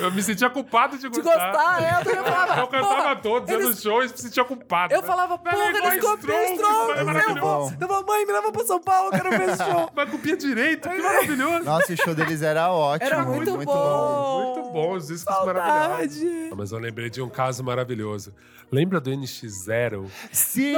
[0.00, 1.52] eu me sentia culpado de De gostar.
[1.52, 2.60] gostar, é, eu também falava.
[2.60, 4.92] Eu cantava todos, eles- nos shows, me sentia culpado.
[4.92, 7.40] Eu falava, Mas porra, é eles copiam Strokes, é Eu maravilhoso.
[7.40, 9.90] vou, eu vou, mãe, me leva pra São Paulo, eu quero ver esse show.
[9.94, 11.64] Mas copia direito, que maravilhoso.
[11.64, 13.06] Nossa, o show deles era ótimo.
[13.06, 14.52] Era muito, muito, bom.
[14.56, 16.20] Muito bom, os discos maravilhosos.
[16.20, 16.50] Saudade.
[16.56, 18.34] Mas eu lembrei de um caso maravilhoso.
[18.72, 20.06] Lembra do NX0?
[20.32, 20.74] Sim!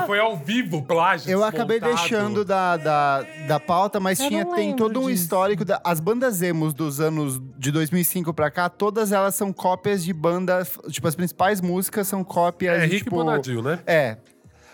[0.00, 1.30] Que foi ao vivo, plágio.
[1.30, 5.22] Eu acabei deixando da, da, da pauta, mas Eu tinha, tem todo um disso.
[5.22, 5.64] histórico.
[5.64, 10.12] Da, as bandas emos dos anos de 2005 pra cá, todas elas são cópias de
[10.12, 10.78] bandas.
[10.90, 13.78] Tipo, as principais músicas são cópias É de, Rick tipo, Bonadio, né?
[13.86, 14.16] É.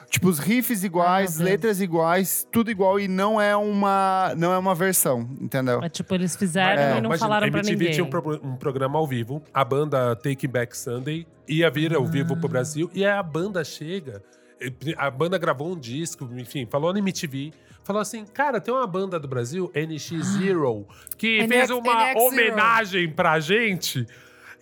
[0.08, 1.40] Tipo, os riffs iguais, Deus.
[1.44, 5.80] letras iguais, tudo igual e não é uma, não é uma versão, entendeu?
[5.80, 7.92] Mas, tipo, eles fizeram É, e não Imagina, falaram a pra MTV ninguém.
[7.92, 12.06] tinha um, pro- um programa ao vivo, a banda Take Back Sunday ia vir ao
[12.06, 12.36] vivo Ah.
[12.36, 14.22] pro Brasil, e aí a banda chega,
[14.96, 17.52] a banda gravou um disco, enfim, falou na MTV,
[17.86, 22.14] falou assim, cara, tem uma banda do Brasil, NX Zero, que NX fez uma NX
[22.14, 22.26] Zero.
[22.26, 24.06] homenagem pra gente.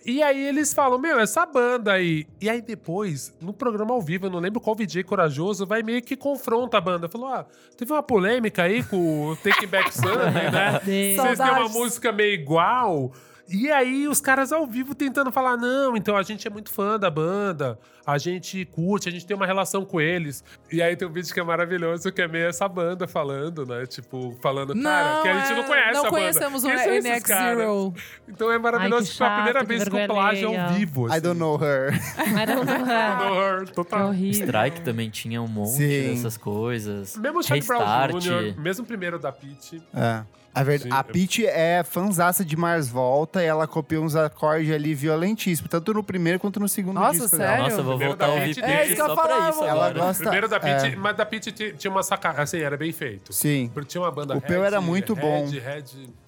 [0.05, 2.27] E aí eles falam, meu, essa banda aí.
[2.39, 6.03] E aí depois, no programa ao vivo, eu não lembro qual VJ corajoso, vai meio
[6.03, 7.09] que confronta a banda.
[7.09, 10.79] Falou, ah, teve uma polêmica aí com o Take Back Sunday, né?
[10.85, 13.11] Vocês têm uma música meio igual.
[13.47, 16.97] E aí, os caras ao vivo tentando falar: não, então a gente é muito fã
[16.99, 20.43] da banda, a gente curte, a gente tem uma relação com eles.
[20.71, 23.85] E aí tem um vídeo que é maravilhoso, que é meio essa banda falando, né?
[23.85, 26.09] Tipo, falando, cara, que a gente não é, conhece Não a banda.
[26.09, 27.27] conhecemos o NX?
[27.27, 27.93] Zero.
[28.27, 30.19] Então é maravilhoso, Ai, que que foi a primeira chato, que vez que o vergonha
[30.21, 31.07] plágio ao vivo.
[31.07, 31.21] I assim.
[31.21, 31.93] don't know her.
[32.47, 34.07] Não, não, Know her, Que total.
[34.09, 34.45] horrível.
[34.45, 36.09] Strike também tinha um monte Sim.
[36.15, 37.15] dessas coisas.
[37.17, 38.19] Mesmo o Charlie Brown.
[38.19, 39.81] Jr., mesmo o primeiro da Pitty.
[39.93, 40.23] É.
[40.55, 40.79] A, ver...
[40.79, 45.69] Sim, a Peach é fanzaça de Mars Volta e ela copia uns acordes ali violentíssimos,
[45.69, 47.63] tanto no primeiro quanto no segundo Nossa, disco sério?
[47.63, 49.49] Nossa, eu vou Primeiro voltar a da ouvir Pitty É isso que eu só pra
[49.49, 49.93] isso Ela agora.
[50.05, 50.95] gosta- Primeiro da Pitty, é.
[50.95, 53.33] mas da ti- tinha uma sacada, assim, era bem feito.
[53.33, 53.69] Sim.
[53.73, 55.49] Porque tinha uma banda O Peu era muito Red, bom.
[55.49, 55.83] Red,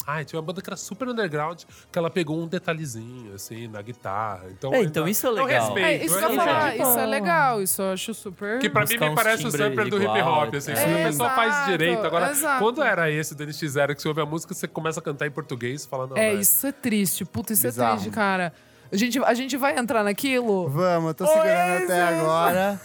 [0.09, 3.81] Ai, tinha uma banda que era super underground, que ela pegou um detalhezinho, assim, na
[3.81, 4.45] guitarra.
[4.51, 5.47] Então, É, então isso é legal.
[5.65, 8.59] respeito, É, isso eu é falar, isso é legal, isso eu acho super.
[8.59, 10.73] Que pra mim Buscar me uns parece o sampler do hip hop, assim.
[10.73, 10.81] tal.
[10.81, 12.05] Se a pessoa faz direito.
[12.05, 12.63] Agora, exato.
[12.63, 15.31] quando era esse do NX0 que você ouve a música, você começa a cantar em
[15.31, 17.25] português e fala, não, É, isso é triste.
[17.25, 17.91] Puta, isso Bizarro.
[17.91, 18.53] é triste, cara.
[18.89, 20.69] A gente, a gente vai entrar naquilo?
[20.69, 21.83] Vamos, eu tô segurando Oasis!
[21.91, 22.79] até agora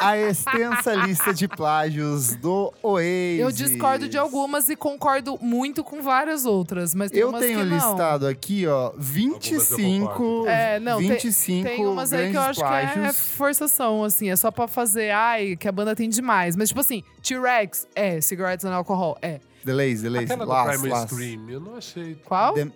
[0.00, 3.40] a extensa lista de plágios do Oasis.
[3.40, 7.58] Eu discordo de algumas e concordo muito com várias outras, mas tem Eu umas tenho
[7.60, 7.76] que não.
[7.90, 9.02] listado aqui, ó, concordo.
[9.02, 13.16] 25, É, não, tem- 25 Tem umas aí que eu acho que é plágios.
[13.36, 14.30] forçação, assim.
[14.30, 16.56] É só pra fazer, ai, que a banda tem demais.
[16.56, 18.20] Mas, tipo assim, T-Rex, é.
[18.20, 19.40] Cigarettes and Alcohol, é.
[19.64, 21.14] Delays, delays, Aquela do Last, Primal Last.
[21.14, 22.16] Scream, eu não achei...
[22.26, 22.54] Qual?
[22.54, 22.70] Dam-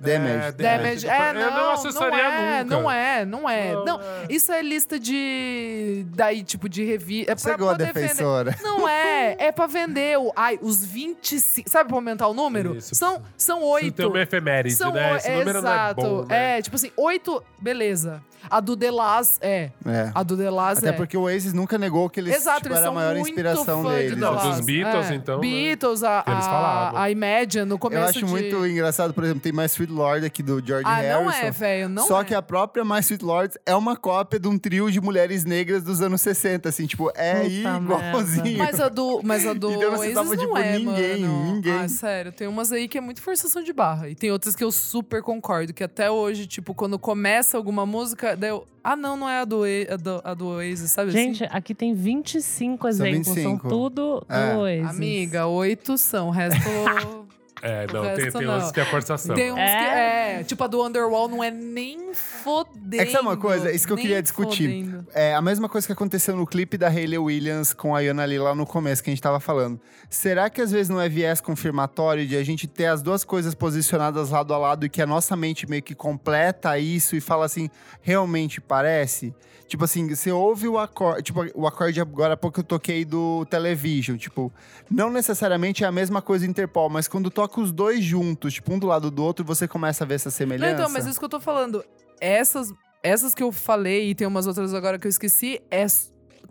[0.00, 0.56] Damage, Damage.
[0.56, 1.06] Damage.
[1.06, 2.76] Eu É, não não, acessaria não é, nunca.
[2.76, 3.72] não é, não é.
[3.74, 4.26] Não, Não, é.
[4.28, 6.04] isso é lista de.
[6.08, 7.32] Daí, tipo, de revista.
[7.32, 8.08] É pra gosta poder vender.
[8.08, 8.56] defensora.
[8.62, 10.32] Não é, é pra vender o.
[10.36, 11.68] Ai, os 25.
[11.68, 12.76] Sabe pra aumentar o número?
[12.76, 12.94] Isso.
[12.94, 13.92] São, são oito.
[13.96, 15.16] tem uma efeméride, São né?
[15.16, 16.00] Esse número exato.
[16.02, 16.58] não é bom, né?
[16.58, 18.22] É, tipo assim, oito, beleza.
[18.50, 19.70] A do The Last é.
[19.86, 20.10] É.
[20.14, 20.92] A do The Last Até é.
[20.92, 23.88] porque o Oasis nunca negou que eles Exato, tipo, eles era a maior inspiração de
[23.88, 24.18] deles.
[24.18, 25.14] Não, dos Beatles, É.
[25.14, 25.40] então, né?
[25.40, 27.00] Beatles, a, Eles a, falavam.
[27.00, 28.24] a Imagine, no começo Eu acho de...
[28.26, 31.24] muito engraçado, por exemplo, tem My Sweet Lord aqui do George Ah, Harrison.
[31.24, 32.24] não é, velho, não Só é.
[32.24, 35.82] que a própria My Sweet Lord é uma cópia de um trio de mulheres negras
[35.82, 38.58] dos anos 60, assim, tipo, é Puta igualzinho.
[38.58, 41.54] Mas a do, mas a do Então não Oasis não tipo, é, ninguém, mano.
[41.54, 41.72] ninguém.
[41.72, 44.08] Ah, sério, tem umas aí que é muito forçação de barra.
[44.08, 48.36] E tem outras que eu super concordo, que até hoje, tipo, quando começa alguma música,
[48.36, 48.66] daí eu...
[48.82, 51.56] Ah, não, não é a do, a do, a do Oasis, sabe Gente, assim?
[51.56, 53.28] aqui tem 25 exemplos.
[53.34, 53.42] 25.
[53.42, 54.52] São tudo É.
[54.52, 54.90] do Oasis.
[54.90, 56.58] Amiga, oito são, o resto...
[57.62, 58.58] É, não, tem, resto tem não.
[58.58, 59.34] uns que é forçação.
[59.34, 59.78] Tem uns É?
[59.78, 60.40] que.
[60.40, 63.00] É, tipo a do Underwall não é nem fodendo.
[63.00, 63.70] É que sabe uma coisa?
[63.70, 64.84] Isso que eu queria discutir.
[64.84, 65.06] fodendo.
[65.14, 68.38] É a mesma coisa que aconteceu no clipe da Hayley Williams com a Yana Lee
[68.38, 69.80] lá no começo, que a gente tava falando.
[70.10, 73.54] Será que às vezes não é viés confirmatório de a gente ter as duas coisas
[73.54, 77.46] posicionadas lado a lado e que a nossa mente meio que completa isso e fala
[77.46, 77.70] assim,
[78.02, 79.34] realmente parece?
[79.66, 83.46] Tipo assim, você ouve o acorde, tipo, o acorde agora há pouco eu toquei do
[83.46, 84.52] Television, tipo,
[84.90, 88.78] não necessariamente é a mesma coisa Interpol, mas quando toca os dois juntos, tipo, um
[88.78, 90.72] do lado do outro, você começa a ver essa Não, semelhança.
[90.74, 91.82] então, mas isso que eu tô falando.
[92.20, 95.86] Essas, essas que eu falei, e tem umas outras agora que eu esqueci, é.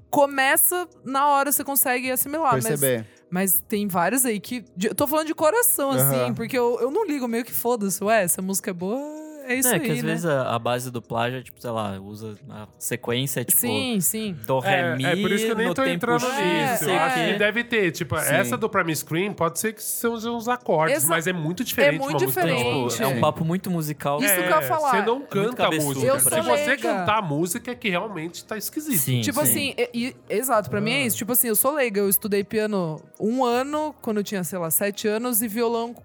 [0.10, 2.54] Começa na hora você consegue assimilar.
[2.54, 3.08] Mas, perceber.
[3.32, 4.64] mas tem várias aí que.
[4.78, 6.34] de- Eu tô falando de coração, assim, Aham.
[6.36, 8.04] porque eu, eu não ligo, meio que foda-se.
[8.04, 9.00] Ué, essa música é boa,
[9.46, 10.12] é isso é, aí, que às né?
[10.12, 14.00] vezes a, a base do plágio é, tipo, sei lá, usa a sequência, tipo, Sim,
[14.02, 14.34] sim.
[14.46, 16.72] do ré, mi, É, é por isso que eu nem no tô tempo entrando É,
[16.72, 16.86] nisso.
[16.90, 17.92] Eu o acho que deve ter.
[17.92, 18.34] Tipo, Sim.
[18.36, 22.00] essa do Prime Screen pode ser que sejam uns acordes, Exa- mas é muito diferente.
[22.00, 22.90] muito uma música diferente.
[22.92, 24.20] Tipo, é um papo muito musical.
[24.22, 24.92] Isso É, que eu ia falar.
[24.92, 26.06] Você não muito canta a música.
[26.06, 26.76] Eu Se você leiga.
[26.78, 29.00] cantar a música, é que realmente tá esquisito.
[29.00, 29.74] Sim, Tipo sim.
[29.74, 31.18] assim, e- e- exato, pra mim é isso.
[31.18, 34.70] Tipo assim, eu sou leiga, eu estudei piano um ano, quando eu tinha, sei lá,
[34.72, 35.96] sete anos, e violão.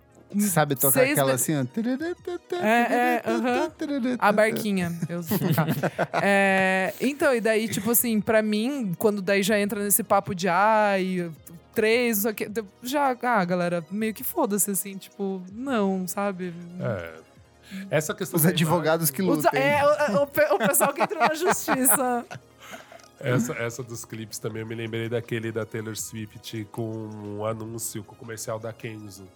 [0.40, 1.64] Sabe tocar seis aquela assim, ó.
[2.60, 2.82] É,
[3.16, 3.22] é.
[4.18, 5.66] A barquinha, eu tocar.
[6.22, 10.48] É, então, e daí, tipo assim, pra mim, quando daí já entra nesse papo de
[10.48, 11.30] ai,
[11.74, 12.46] três, isso aqui,
[12.82, 16.52] já, ah, galera, meio que foda-se, assim, tipo, não, sabe?
[16.80, 17.12] É.
[17.90, 19.60] Essa questão Os advogados que Os- lutem.
[19.62, 22.24] é, o, o pe- o pessoal que entrou na justiça.
[23.20, 27.08] Essa, essa dos clipes também, eu me lembrei daquele da Taylor Swift com
[27.38, 29.26] um anúncio, com o comercial da Kenzo.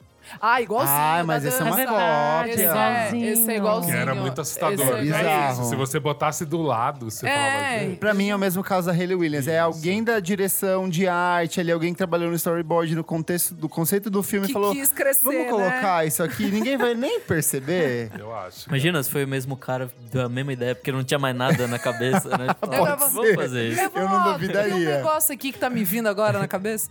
[0.40, 0.96] Ah, igualzinho.
[0.98, 2.50] Ah, mas esse é uma cópia.
[2.52, 3.26] Esse é, Igualzinho.
[3.28, 3.96] esse é Que igualzinho.
[3.96, 4.98] era muito assustador.
[5.00, 5.64] Esse é É isso.
[5.64, 7.30] Se você botasse do lado, você É.
[7.30, 7.78] falava.
[7.80, 9.46] "Gente, Pra mim é o mesmo caso da Hayley Williams.
[9.48, 9.62] É Isso.
[9.64, 14.10] alguém da direção de arte, ali, alguém que trabalhou no storyboard, no contexto do conceito
[14.10, 15.48] do filme, Que falou: quis crescer, vamos né?
[15.50, 18.10] colocar isso aqui, ninguém vai nem perceber.
[18.18, 18.68] Eu acho.
[18.68, 21.78] Imagina se foi o mesmo cara da mesma ideia, porque não tinha mais nada na
[21.78, 22.54] cabeça, né?
[22.60, 23.10] Pode ser.
[23.10, 23.80] vamos fazer isso.
[23.94, 24.96] Eu não Ó, Tem um duvidaria.
[24.98, 26.90] negócio aqui que tá me vindo agora na cabeça.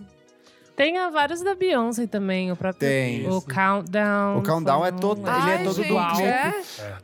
[0.76, 2.80] Tem a vários da Beyoncé também, o próprio.
[2.90, 3.28] Tem.
[3.30, 4.38] O Countdown.
[4.38, 6.24] O Countdown é todo- Ele é Ai, todo do gente, clipe.
[6.28, 6.54] é?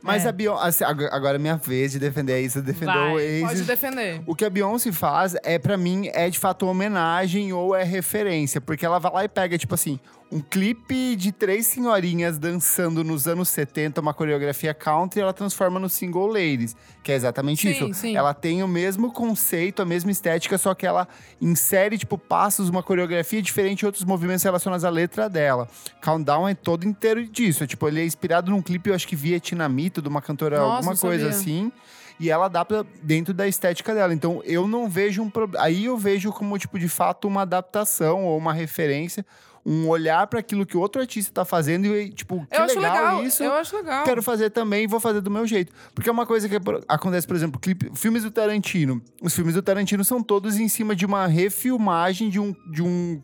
[0.02, 0.28] Mas É.
[0.28, 0.84] a Beyoncé.
[0.84, 3.44] ag- Agora é minha vez de defender defendeu Vai, o Ace.
[3.46, 4.20] Pode defender.
[4.26, 7.84] O que a Beyoncé faz é, pra mim, é de fato uma homenagem ou é
[7.84, 8.60] referência.
[8.60, 10.00] Porque ela vai lá e pega, tipo assim,
[10.30, 15.80] um clipe de três senhorinhas dançando nos anos 70, uma coreografia country, e ela transforma
[15.80, 16.76] no single Ladies.
[17.02, 18.00] Que é exatamente Sim, isso.
[18.00, 18.16] sim.
[18.16, 21.08] Ela tem o mesmo conceito, a mesma estética, só que ela
[21.40, 25.68] insere, tipo, passos, uma coreografia diferente e outros movimentos relacionados à letra dela.
[26.02, 27.64] Countdown é todo inteiro disso.
[27.64, 30.76] É, tipo, ele é inspirado num clipe, eu acho que vietnamita, de uma cantora, Nossa,
[30.76, 31.72] alguma coisa assim
[32.20, 34.12] e ela adapta dentro da estética dela.
[34.12, 35.64] Então eu não vejo um problema.
[35.64, 39.24] Aí eu vejo como, tipo, de fato, uma adaptação ou uma referência,
[39.70, 42.78] um olhar para aquilo que o outro artista tá fazendo e, tipo, que Eu acho
[42.80, 43.22] legal, legal.
[43.24, 43.42] isso.
[43.44, 44.04] Eu acho legal.
[44.04, 45.72] Quero fazer também e vou fazer do meu jeito.
[45.94, 46.56] Porque é uma coisa que
[46.88, 49.02] acontece, por exemplo, clipe, filmes do Tarantino.
[49.20, 53.22] Os filmes do Tarantino são todos em cima de uma refilmagem de um, de um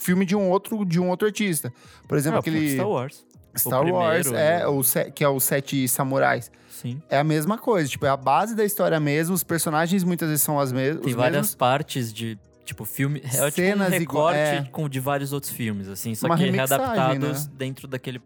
[0.00, 1.72] filme de um outro, de um outro artista.
[2.06, 3.26] Por exemplo, Ah, aquele Star Wars.
[3.58, 4.66] Star o Wars, primeiro, é, né?
[4.68, 6.52] o se- que é o Sete Samurais.
[6.68, 7.02] Sim.
[7.10, 10.42] É a mesma coisa, tipo, é a base da história mesmo, os personagens muitas vezes
[10.44, 11.54] são as mes Tem várias mesmos.
[11.56, 13.20] partes de, tipo, filme.
[13.24, 14.70] É tipo um Cenas igual- recorte é.
[14.70, 16.14] com, de vários outros filmes, assim.
[16.14, 17.52] Só Uma que readaptados né?
[17.56, 18.20] dentro daquele,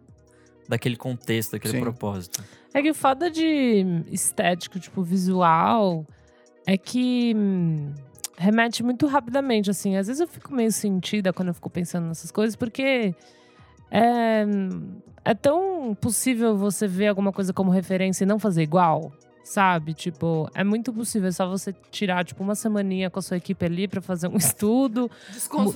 [0.68, 1.80] daquele contexto, daquele Sim.
[1.80, 2.42] propósito.
[2.72, 6.06] É que foda de estético, tipo, visual,
[6.66, 7.92] é que hum,
[8.36, 9.96] remete muito rapidamente, assim.
[9.96, 13.14] Às vezes eu fico meio sentida quando eu fico pensando nessas coisas, porque
[13.90, 14.44] é,
[15.24, 19.12] é tão possível você ver alguma coisa como referência e não fazer igual,
[19.44, 19.94] sabe?
[19.94, 21.28] Tipo, é muito possível.
[21.28, 24.36] É só você tirar, tipo, uma semaninha com a sua equipe ali pra fazer um
[24.38, 25.72] estudo, Descon-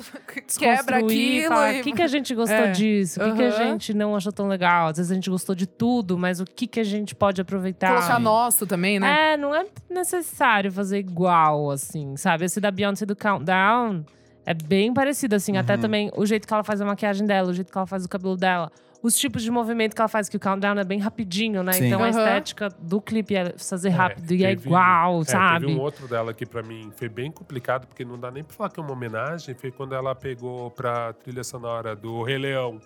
[0.58, 1.80] Quebra desconstruir, aquilo falar, e...
[1.80, 2.70] O que, que a gente gostou É.
[2.72, 3.20] disso?
[3.22, 4.88] O que, que a gente não achou tão legal?
[4.88, 7.94] Às vezes a gente gostou de tudo, mas o que, que a gente pode aproveitar?
[7.94, 9.34] Colocar nosso também, né?
[9.34, 12.46] É, não é necessário fazer igual, assim, sabe?
[12.46, 14.04] Esse da Beyoncé do Countdown
[14.46, 15.58] é bem parecido, assim.
[15.58, 15.80] Até Uhum.
[15.80, 18.08] também o jeito que ela faz a maquiagem dela, o jeito que ela faz o
[18.08, 18.72] cabelo dela.
[19.00, 21.72] Os tipos de movimento que ela faz, que o Countdown é bem rapidinho, né?
[21.72, 21.86] Sim.
[21.86, 22.18] Então a Aham.
[22.18, 25.66] estética do clipe é fazer rápido e é teve- igual, é, sabe?
[25.66, 28.56] Teve um outro dela que pra mim foi bem complicado, porque não dá nem pra
[28.56, 29.54] falar que é uma homenagem.
[29.54, 32.80] Foi quando ela pegou pra trilha sonora do Rei Leão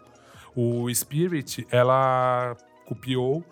[0.54, 2.54] o Spirit, ela
[2.84, 3.42] copiou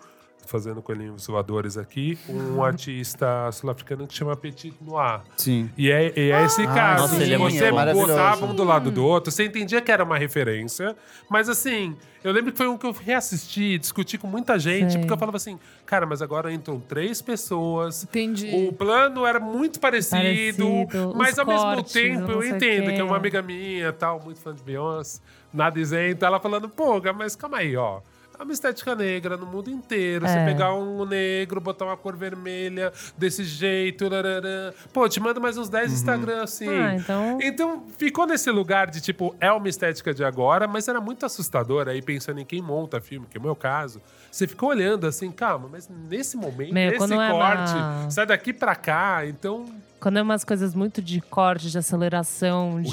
[0.45, 5.21] fazendo coelhinhos voadores aqui, um artista sul-africano que chama Petit Noir.
[5.37, 5.69] Sim.
[5.77, 7.03] E é, e é esse caso.
[7.03, 10.17] nossa, ele é você botava um do lado do outro, você entendia que era uma
[10.17, 10.95] referência,
[11.29, 14.99] mas assim, eu lembro que foi um que eu reassisti, discuti com muita gente, Sei.
[14.99, 18.03] porque eu falava assim, cara, mas agora entram três pessoas.
[18.03, 18.67] Entendi.
[18.67, 22.99] O plano era muito parecido, Parecido, mas ao mesmo cortes, tempo não eu entendo que
[22.99, 25.19] é uma amiga minha, tal, muito fã de Beyoncé,
[25.53, 28.01] nada isenta, ela falando, pô, mas calma aí, ó.
[28.41, 30.27] É uma estética negra no mundo inteiro.
[30.27, 30.45] Você É.
[30.45, 34.09] pegar um negro, botar uma cor vermelha desse jeito.
[34.09, 34.73] lararã.
[34.91, 36.67] Pô, te manda mais uns 10 Instagram assim.
[36.67, 37.37] Ah, então.
[37.39, 41.87] Então, ficou nesse lugar de tipo, é uma estética de agora, mas era muito assustador
[41.87, 44.01] aí pensando em quem monta filme, que é o meu caso.
[44.31, 48.51] Você ficou olhando assim, calma, mas nesse momento, Meu, nesse é corte, na- sai daqui
[48.51, 49.69] pra cá, então.
[50.01, 52.89] Quando é umas coisas muito de corte, de aceleração, de.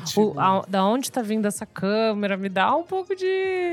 [0.00, 0.34] ritmo.
[0.38, 3.26] a- da onde tá vindo essa câmera, me dá um pouco de.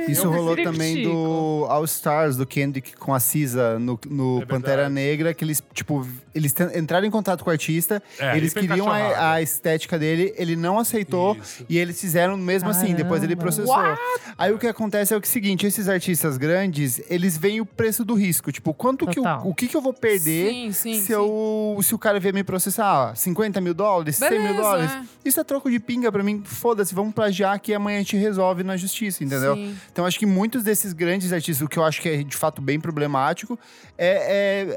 [0.07, 4.45] Isso Eu rolou também do All Stars, do Kendrick com a Cisa no, no É
[4.45, 4.89] Pantera.
[4.89, 9.33] Negra, que eles, tipo, eles entraram em contato com o artista, É, eles queriam a,
[9.33, 11.65] a estética dele, ele não aceitou Isso.
[11.69, 13.53] e eles fizeram mesmo assim, depois ele Caramba.
[13.55, 13.97] processou.
[14.37, 18.15] Aí o que acontece é o seguinte, esses artistas grandes, eles veem o preço do
[18.15, 19.41] risco, tipo, quanto que eu, Total.
[19.47, 21.13] o que que eu vou perder Sim, sim, se, sim.
[21.13, 22.78] eu, se o cara vier me processar,
[23.15, 24.91] 50 mil dólares, 100 mil Beleza, dólares?
[24.91, 25.03] é.
[25.25, 28.63] Isso é troco de pinga pra mim, foda-se, vamos plagiar que amanhã a gente resolve
[28.63, 29.53] na justiça, entendeu?
[29.55, 29.75] Sim.
[29.91, 32.61] Então acho que muitos desses grandes artistas, o que eu acho que é de fato
[32.61, 33.59] bem problemático,
[33.97, 34.07] é,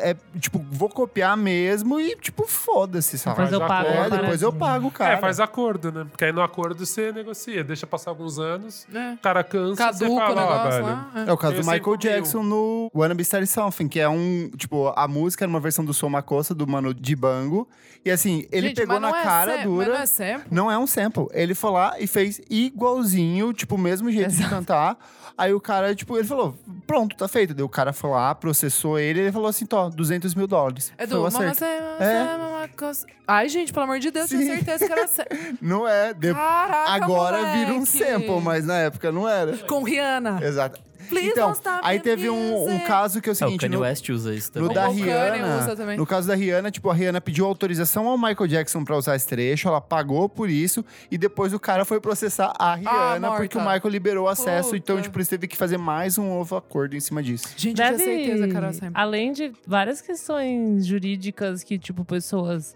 [0.04, 3.36] é- é, tipo, vou copiar mesmo e, tipo, foda-se, sabe?
[3.36, 3.88] Depois eu Faz pago.
[3.98, 4.14] acordo.
[4.14, 5.14] É, depois eu pago, cara.
[5.14, 6.06] É, faz acordo, né?
[6.10, 9.12] Porque aí no acordo você negocia, deixa passar alguns anos, É.
[9.14, 10.86] o cara cansa, você Caduca o fala, ó, negócio velho.
[10.86, 11.12] lá.
[11.26, 11.28] é.
[11.28, 14.92] É o caso do Michael Jackson no Wanna Be Starting Something, que é um, tipo,
[14.96, 17.68] a música era uma versão do Som Makossa, do Mano Dibango.
[18.04, 19.86] E assim, ele Gente, pegou na é cara sam- dura.
[19.88, 20.44] Não é sample?
[20.50, 21.26] Não é um sample.
[21.32, 24.96] Ele foi lá e fez igualzinho, tipo, o mesmo jeito de cantar.
[25.38, 26.54] Aí o cara, tipo, ele falou,
[26.86, 27.54] pronto, tá feito.
[27.54, 30.92] Daí o cara foi lá, processou ele e ele falou assim, tó, 200 mil dólares.
[30.98, 31.30] É do É.
[31.30, 34.46] Sam- Mama Cos- Ai, gente, pelo amor de Deus, tinha Sim.
[34.56, 35.38] certeza que era sample.
[35.62, 36.12] Não é.
[36.12, 37.86] De- Caraca, Agora vira um moleque.
[37.86, 39.56] sample, mas na época não era.
[39.58, 40.38] Com Rihanna.
[40.42, 40.80] Exato.
[41.08, 42.86] Please então, don't stop aí teve um, um music.
[42.86, 43.60] caso que é o É, o seguinte...
[43.60, 44.74] Kanye no- West usa isso No também.
[44.74, 45.96] da O Kanye Rihanna, usa também.
[45.96, 49.26] no caso da Rihanna, tipo, a Rihanna pediu autorização ao Michael Jackson pra usar esse
[49.26, 53.36] trecho, ela pagou por isso, e depois o cara foi processar a Rihanna morta.
[53.42, 54.76] porque o Michael liberou acesso, Puta.
[54.78, 57.48] então, tipo, eles teve que fazer mais um novo acordo em cima disso.
[57.56, 58.90] Gente, tinha certeza sample.
[58.94, 62.74] além de várias questões jurídicas que, tipo, pessoas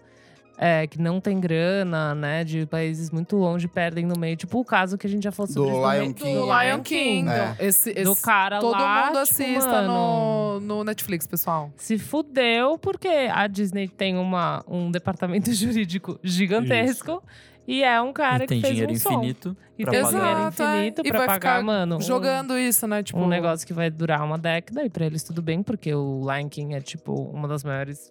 [0.57, 4.35] é, que não têm grana, né, de países muito longe, perdem no meio.
[4.35, 6.33] Tipo o caso que a gente já falou sobre Do isso Lion King.
[6.33, 7.29] Do Lion King.
[7.29, 7.55] É.
[7.59, 11.71] Esse, esse, Do cara todo lá, mundo tipo, assista mano, no, no Netflix, pessoal.
[11.77, 17.21] Se fudeu porque a Disney tem uma, um departamento jurídico gigantesco.
[17.69, 19.11] E é um cara E tem que fez dinheiro um som.
[19.19, 20.07] infinito E tem pagar.
[20.09, 20.75] dinheiro Exato, é.
[20.77, 21.97] infinito E pra vai pagar, ficar mano.
[21.97, 23.03] um- Jogando isso, né?
[23.03, 26.21] Tipo, um negócio que vai durar uma década e pra eles tudo bem, porque o
[26.21, 28.09] Lion King é tipo uma das maiores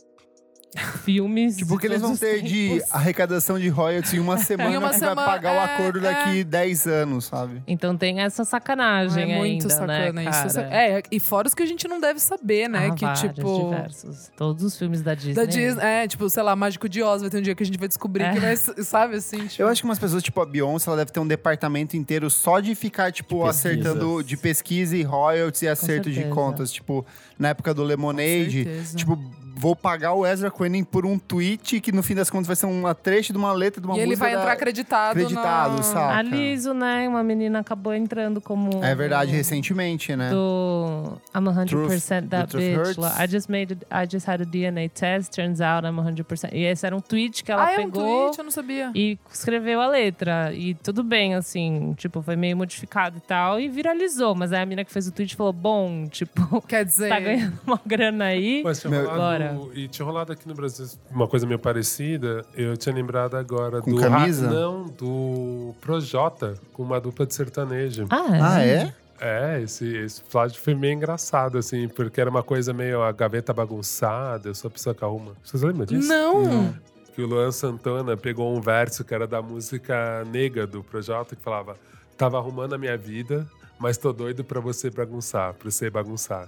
[0.77, 1.57] filmes.
[1.57, 2.93] Tipo, de que eles vão ter de tempos.
[2.95, 6.45] arrecadação de royalties em uma semana uma que vai semana, pagar o é, acordo daqui
[6.45, 7.63] 10 anos, sabe?
[7.67, 10.55] Então tem essa sacanagem é muito ainda, sacana né, isso.
[10.57, 10.75] cara?
[10.75, 12.89] É, e fora os que a gente não deve saber, né?
[12.91, 13.71] Ah, que vários, tipo.
[13.71, 14.31] diversos.
[14.37, 15.35] Todos os filmes da Disney.
[15.35, 17.67] Da Disney, é, tipo, sei lá, Mágico de Oz vai ter um dia que a
[17.67, 18.33] gente vai descobrir É.
[18.33, 19.47] que vai, sabe assim?
[19.47, 22.31] Tipo, Eu acho que umas pessoas, tipo a Beyoncé, ela deve ter um departamento inteiro
[22.31, 26.71] só de ficar, tipo, De acertando de pesquisa e royalties e acerto de contas.
[26.71, 27.05] Tipo,
[27.39, 29.19] na época do Lemonade, tipo,
[29.57, 32.67] vou pagar o Ezra Koenig por um tweet que no fim das contas vai ser
[32.67, 34.09] uma trecho de uma letra de uma e música.
[34.09, 35.11] ele vai da- entrar acreditado.
[35.13, 35.83] acreditado, na...
[35.83, 36.13] sabe?
[36.15, 37.09] A Liso, né?
[37.09, 38.83] Uma menina acabou entrando como.
[38.85, 40.31] É verdade, recentemente, né?
[40.31, 42.77] Do I'm 100% that do Truth bitch.
[42.79, 42.97] Hurts.
[42.97, 43.25] lá.
[43.25, 46.51] I just made it, I just had a DNA test, turns out I'm 100%.
[46.53, 48.91] E esse era um tweet que ela ah, é um pegou tweet, eu não sabia.
[48.95, 50.53] e escreveu a letra.
[50.53, 53.61] E tudo bem, assim, tipo, foi meio modificado e tal.
[53.61, 54.35] E viralizou.
[54.35, 57.09] Mas aí a menina que fez o tweet falou: bom, tipo, Quer dizer.
[57.17, 58.63] tá ganhando uma grana aí.
[58.65, 62.45] Mas tinha Meu- rolado, e tinha rolado aqui no Brasil uma coisa meio parecida.
[62.55, 64.47] Eu tinha lembrado agora Com do camisa?
[64.47, 68.07] Ra- não, do Projota, com uma dupla de sertanejo.
[68.11, 68.41] Ah, é?
[68.41, 68.95] Ah, é?
[69.19, 73.53] É, esse, esse flash foi meio engraçado, assim, porque era uma coisa meio a gaveta
[73.53, 75.33] bagunçada, eu sou a pessoa que arruma.
[75.43, 76.07] Vocês lembram disso?
[76.09, 76.75] Não!
[77.15, 81.41] Que o Luan Santana pegou um verso que era da música Nega do Projota, que
[81.43, 81.79] falava:
[82.15, 83.47] Tava arrumando a minha vida,
[83.79, 86.47] mas tô doido pra você bagunçar, pra você bagunçar.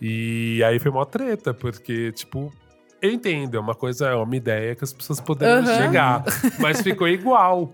[0.00, 2.52] E aí foi uma treta, porque, tipo,
[3.06, 5.76] eu entendo, é uma coisa, é uma ideia que as pessoas poderiam Aham.
[5.76, 6.24] chegar,
[6.58, 7.72] mas ficou igual.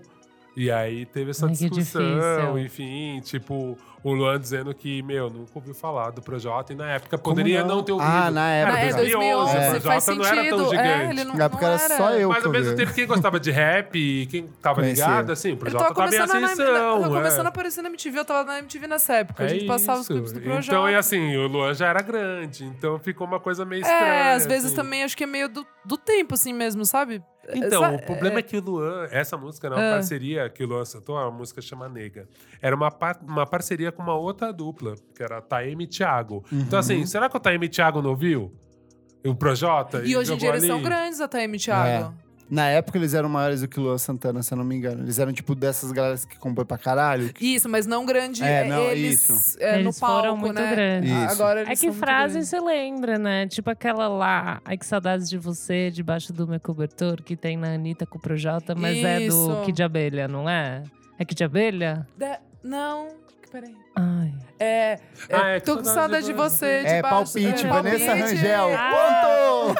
[0.55, 5.73] E aí teve essa Ai, discussão, enfim, tipo, o Luan dizendo que, meu, nunca ouviu
[5.73, 7.77] falar do Projota e na época poderia não?
[7.77, 8.07] não, ter ouvido.
[8.11, 8.77] Ah, na época.
[8.79, 9.61] Era É, 2011, 2011, o É.
[9.79, 10.17] faz Projota sentido.
[10.23, 11.09] não era tão é, gigante.
[11.11, 12.29] ele não, Na época era só eu.
[12.29, 15.05] Mas ao mesmo tempo, quem gostava de rap e quem tava Conhecia.
[15.05, 17.01] ligado, assim, o Projota tava tava em começando, na, ascensão.
[17.01, 17.17] tava é.
[17.17, 19.43] começando a aparecer na MTV, eu tava na MTV nessa época.
[19.43, 20.13] a gente É passava os isso.
[20.13, 20.65] clipes do Projota.
[20.67, 24.03] Então, e assim, o Luan já era grande, então ficou uma coisa meio estranha.
[24.03, 24.75] É, às vezes assim.
[24.75, 27.21] também acho que é meio do, do tempo, assim mesmo, sabe?
[27.49, 29.93] Então, Essa- o problema é, que o Luan, essa música era uma Ah.
[29.95, 32.27] parceria que o Luan cantou, uma música chama Nega.
[32.61, 36.43] Era uma, par- uma parceria com uma outra dupla, que era a Taeme e Thiago.
[36.51, 38.53] Então, assim, será que o Taeme e Thiago não ouviu?
[39.25, 40.01] O Projota?
[40.05, 41.57] E hoje em dia eles são grandes até, M.
[41.57, 42.13] Thiago.
[42.53, 45.01] Na época eles eram maiores do que o Luan Santana, se eu não me engano.
[45.03, 47.31] Eles eram tipo dessas galera que compõem pra caralho.
[47.41, 48.43] Isso, mas não grande.
[48.43, 49.57] É, não, eles isso.
[49.59, 50.71] é, no Eles palco, foram muito né?
[50.75, 51.11] grandes.
[51.11, 51.31] Isso.
[51.31, 53.47] Agora É que frase você lembra, né?
[53.47, 57.73] Tipo aquela lá, ai que saudades de você, debaixo do meu cobertor, que tem na
[57.73, 59.47] Anitta com o Projota, mas é Isso.
[59.47, 60.83] do Kid Abelha, não é?
[61.17, 62.07] É Kid Abelha?
[62.17, 63.07] De- Não,
[63.51, 63.75] peraí.
[63.95, 64.32] Ai.
[64.63, 64.99] É,
[65.29, 66.65] é, Ah, é, tô com saudade de você.
[66.85, 68.35] É, debaixo- palpite, é, Vanessa palpite.
[68.35, 68.69] Rangel.
[68.77, 68.91] Ah.
[68.93, 69.73] Ponto!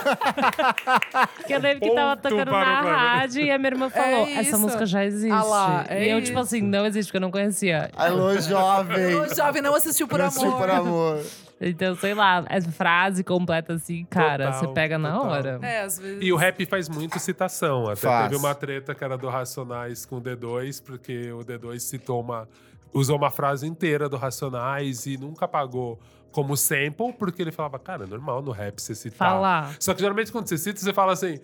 [1.47, 4.59] Que eu lembro que tava tocando na rádio e a minha irmã falou: essa isso.
[4.59, 5.31] música já existe.
[5.31, 6.55] Ah lá, é e eu, tipo isso.
[6.55, 7.89] assim, não existe, porque eu não conhecia.
[7.95, 9.15] Alô, jovem!
[9.15, 10.59] O jovem não assistiu por Assistiu amor.
[10.59, 11.23] por amor.
[11.61, 15.29] Então, sei lá, essa frase completa assim, cara, Total, você pega na total.
[15.31, 15.59] hora.
[15.61, 16.17] É, às vezes.
[16.21, 17.85] E o rap faz muito citação.
[17.87, 18.23] Até Faz.
[18.29, 22.47] teve uma treta que era do Racionais com o D2, porque o D2 citou uma.
[22.93, 25.99] Usou uma frase inteira do Racionais e nunca pagou
[26.31, 29.29] como sample, porque ele falava, cara, é normal no rap você citar.
[29.29, 29.75] Falar.
[29.79, 31.39] Só que geralmente quando você cita, você fala assim,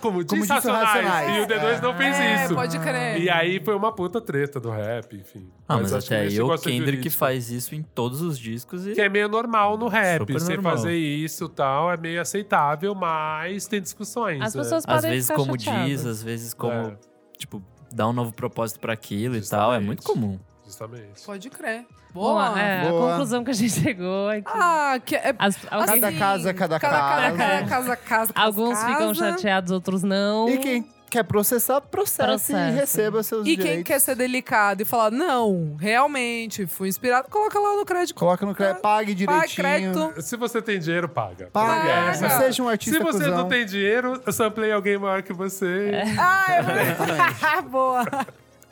[0.00, 0.88] como, Como diz Racionais.
[0.88, 1.36] Racionais.
[1.36, 2.54] E o D2 não fez É, isso.
[2.54, 3.20] pode crer.
[3.20, 5.50] E aí foi uma puta treta do rap, enfim.
[5.68, 7.14] Ah, mas, que até aí o Kendrick jurídico.
[7.16, 10.20] faz isso em todos os discos e Que é meio normal no rap.
[10.20, 10.76] Super Você normal.
[10.78, 14.40] fazer isso e tal é meio aceitável, mas tem discussões.
[14.40, 14.62] As né?
[14.62, 15.86] pessoas às podem vezes ficar como chateadas.
[15.90, 16.96] diz, às vezes como, É.
[17.36, 20.38] tipo, dá um novo propósito pra aquilo e tal, é muito comum.
[20.70, 21.22] Justamente.
[21.26, 21.84] Pode crer.
[22.14, 22.60] Bom, Boa.
[22.60, 23.06] é, Boa.
[23.06, 25.34] a conclusão que a gente chegou é que Ah, que é.
[25.38, 27.36] as- alguém- Cada casa, cada cada casa.
[27.36, 28.86] Cada casa, casa, alguns casa.
[28.92, 30.48] ficam chateados, outros não.
[30.48, 32.70] E quem quer processar, processa e Processa.
[32.70, 33.74] receba seus E direitos.
[33.74, 38.14] quem quer ser delicado e falar, não, realmente, fui inspirado, coloca lá no crédito.
[38.16, 39.48] Coloca no crédito, pague direitinho.
[39.56, 40.22] crédito.
[40.22, 41.48] Se você tem dinheiro, paga.
[41.52, 42.12] Paga.
[42.12, 42.20] Paga.
[42.28, 43.36] Não seja um artista Se você cuzão.
[43.38, 45.92] não tem dinheiro, eu samplei alguém maior que você.
[46.18, 47.62] Ah, é verdade.
[47.70, 48.04] Boa.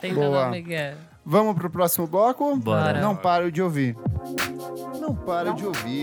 [0.01, 0.44] Tenta Boa.
[0.44, 0.94] não, Miguel.
[1.31, 2.57] Vamos pro próximo bloco?
[2.57, 3.03] Bora.
[3.03, 3.95] Não paro de ouvir.
[4.99, 6.03] Não paro de ouvir.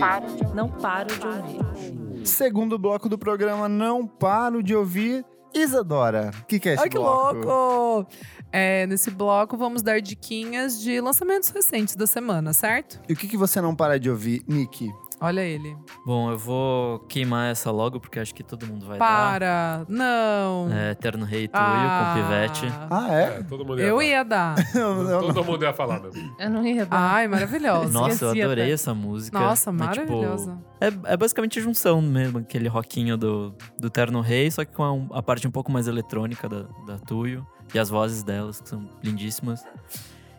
[0.54, 2.24] Não paro de ouvir.
[2.24, 5.24] Segundo bloco do programa Não Paro de Ouvir.
[5.52, 7.44] Isadora, o que, que é esse Ai, que bloco?
[7.44, 8.08] louco!
[8.52, 13.00] É, nesse bloco, vamos dar diquinhas de lançamentos recentes da semana, certo?
[13.08, 14.92] E o que, que você não para de ouvir, Nick?
[15.18, 15.74] Olha ele.
[16.04, 19.86] Bom, eu vou queimar essa logo, porque acho que todo mundo vai Para!
[19.88, 20.68] Não!
[20.68, 20.76] dar.
[20.76, 22.66] É, Eterno Rei Tuyo Ah, com Pivete.
[22.90, 23.22] Ah, é?
[23.38, 24.04] É, todo mundo ia Eu dar.
[24.04, 24.54] ia dar.
[24.76, 26.36] Eu- eu- Todo mundo ia falar mesmo.
[26.38, 26.98] Eu não ia dar.
[27.14, 27.90] Ai, maravilhosa.
[27.90, 28.72] Nossa, eu adorei até.
[28.72, 29.38] essa música.
[29.38, 30.58] Nossa, Mas, tipo, maravilhosa.
[30.80, 35.18] é, é basicamente junção mesmo, aquele rockinho do, do Terno Rei, só que com a,
[35.18, 37.46] a parte um pouco mais eletrônica da, da Tuyo.
[37.74, 39.64] E as vozes delas, que são lindíssimas.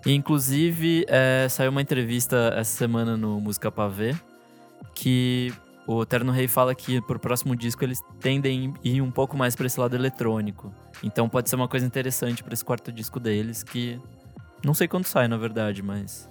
[0.06, 4.16] E, inclusive, é, saiu uma entrevista essa semana no Música Pavê,
[4.96, 5.54] que
[5.88, 9.56] o Terno Rei fala que pro próximo disco eles tendem a ir um pouco mais
[9.56, 10.74] pra esse lado eletrônico.
[11.04, 14.00] Então pode ser uma coisa interessante pra esse quarto disco deles, que
[14.66, 16.30] não sei quando sai, na verdade, mas.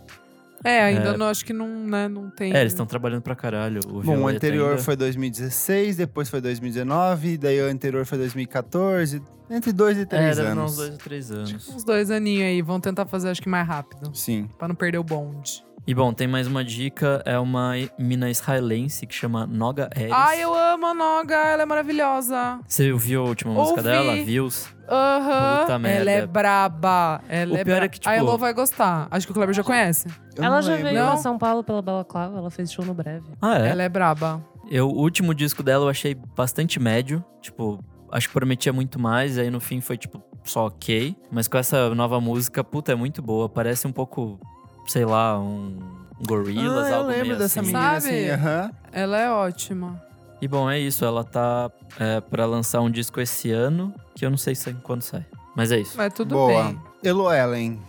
[0.64, 1.16] É, ainda É.
[1.16, 2.53] não acho que não, né, não tem.
[2.53, 3.80] É, eles estão trabalhando pra caralho.
[3.88, 4.82] O Bom, o anterior ainda.
[4.82, 9.22] foi 2016, depois foi 2019, daí o anterior foi 2014.
[9.49, 10.72] Entre dois e É, três dar anos.
[10.72, 11.68] uns dois ou três anos.
[11.68, 12.62] Uns dois aninhos aí.
[12.62, 14.11] Vão tentar fazer, acho que mais rápido.
[14.16, 14.49] Sim.
[14.59, 15.64] Pra não perder o bonde.
[15.87, 20.11] E bom, tem mais uma dica, é uma mina israelense que chama Noga Eris.
[20.12, 22.59] Ai, eu amo a Noga, ela é maravilhosa.
[22.66, 23.89] Você ouviu a última música Ouvi.
[23.89, 24.68] dela, Views?
[24.89, 25.61] Aham.
[25.61, 26.01] Puta merda.
[26.01, 27.20] Ela é braba.
[27.28, 27.89] Ela O é pior é braba.
[27.89, 29.07] que, tipo- A Elo vai gostar.
[29.12, 30.09] Acho que o Kleber já conhece.
[30.37, 30.89] Eu ela já lembro.
[30.91, 31.12] veio Não?
[31.12, 33.24] a São Paulo pela Balaclava, ela fez show no Breve.
[33.41, 33.68] Ah, é?
[33.68, 34.45] Ela é braba.
[34.68, 37.24] Eu, o último disco dela eu achei bastante médio.
[37.41, 37.78] Tipo,
[38.11, 39.39] acho que prometia muito mais.
[39.39, 41.14] Aí no fim foi, tipo, só ok.
[41.30, 43.49] Mas com essa nova música, puta, é muito boa.
[43.49, 44.41] Parece um pouco,
[44.87, 45.78] sei lá, um,
[46.26, 47.72] Gorillaz, Ah, eu algo lembro meio dessa assim.
[47.72, 48.14] menina Sabe?
[48.14, 48.70] assim, aham.
[48.93, 50.03] Ela é ótima.
[50.41, 51.05] E bom, é isso.
[51.05, 55.03] Ela tá é, pra lançar um disco esse ano, que eu não sei se quando
[55.03, 55.24] sai.
[55.55, 55.97] Mas é isso.
[55.97, 56.64] Mas tudo Boa.
[56.64, 56.80] bem.
[57.03, 57.80] Elo Ellen.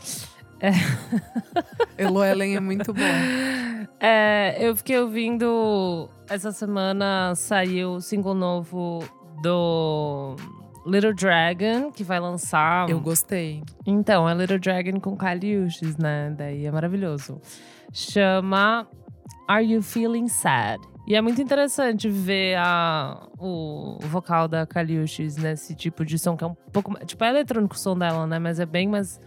[1.98, 3.02] Elo Ellen é muito bom.
[4.00, 6.10] É, eu fiquei ouvindo.
[6.30, 9.04] Essa semana saiu o single novo
[9.42, 10.36] do
[10.88, 12.90] Little Dragon, que vai lançar.
[12.90, 13.62] Eu gostei.
[13.86, 16.34] Então, é Little Dragon com Kaliushis, né?
[16.38, 17.42] Daí é maravilhoso.
[17.92, 18.88] Chama
[19.48, 20.80] Are You Feeling Sad?
[21.08, 26.44] E é muito interessante ver a, o vocal da Kaliushis nesse tipo de som, que
[26.44, 26.92] é um pouco.
[26.92, 28.40] mais- Tipo, é eletrônico o som dela, né?
[28.40, 29.20] Mas é bem mais.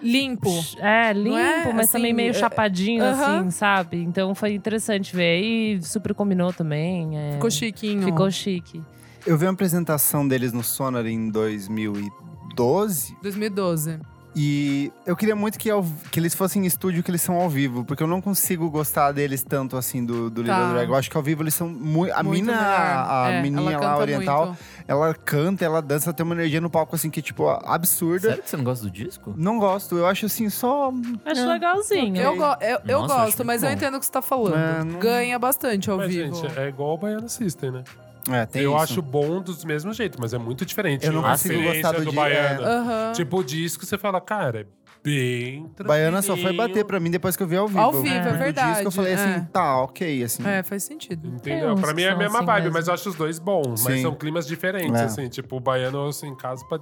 [0.00, 0.48] Limpo.
[0.78, 1.72] É, limpo, é?
[1.72, 3.40] mas Assim, também meio é- chapadinho, aham.
[3.40, 4.02] assim, sabe?
[4.02, 5.40] Então foi interessante ver.
[5.42, 7.18] E super combinou também.
[7.18, 8.02] é, Ficou chiquinho.
[8.04, 8.82] Ficou chique.
[9.28, 14.00] Eu vi uma apresentação deles no Sonar em 2012 2012.
[14.34, 17.48] e eu queria muito que, ao- que eles fossem em estúdio, que eles são ao
[17.50, 20.72] vivo, porque eu não consigo gostar deles tanto assim do, do Little Tá.
[20.72, 20.88] Drag.
[20.88, 22.12] Eu acho que ao vivo eles são muito.
[22.14, 24.58] A Muito mina, a É, menina lá oriental, muito.
[24.88, 28.28] ela canta, ela dança, ela tem uma energia no palco assim que, tipo, absurda.
[28.28, 29.34] Sério que você não gosta do disco?
[29.36, 30.90] Não gosto, eu acho assim, só.
[31.26, 31.46] Acho É.
[31.46, 32.16] legalzinho.
[32.16, 34.56] Eu, go- eu, eu Nossa, gosto, mas eu entendo o que você tá falando.
[34.56, 36.34] É, não- Ganha bastante ao Mas, vivo.
[36.34, 37.84] gente, é igual o Baiano System, né?
[38.30, 38.82] É, tem eu isso.
[38.82, 41.06] acho bom dos mesmos jeitos, mas é muito diferente.
[41.06, 42.62] Eu não a consigo gostar do do di- Baiano.
[42.64, 43.12] Aham.
[43.12, 44.66] Tipo, o disco, você fala, cara, é
[45.02, 47.80] bem Baiana só foi bater pra mim depois que eu vi ao vivo.
[47.80, 49.48] Ao vivo, é Porque o verdade, disco eu falei assim, é.
[49.52, 50.46] tá, ok, assim.
[50.46, 51.26] É, faz sentido.
[51.28, 51.72] Entendeu?
[51.72, 52.74] uns Pra mim é a mesma assim vibe, mesmo.
[52.74, 53.84] mas eu acho os dois bons.
[53.84, 54.02] Mas Sim.
[54.02, 55.04] são climas diferentes, É.
[55.04, 55.28] assim.
[55.28, 56.78] Tipo, o baiano eu ouço em casa pra,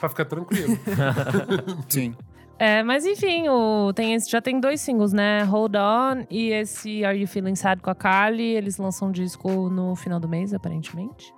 [0.00, 0.76] pra ficar tranquilo.
[1.88, 2.14] Sim.
[2.62, 5.42] É, mas enfim, o, tem esse, já tem dois singles, né?
[5.44, 8.42] Hold On e esse Are You Feeling Sad com a Kali.
[8.54, 11.32] Eles lançam um disco no final do mês, aparentemente.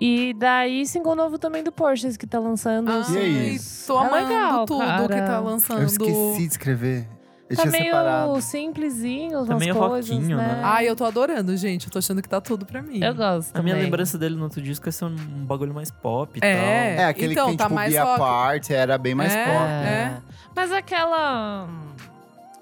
[0.00, 2.90] E daí, single novo também do Porsche, que tá lançando.
[2.90, 3.58] Ai, E aí?
[3.86, 5.08] tô É amando legal, tudo cara.
[5.08, 5.80] que tá lançando.
[5.80, 7.08] Eu esqueci de escrever.
[7.48, 8.40] Eu tá tinha meio separado.
[8.40, 10.46] simplesinho, Tá meio coisas, rockinho, né?
[10.48, 10.60] né?
[10.64, 11.86] Ai, eu tô adorando, gente.
[11.86, 12.98] Eu tô achando que tá tudo pra mim.
[13.02, 16.38] Eu gosto A minha lembrança dele no outro disco é ser um, bagulho mais pop
[16.40, 16.56] e É.
[16.56, 16.64] tal.
[16.64, 18.14] É, aquele Então, que tem, tá tipo, mais Be rock.
[18.14, 19.44] Apart, era bem mais É.
[19.44, 19.64] pop.
[19.70, 20.16] É.
[20.56, 21.68] Mas aquela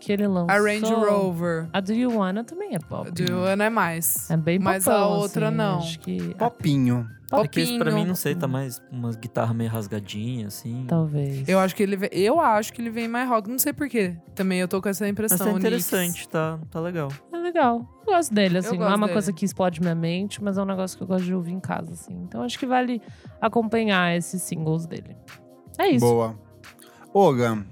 [0.05, 0.51] que ele lançou...
[0.51, 1.69] A Range Rover.
[1.73, 3.11] A Do You Wanna também é pop.
[3.11, 4.31] Do Ana é mais.
[4.31, 5.79] É bem Mas popão, a outra assim, não.
[5.79, 6.35] Acho que...
[6.35, 7.09] Popinho.
[7.33, 8.03] É que esse pra Popinho.
[8.03, 10.85] mim, não sei, tá mais umas guitarras meio rasgadinhas, assim.
[10.87, 11.49] Talvez.
[11.49, 14.17] Eu acho que ele vem, eu acho que ele vem mais rock, não sei porquê.
[14.37, 15.39] Também eu tô com essa impressão.
[15.39, 15.89] Mas tá Nix.
[15.89, 17.09] interessante, tá, tá legal.
[17.33, 17.85] É legal.
[18.07, 18.69] Eu gosto dele, assim.
[18.69, 19.13] Eu não é gosto uma dele.
[19.15, 21.59] coisa que explode minha mente, mas é um negócio que eu gosto de ouvir em
[21.61, 22.15] casa, assim.
[22.23, 23.03] Então acho que vale
[23.41, 25.17] acompanhar esses singles dele.
[25.77, 26.07] É isso.
[26.07, 26.39] Boa.
[27.13, 27.65] Oga,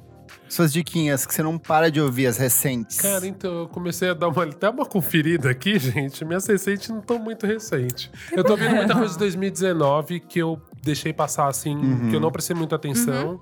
[0.55, 3.01] suas diquinhas que você não para de ouvir, as recentes.
[3.01, 6.25] Cara, então eu comecei a dar uma, até uma conferida aqui, gente.
[6.25, 8.11] Minhas recentes não estão muito recentes.
[8.31, 12.11] Eu tô vendo muita coisa de 2019 que eu deixei passar assim, Uhum.
[12.11, 13.41] que eu não prestei muita atenção.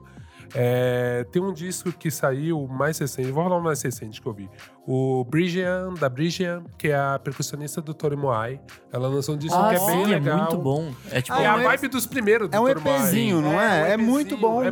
[0.53, 4.33] É, tem um disco que saiu mais recente, vou falar o mais recente que eu
[4.33, 4.51] vi.
[4.85, 8.61] O Brigian, da Brigian, que é a percussionista do Tori Moai.
[8.93, 10.39] Ela lançou um disco Ah, que é sim, bem legal.
[10.39, 10.91] muito bom.
[11.09, 11.39] É tipo...
[11.39, 12.97] É Ah, a é vibe dos primeiros do é um Tori Moai.
[12.99, 13.83] EPzinho, não é?
[13.83, 14.63] um É muito EPzinho, bom.
[14.65, 14.71] É,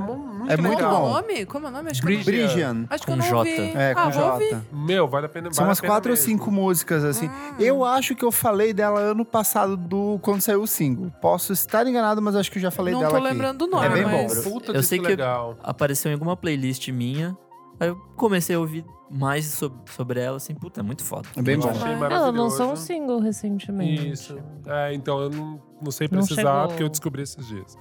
[0.57, 0.91] muito É muito legal.
[0.95, 1.21] Como é o bom.
[1.29, 1.47] nome?
[1.47, 1.91] Como é o nome?
[1.91, 2.25] Acho que eu não vi.
[2.25, 2.87] Brigian.
[2.91, 3.37] Acho que eu Com não J.
[3.39, 3.73] ouvi.
[3.77, 4.11] É, com ah.
[4.11, 4.57] J.
[4.73, 7.29] Meu, vale a pena São vale umas a pena quatro ou cinco músicas, assim.
[7.29, 7.55] Hum.
[7.59, 11.11] Eu acho que eu falei dela ano passado, do quando saiu o single.
[11.21, 13.27] Posso estar enganado, mas acho que eu já falei Não dela tô aqui.
[13.29, 14.51] lembrando do nome, É bem mas- bom.
[14.53, 15.57] Puta Eu sei que- legal.
[15.63, 17.37] Apareceu em alguma playlist minha.
[17.81, 21.29] Aí eu comecei a ouvir mais sobre, sobre ela, assim, puta, é muito foda.
[21.37, 21.71] É bem bom.
[22.11, 24.11] Ela lançou um single recentemente.
[24.11, 24.37] Isso.
[24.67, 26.67] É, então eu não, não sei Não precisar, chegou.
[26.69, 27.79] porque eu descobri esses dias.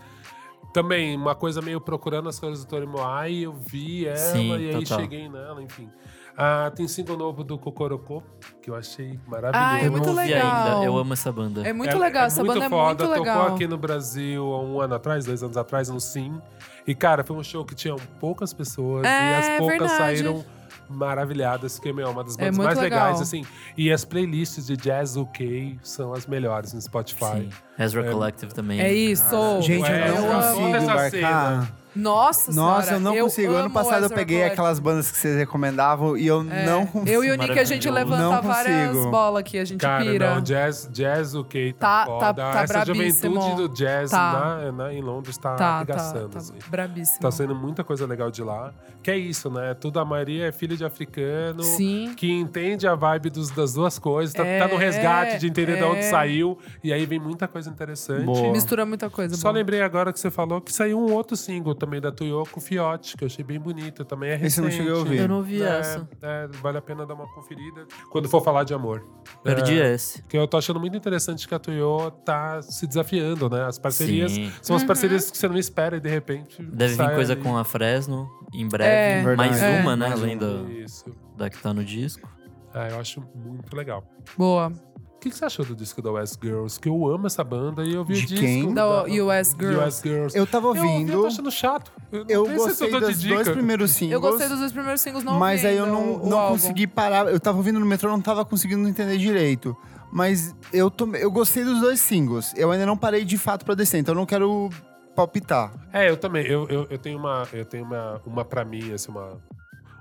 [0.77, 4.69] Também, uma coisa meio procurando as coisas do Tori Moai, eu vi ela Sim, e
[4.75, 4.99] aí total.
[4.99, 5.89] cheguei nela, enfim.
[6.37, 8.21] Ah, tem single novo do Cocorocô,
[8.61, 9.71] que eu achei maravilhoso.
[9.73, 10.73] Ah, é Eu muito não ouvi legal.
[10.75, 11.67] ainda, eu amo essa banda.
[11.67, 13.05] É muito legal, essa banda é foda.
[13.05, 13.39] muito legal.
[13.39, 16.39] Tocou aqui no Brasil há um ano atrás, dois anos atrás, no Sim.
[16.85, 19.97] E, cara, foi um show que tinha poucas pessoas É, e as poucas verdade.
[19.97, 20.45] saíram
[20.89, 23.03] maravilhadas, que meu, é uma das É bandas muito mais legal.
[23.05, 23.45] legais, assim.
[23.77, 27.41] E as playlists de jazz UK são as melhores no Spotify.
[27.41, 27.49] Sim.
[27.79, 28.79] Ezra Collective também.
[28.79, 29.61] É isso.
[29.61, 31.69] Gente, É, eu não eu amo consigo cena.
[31.97, 33.53] Nossa Nossa, senhora, eu não consigo.
[33.53, 34.53] Ano passado eu peguei Collective.
[34.53, 37.09] aquelas bandas que vocês recomendavam e eu É, não consigo.
[37.11, 40.35] Eu e o Nick, a gente levanta várias bolas aqui, a gente Cara, pira.
[40.35, 42.33] não, jazz, jazz UK Tá- tá, tá- foda.
[42.53, 43.35] tá Essa brabíssimo.
[43.41, 44.59] juventude do jazz Tá.
[44.63, 46.53] na, na- em Londres tá, tá, tá, arregaçando, tá assim.
[46.69, 47.19] brabíssimo.
[47.19, 48.71] Tá saindo muita coisa legal de lá.
[49.01, 49.73] Que é isso, né?
[49.73, 51.63] Tudo a Maria é filha de africano.
[51.63, 52.13] Sim.
[52.15, 54.33] Que entende a vibe dos- das duas coisas.
[54.33, 56.09] Tá, É, tá no resgate de entender de onde é.
[56.09, 56.57] saiu.
[56.83, 58.25] E aí vem muita coisa interessante.
[58.25, 58.51] Boa.
[58.51, 59.35] Mistura muita coisa.
[59.35, 59.53] Só boa.
[59.59, 63.23] lembrei agora que você falou que saiu um outro single também da Tuyoko Fiote, que
[63.23, 64.03] eu achei bem bonito.
[64.05, 64.47] Também é recente.
[64.47, 65.17] Esse eu não cheguei a ouvir.
[65.19, 66.09] Eu não ouvi É, essa.
[66.21, 69.03] é, vale a pena dar uma conferida quando for falar de amor.
[69.43, 70.21] Perdi É, esse.
[70.23, 73.63] que eu tô achando muito interessante que a Tuyo tá se desafiando, né?
[73.65, 74.51] As parcerias Sim.
[74.61, 74.81] são Uhum.
[74.81, 76.61] as parcerias que você não espera e de repente.
[76.61, 77.41] Deve vir coisa ali.
[77.41, 79.35] com a Fresno em É, breve.
[79.35, 79.81] mais verdade.
[79.83, 79.95] uma, É.
[79.95, 80.11] né?
[80.11, 81.05] Além da, Isso.
[81.37, 82.27] da que tá no disco.
[82.73, 84.03] Ah, eu acho muito legal.
[84.37, 84.71] Boa.
[85.17, 86.79] O que, que você achou do disco da West Girls?
[86.79, 88.45] Que eu amo essa banda e eu vi De o disco.
[88.45, 88.71] quem?
[88.71, 89.87] Da US Girls.
[89.87, 90.37] US Girls.
[90.37, 91.91] Eu tava Eu, ouvi, eu ouvindo, tô achando chato.
[92.11, 94.13] Eu, eu gostei dos dois primeiros singles.
[94.13, 96.53] Eu gostei dos dois primeiros singles, não Mas aí eu não, não álbum.
[96.53, 97.25] consegui parar.
[97.27, 99.75] Eu tava ouvindo no metrô, não tava conseguindo entender direito.
[100.11, 102.53] Mas eu, tô, eu gostei dos dois singles.
[102.55, 104.69] Eu ainda não parei de fato pra descer, então eu não quero
[105.15, 105.73] palpitar.
[105.91, 106.45] É, eu também.
[106.45, 109.31] Eu, eu, eu tenho uma, eu tenho uma, uma pra mim, assim, uma,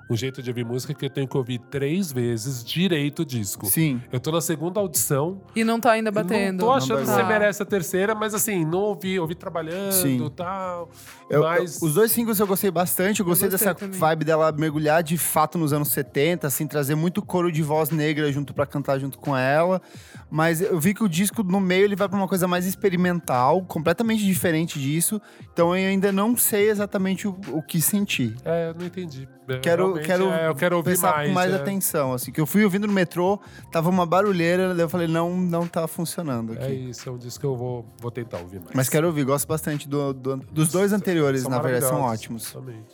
[0.08, 3.66] um jeito de ouvir música que eu tenho que ouvir três vezes direito o disco.
[3.66, 4.00] Sim.
[4.12, 5.42] Eu tô na segunda audição.
[5.54, 6.58] E não tá ainda batendo.
[6.60, 7.28] Não tô achando que Não você tá.
[7.28, 10.24] merece a terceira, mas assim, não ouvi, ouvi trabalhando Sim.
[10.24, 10.90] e tal.
[11.28, 11.80] Eu- mas.
[11.82, 13.20] eu- os dois singles eu gostei bastante.
[13.20, 13.98] Eu gostei, gostei dessa também.
[13.98, 18.30] vibe dela mergulhar de fato nos anos 70, assim, trazer muito coro de voz negra
[18.30, 19.82] junto pra cantar junto com ela.
[20.30, 23.62] Mas eu vi que o disco no meio ele vai pra uma coisa mais experimental,
[23.62, 25.20] completamente diferente disso.
[25.52, 28.36] Então eu ainda não sei exatamente o, o que sentir.
[28.44, 29.28] É, eu não entendi.
[29.48, 31.28] É, Quero, quero, é, eu quero ouvir prestar mais.
[31.28, 31.56] com mais é.
[31.56, 32.32] atenção, assim.
[32.32, 33.38] Que eu fui ouvindo no metrô,
[33.70, 36.64] tava uma barulheira, daí eu falei, não, não tá funcionando aqui.
[36.64, 38.72] É isso, é um disco que eu vou, vou tentar ouvir mais.
[38.74, 42.52] Mas quero ouvir, gosto bastante do- do- dos dois anteriores, São na verdade, são ótimos.
[42.52, 42.84] Também.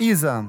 [0.00, 0.46] Isa,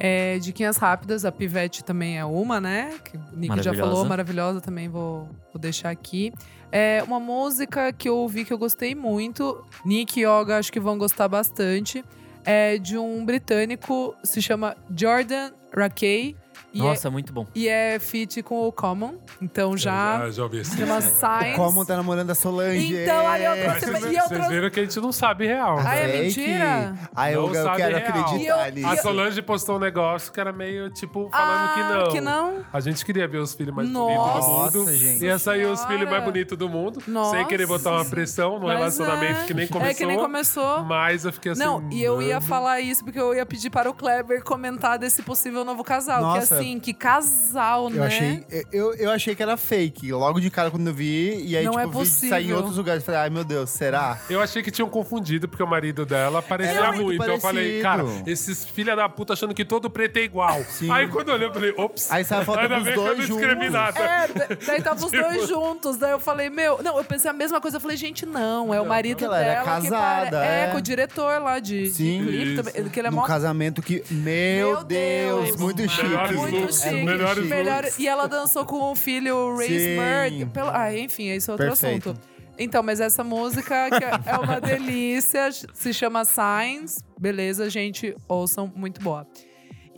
[0.00, 2.94] É, diquinhas rápidas, a Pivete também é uma, né?
[3.04, 6.32] Que o Nick já falou, maravilhosa também, vou, vou deixar aqui.
[6.70, 9.60] É uma música que eu ouvi que eu gostei muito.
[9.84, 12.04] Nick e Yoga acho que vão gostar bastante.
[12.44, 16.36] É de um britânico, se chama Jordan Rakey.
[16.72, 17.46] E, Nossa, muito bom.
[17.54, 19.14] é, e é feat com o Common.
[19.40, 20.18] Então já.
[20.26, 21.00] já, já ouvi esse Chama.
[21.00, 21.56] Science.
[21.56, 22.94] como tá namorando a Solange?
[23.02, 23.62] Então, aí eu é.
[23.64, 25.78] trouxe- e vocês, eu vocês trouxe- viram que a gente não sabe real.
[25.78, 26.12] Ah, é né?
[26.24, 26.40] Fake.
[26.40, 26.94] mentira?
[27.16, 28.08] Aí eu, Não eu sabe quero real.
[28.08, 28.86] acreditar eu- nisso.
[28.88, 32.12] A Solange postou um negócio que era meio, tipo, falando ah, que não.
[32.12, 32.64] Que não?
[32.70, 34.92] A gente queria ver os filhos mais Nossa, bonitos do mundo.
[34.96, 35.24] gente.
[35.24, 37.02] Ia sair os filhos mais bonitos do mundo.
[37.08, 37.36] Nossa.
[37.36, 39.44] Sem querer botar uma pressão no Mas relacionamento é.
[39.46, 39.90] que nem começou.
[39.90, 40.84] É que nem começou.
[40.84, 41.62] Mas eu fiquei assim.
[41.62, 42.46] Não, e eu ia mano.
[42.46, 46.20] falar isso porque eu ia pedir para o Kleber comentar desse possível novo casal.
[46.20, 46.38] Nossa.
[46.46, 48.06] Que assim, que casal, Eu né?
[48.06, 51.42] achei, eu, eu achei que era fake, logo de cara quando eu vi.
[51.46, 53.04] E aí, Não tipo, é vi sair em outros lugares.
[53.04, 54.18] Falei, ai meu Deus, será?
[54.28, 57.14] Eu achei que tinham confundido, porque o marido dela parecia Era muito ruim.
[57.16, 60.62] Então eu falei, cara, esses filha da puta achando que todo preto é igual.
[60.68, 60.90] Sim.
[60.90, 62.10] Aí quando eu olhei, eu falei, ops.
[62.10, 63.44] Aí sai a foto ainda dos bem que eu dois juntos.
[63.44, 65.96] É, da- daí tava os Tipo- dois juntos.
[65.96, 66.82] Daí eu falei, meu.
[66.82, 67.76] Não, eu pensei a mesma coisa.
[67.76, 70.64] Eu falei, gente, não, é o marido ela era dela que casada, pare- é.
[70.64, 72.24] É, com o diretor lá de, de Sim.
[72.26, 72.62] clipe Isso.
[72.62, 72.88] também.
[72.90, 75.56] Que ele é mó casamento que, meu, Meu Deus, Deus.
[75.56, 76.02] muito chique.
[76.08, 77.04] Melhores Muito chique.
[77.04, 77.48] melhores looks.
[77.50, 79.68] Melhor- E ela dançou com o filho Ray.
[79.94, 80.46] Smurd.
[80.52, 80.70] Pelo...
[80.70, 82.10] Ah, enfim, esse é outro Perfeito.
[82.10, 82.20] assunto.
[82.58, 86.98] Então, mas essa música é- é uma delícia, se chama Signs.
[87.20, 89.26] Beleza, gente, ouçam, muito boa.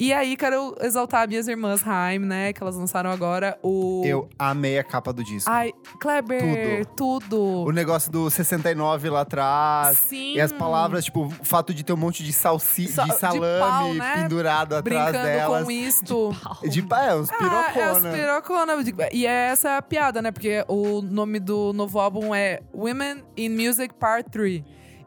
[0.03, 2.55] E aí, quero exaltar minhas irmãs Haim, né?
[2.55, 4.03] Que elas lançaram agora o.
[4.07, 5.51] Eu amei a capa do disco.
[5.51, 7.38] Ai, Kleber, tudo.
[7.66, 9.98] O negócio do 69 lá atrás.
[9.98, 10.36] Sim.
[10.36, 13.16] E as palavras, tipo, o fato de ter um monte de salsi, Sa- de de
[13.18, 14.14] salame pau, né?
[14.22, 15.64] pendurado atrás Brincando delas.
[15.64, 16.36] com isto.
[16.66, 17.38] De pá, é, uns Ah, é
[17.74, 18.11] pirocona.
[18.12, 18.72] pirocona.
[19.12, 20.30] E essa é a piada, né?
[20.32, 24.62] Porque o nome do novo álbum é Women in Music Part 3.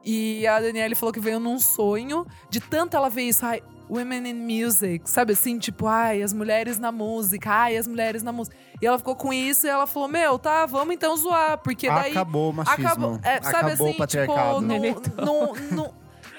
[0.06, 2.28] E a Danielle falou que veio num sonho.
[2.50, 5.10] De tanto ela ver isso, ai, Women in Music.
[5.10, 8.56] Sabe assim, tipo, ai, as mulheres na música, ai, as mulheres na música.
[8.82, 11.58] E ela ficou com isso e ela falou: Meu, tá, vamos então zoar.
[11.60, 12.12] Porque daí.
[12.12, 12.86] Acabou o machismo.
[12.86, 14.60] Acabou, é, sabe Acabou assim, o patriarcado.
[14.60, 15.94] tipo, não, não, não,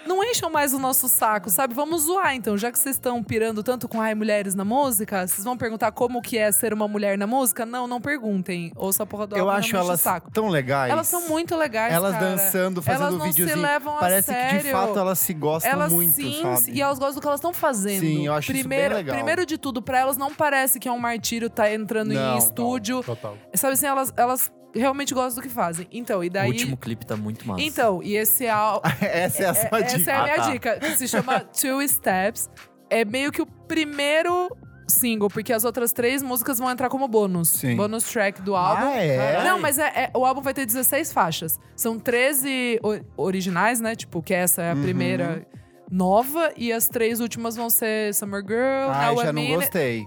[0.06, 1.74] não encham mais o nosso saco, sabe?
[1.74, 2.56] Vamos zoar, então.
[2.56, 6.20] Já que vocês estão pirando tanto com ai, mulheres na música, vocês vão perguntar como
[6.22, 7.64] que é ser uma mulher na música?
[7.66, 8.72] Não, não perguntem.
[8.76, 10.92] Ouça a porra do Eu álbum, não acho elas tão legais.
[10.92, 12.30] Elas são muito legais, Elas cara.
[12.30, 13.56] dançando, fazendo Elas não videozinho.
[13.56, 14.70] se levam a Parece que de sério.
[14.72, 16.72] fato elas se gostam Elas muito, sim, sabe?
[16.72, 18.00] e elas gostam do que elas estão fazendo.
[18.00, 19.14] Sim, eu acho isso bem primeiro, legal.
[19.16, 22.38] Primeiro de tudo, pra elas não parece que é um martírio tá entrando Não, em
[22.38, 23.02] estúdio.
[23.02, 23.36] Total.
[23.54, 25.86] Sabe assim, elas, elas realmente gostam do que fazem.
[25.92, 26.50] Então, e daí...
[26.50, 27.62] O último clipe tá muito massa.
[27.62, 28.88] Então, e esse álbum...
[29.00, 30.10] Essa é a sua essa dica.
[30.10, 30.50] é a minha Ah, tá.
[30.52, 32.48] dica, que se chama Two Steps.
[32.90, 34.54] É meio que o primeiro
[34.86, 37.48] single, porque as outras três músicas vão entrar como bônus.
[37.48, 37.74] Sim.
[37.76, 38.86] Bônus track do álbum.
[38.88, 39.42] Ah, é?
[39.42, 41.58] Não, mas é, é- o álbum vai ter 16 faixas.
[41.74, 43.96] São 13 o- originais, né?
[43.96, 44.82] Tipo, que essa é a Uhum.
[44.82, 45.46] primeira
[45.90, 46.52] nova.
[46.56, 50.06] E as três últimas vão ser Summer Girl, Ai, Now já não gostei.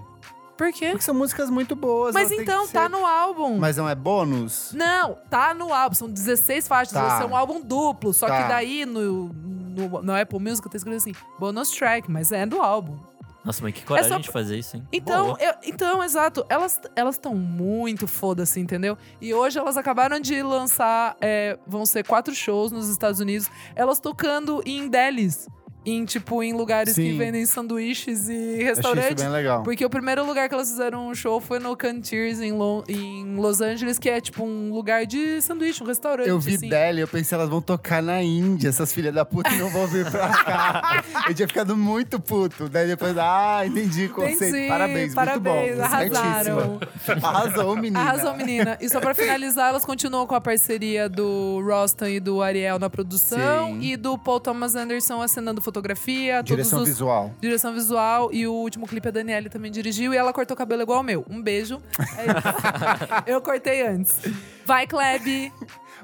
[0.58, 0.90] Por quê?
[0.90, 2.12] Porque são músicas muito boas.
[2.12, 3.56] Mas então, tá ser- no álbum.
[3.58, 4.72] Mas não é bônus?
[4.74, 5.94] Não, tá no álbum.
[5.94, 6.92] São 16 faixas.
[6.92, 7.06] Tá.
[7.08, 8.12] Vai ser um álbum duplo.
[8.12, 8.42] Só Tá.
[8.42, 12.60] que daí no, no, no Apple Music tá escrito assim: bonus track, mas é do
[12.60, 12.98] álbum.
[13.44, 14.86] Nossa, mas que coragem só- de fazer isso, hein?
[14.92, 16.44] Então, eu- então exato.
[16.50, 18.98] Elas elas estão muito foda-se, entendeu?
[19.22, 21.16] E hoje elas acabaram de lançar.
[21.20, 23.48] é, vão ser quatro shows nos Estados Unidos.
[23.76, 25.48] Elas tocando em delis.
[25.88, 27.16] Em, tipo, em lugares que Sim.
[27.18, 29.22] vendem sanduíches e Achei restaurantes.
[29.24, 29.62] bem legal.
[29.62, 33.36] Porque o primeiro lugar que elas fizeram um show foi no Cantiers, em, Lo- em
[33.36, 36.28] Los Angeles, que é tipo um lugar de sanduíche, um restaurante.
[36.28, 36.68] Eu vi assim.
[36.68, 39.70] dela e eu pensei, elas vão tocar na Índia, essas filhas da puta, e não
[39.70, 41.04] vão vir pra cá.
[41.28, 42.68] eu tinha ficado muito puto.
[42.68, 44.44] Daí depois, ah, entendi o conceito.
[44.44, 45.84] Entendi, parabéns, parabéns, muito bom.
[45.84, 46.78] arrasaram.
[47.04, 47.28] certíssima.
[47.28, 48.00] Arrasou, menina.
[48.00, 48.78] Arrasou, menina.
[48.80, 52.90] E só pra finalizar, elas continuam com a parceria do Rostan e do Ariel na
[52.90, 53.68] produção.
[53.68, 53.80] Sim.
[53.80, 55.77] E do Paul Thomas Anderson assinando fotografia.
[55.82, 57.30] Todos Direção os- visual.
[57.40, 58.30] Direção visual.
[58.32, 60.12] E o último clipe a Daniele também dirigiu.
[60.12, 61.24] E ela cortou o cabelo igual ao meu.
[61.28, 61.80] Um beijo.
[62.16, 63.24] É isso.
[63.26, 64.16] Eu cortei antes.
[64.64, 65.52] Vai, Kleb.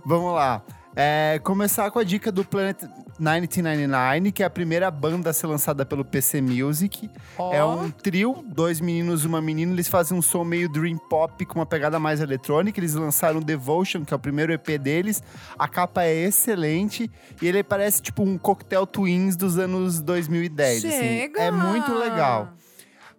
[0.04, 0.62] Vamos lá.
[0.96, 2.82] É, começar com a dica do Planet
[3.18, 7.10] 1999, que é a primeira banda a ser lançada pelo PC Music.
[7.38, 9.72] Ó, É um trio, dois meninos e uma menina.
[9.72, 12.78] Eles fazem um som meio dream pop com uma pegada mais eletrônica.
[12.78, 15.22] Eles lançaram Devotion, que é o primeiro EP deles.
[15.58, 17.10] A capa é excelente
[17.40, 20.84] e ele parece tipo um cocktail twins dos anos 2010.
[20.84, 20.90] assim.
[20.90, 21.40] Chega!
[21.40, 22.52] É muito legal.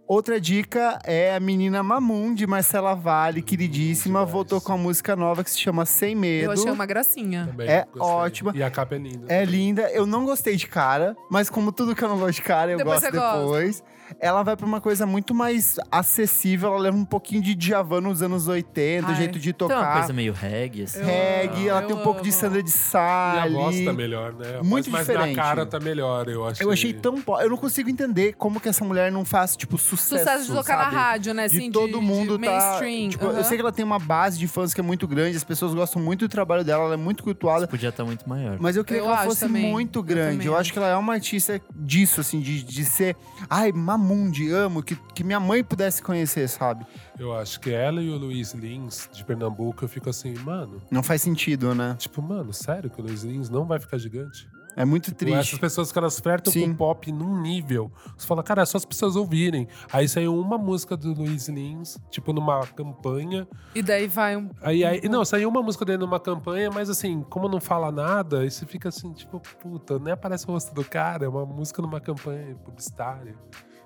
[0.07, 4.19] Outra dica é a menina Mamum, de Marcela Vale, queridíssima.
[4.19, 4.31] Demais.
[4.31, 6.45] Voltou com a música nova que se chama Sem Medo.
[6.45, 7.47] Eu achei uma gracinha.
[7.47, 8.01] Também É gostei.
[8.01, 8.51] ótima.
[8.55, 9.25] E a capa é linda.
[9.33, 9.81] É linda.
[9.91, 12.77] Eu não gostei de cara, mas como tudo que eu não gosto de cara, eu
[12.77, 13.83] Depois gosto você gosta.
[14.19, 16.69] Ela vai pra uma coisa muito mais acessível.
[16.69, 19.75] Ela leva um pouquinho de Djavan nos anos 80, o Ai, jeito de Então, uma
[19.75, 19.97] tocar.
[19.97, 20.99] coisa meio reggae, assim.
[20.99, 23.83] Eu reggae, ela amo, tem um pouco de eu Sandra de E Sá a voz
[23.83, 24.59] tá melhor, né?
[24.59, 25.35] A Muito voz diferente.
[25.35, 26.61] na cara tá melhor, eu acho.
[26.61, 27.21] Eu achei tão...
[27.21, 30.51] po- Eu não consigo entender como que essa mulher não faz, tipo, sucesso, Sucesso de
[30.57, 30.95] tocar sabe?
[30.95, 31.47] na rádio, né?
[31.47, 32.51] de Assim, todo mundo de tá.
[32.51, 33.09] mainstream.
[33.09, 33.43] Tipo, Eu aham.
[33.43, 36.01] sei que ela tem uma base de fãs que é muito grande, as pessoas gostam
[36.01, 37.67] muito do trabalho dela, ela é muito cultuada.
[37.67, 38.57] Podia estar muito maior.
[38.59, 39.71] Mas eu queria Eu que ela fosse também.
[39.71, 40.45] muito Eu grande.
[40.45, 40.73] Eu, acho acho.
[40.73, 43.15] que ela é uma artista disso, assim, de, de ser.
[43.49, 46.85] Ai, Mamundi, amo, que, que minha mãe pudesse conhecer, sabe?
[47.17, 50.81] Eu acho que ela e o Luiz Lins, de Pernambuco, eu fico assim, mano.
[50.91, 51.95] Não faz sentido, né?
[51.97, 54.47] Tipo, mano, sério que o Luiz Lins não vai ficar gigante?
[54.77, 55.59] É muito Tipo, essas triste.
[55.61, 56.67] pessoas que elas flertam Sim.
[56.67, 57.89] com pop num nível.
[58.17, 59.69] Você fala, cara, é só as pessoas ouvirem.
[59.89, 63.47] Aí saiu uma música do Luiz Lins, tipo, numa campanha.
[63.73, 64.49] E daí vai um.
[64.61, 68.41] Aí, aí não, saiu uma música dele numa campanha, mas assim, como não fala nada,
[68.41, 71.81] aí você fica assim, tipo, puta, nem aparece o rosto do cara, é uma música
[71.81, 73.33] numa campanha publicitária.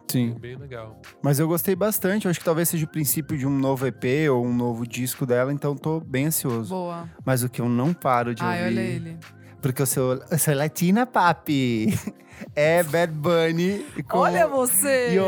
[0.09, 0.35] Sim.
[0.39, 0.99] Bem legal.
[1.21, 2.25] Mas eu gostei bastante.
[2.25, 5.25] Eu acho que talvez seja o princípio de um novo EP ou um novo disco
[5.25, 6.73] dela, então tô bem ansioso.
[6.73, 7.07] Boa.
[7.23, 8.79] Mas o que eu não paro de Ai, ouvir.
[8.79, 9.17] olha ele.
[9.61, 11.87] Porque eu sou, eu sou latina, papi.
[12.55, 15.19] é Bad Bunny com Olha você!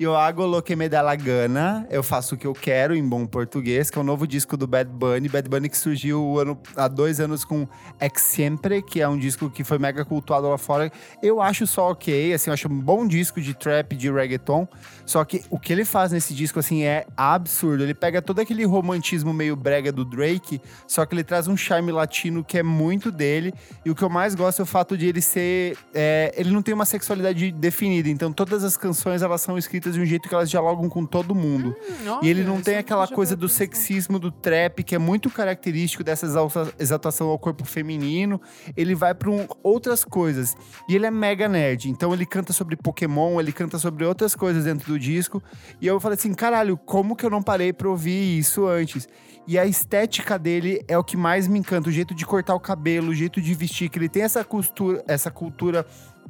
[0.00, 1.86] Ioago, Ioago Lo que me dá la gana.
[1.90, 4.66] Eu faço o que eu quero em bom português, que é o novo disco do
[4.66, 5.28] Bad Bunny.
[5.28, 7.66] Bad Bunny que surgiu ano- há dois anos com
[8.00, 10.90] Ex Sempre, que é um disco que foi mega cultuado lá fora.
[11.22, 14.68] Eu acho só ok, assim, eu acho um bom disco de trap, de reggaeton.
[15.04, 17.82] Só que o que ele faz nesse disco, assim, é absurdo.
[17.82, 21.90] Ele pega todo aquele romantismo meio brega do Drake, só que ele traz um charme
[21.90, 23.52] latino que é muito dele.
[23.84, 25.76] E o que eu mais gosto é o fato de ele ser.
[25.92, 28.08] é, ele não tem uma sexualidade definida.
[28.08, 31.34] Então todas as canções elas são escritas de um jeito que elas dialogam com todo
[31.34, 31.74] mundo.
[32.04, 36.02] Hum, e ele não tem aquela coisa do sexismo do trap, que é muito característico
[36.04, 38.40] dessa exalta- exaltação ao corpo feminino.
[38.76, 39.30] Ele vai para
[39.62, 40.56] outras coisas.
[40.88, 41.88] E ele é mega nerd.
[41.90, 45.42] Então ele canta sobre Pokémon, ele canta sobre outras coisas dentro do disco.
[45.80, 49.08] E eu falei assim, caralho, como que eu não parei pra ouvir isso antes?
[49.46, 51.88] E a estética dele é o que mais me encanta.
[51.88, 55.02] O jeito de cortar o cabelo, o jeito de vestir, que ele tem essa cultura,
[55.08, 55.86] essa cultura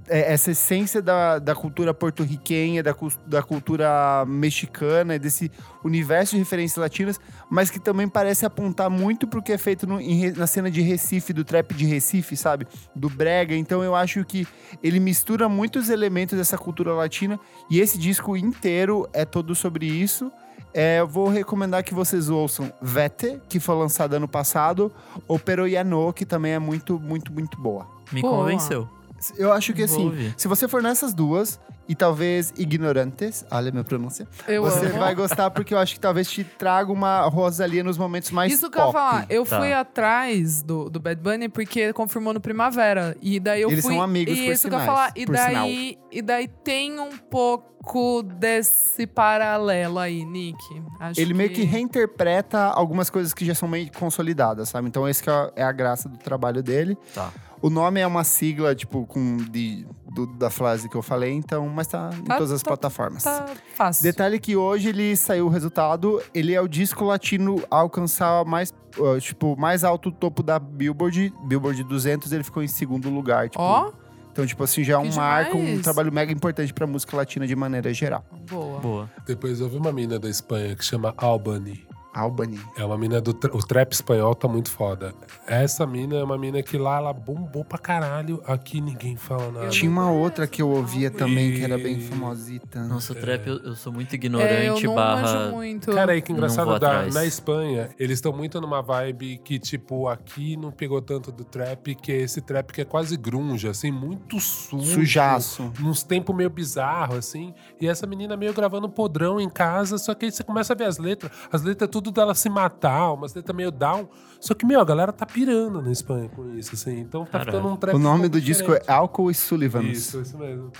[0.09, 2.95] essa essência da, da cultura porto-riquenha, da,
[3.27, 5.51] da cultura mexicana, desse
[5.85, 7.21] universo de referências latinas,
[7.51, 10.81] mas que também parece apontar muito pro que é feito no- em na cena de
[10.81, 12.67] Recife, do trap de Recife, sabe?
[12.95, 13.55] Do brega.
[13.55, 14.47] Então eu acho que
[14.83, 17.39] ele mistura muitos elementos dessa cultura latina
[17.71, 20.31] e esse disco inteiro é todo sobre isso.
[20.75, 24.93] É, eu vou recomendar que vocês ouçam Vete, que foi lançado ano passado,
[25.27, 27.87] ou Peroiano, que também é muito, muito, muito boa.
[28.13, 28.39] Me Boa.
[28.39, 28.89] convenceu.
[29.37, 31.59] Eu acho que assim, se você for nessas duas,
[31.89, 34.99] e talvez ignorantes, olha a minha pronúncia, Eu você amo.
[34.99, 38.71] vai gostar porque eu acho que talvez te traga uma Rosalia nos momentos mais Isso
[38.71, 39.27] que eu ia falar.
[39.31, 39.59] Eu Tá.
[39.59, 43.17] fui atrás do, do Bad Bunny porque confirmou no Primavera.
[43.23, 43.95] E daí eu Eles fui.
[43.95, 45.13] são amigos, e por isso que eu sinais, falar.
[45.17, 50.59] E daí, e daí tem um pouco desse paralelo aí, Nick.
[51.01, 54.89] Acho Ele meio que reinterpreta algumas coisas que já são meio consolidadas, sabe?
[54.89, 56.99] Então esse que é é a graça do trabalho dele.
[57.15, 57.33] Tá.
[57.61, 61.69] O nome é uma sigla, tipo, com de, do- da frase que eu falei, então,
[61.69, 63.23] mas tá em Tá- todas as tá- plataformas.
[63.25, 64.03] Tá fácil.
[64.05, 68.73] Detalhe que hoje ele saiu o resultado, ele é o disco latino a alcançar mais,
[68.97, 73.63] uh, tipo, mais alto topo da Billboard, Billboard 200, ele ficou em segundo lugar, tipo.
[73.63, 73.91] Ó,
[74.31, 77.57] Então, tipo assim, já é um marco, um trabalho mega importante pra música latina de
[77.57, 78.25] maneira geral.
[78.49, 78.79] boa.
[78.79, 79.11] Boa.
[79.27, 81.85] Depois vi uma mina da Espanha que chama Albany.
[82.19, 82.61] Albany.
[82.77, 85.15] É uma mina do tra- o trap espanhol tá muito foda.
[85.47, 88.43] Essa mina é uma mina que lá ela bombou pra caralho.
[88.47, 89.69] Aqui ninguém fala nada.
[89.69, 92.83] Tinha uma outra que eu ouvia também, que era bem E- famosita.
[92.85, 95.23] Nossa, o trap eu, eu sou muito É, eu ignorante, não barra.
[95.23, 95.93] manjo muito.
[95.93, 100.09] Cara, aí que Não engraçado, da- na Espanha, eles estão muito numa vibe que, tipo,
[100.09, 103.91] aqui não pegou tanto do trap, que é esse trap que é quase grunge, assim,
[103.91, 104.85] muito sujo.
[104.95, 105.73] Sujaço.
[105.81, 107.55] Nos tempos meio bizarro, assim.
[107.81, 110.85] E essa menina meio gravando podrão em casa, só que aí você começa a ver
[110.85, 111.31] as letras.
[111.53, 114.09] As letras tudo dela se matar, umas letras meio down.
[114.41, 116.99] Só que, meu, a galera tá pirando na Espanha com isso, assim.
[117.01, 117.51] Então tá Caralho.
[117.53, 118.91] ficando um trap O nome do disco é diferente.
[118.91, 119.83] Álcool e Sullivan.
[119.83, 120.71] Isso, isso mesmo.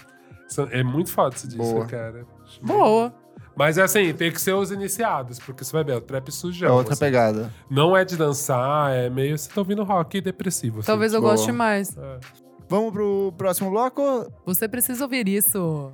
[0.71, 1.87] É muito foda esse disco, Boa.
[1.87, 2.27] cara.
[2.63, 3.15] Boa.
[3.55, 6.31] Mas é assim, tem que ser os iniciados, porque você vai ver, o trap É
[6.31, 6.77] sujão.
[6.77, 7.01] outra assim.
[7.01, 7.53] pegada.
[7.69, 9.37] Não é de dançar, é meio.
[9.37, 10.79] Você tá ouvindo rock depressivo.
[10.79, 10.87] assim.
[10.87, 11.33] Talvez eu boa.
[11.33, 11.97] goste mais.
[11.97, 12.21] É.
[12.69, 14.31] Vamos pro próximo bloco?
[14.47, 15.91] Você precisa ouvir isso.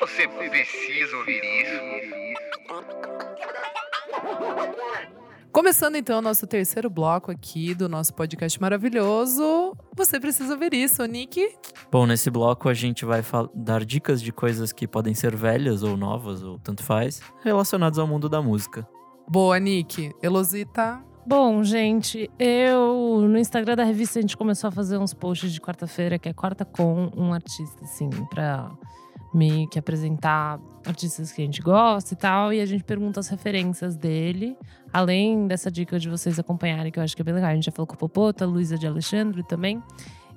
[0.00, 1.80] Você precisa ouvir isso.
[5.52, 9.76] Começando então o nosso terceiro bloco aqui do nosso podcast maravilhoso.
[9.94, 11.56] Você precisa ouvir isso, Nick.
[11.92, 13.22] Bom, nesse bloco a gente vai
[13.54, 18.06] dar dicas de coisas que podem ser velhas ou novas, ou tanto faz, relacionadas ao
[18.06, 18.88] mundo da música.
[19.28, 20.10] Boa, Nick.
[20.20, 21.00] Elosita.
[21.24, 25.60] Bom, gente, eu no Instagram da revista a gente começou a fazer uns posts de
[25.60, 28.70] quarta-feira, que é quarta com um artista, assim, pra
[29.34, 32.52] meio que apresentar artistas que a gente gosta e tal.
[32.52, 34.56] E a gente pergunta as referências dele,
[34.92, 37.50] além dessa dica de vocês acompanharem, que eu acho que é bem legal.
[37.50, 39.82] A gente já falou com o Popota, a Luísa de Alexandre também.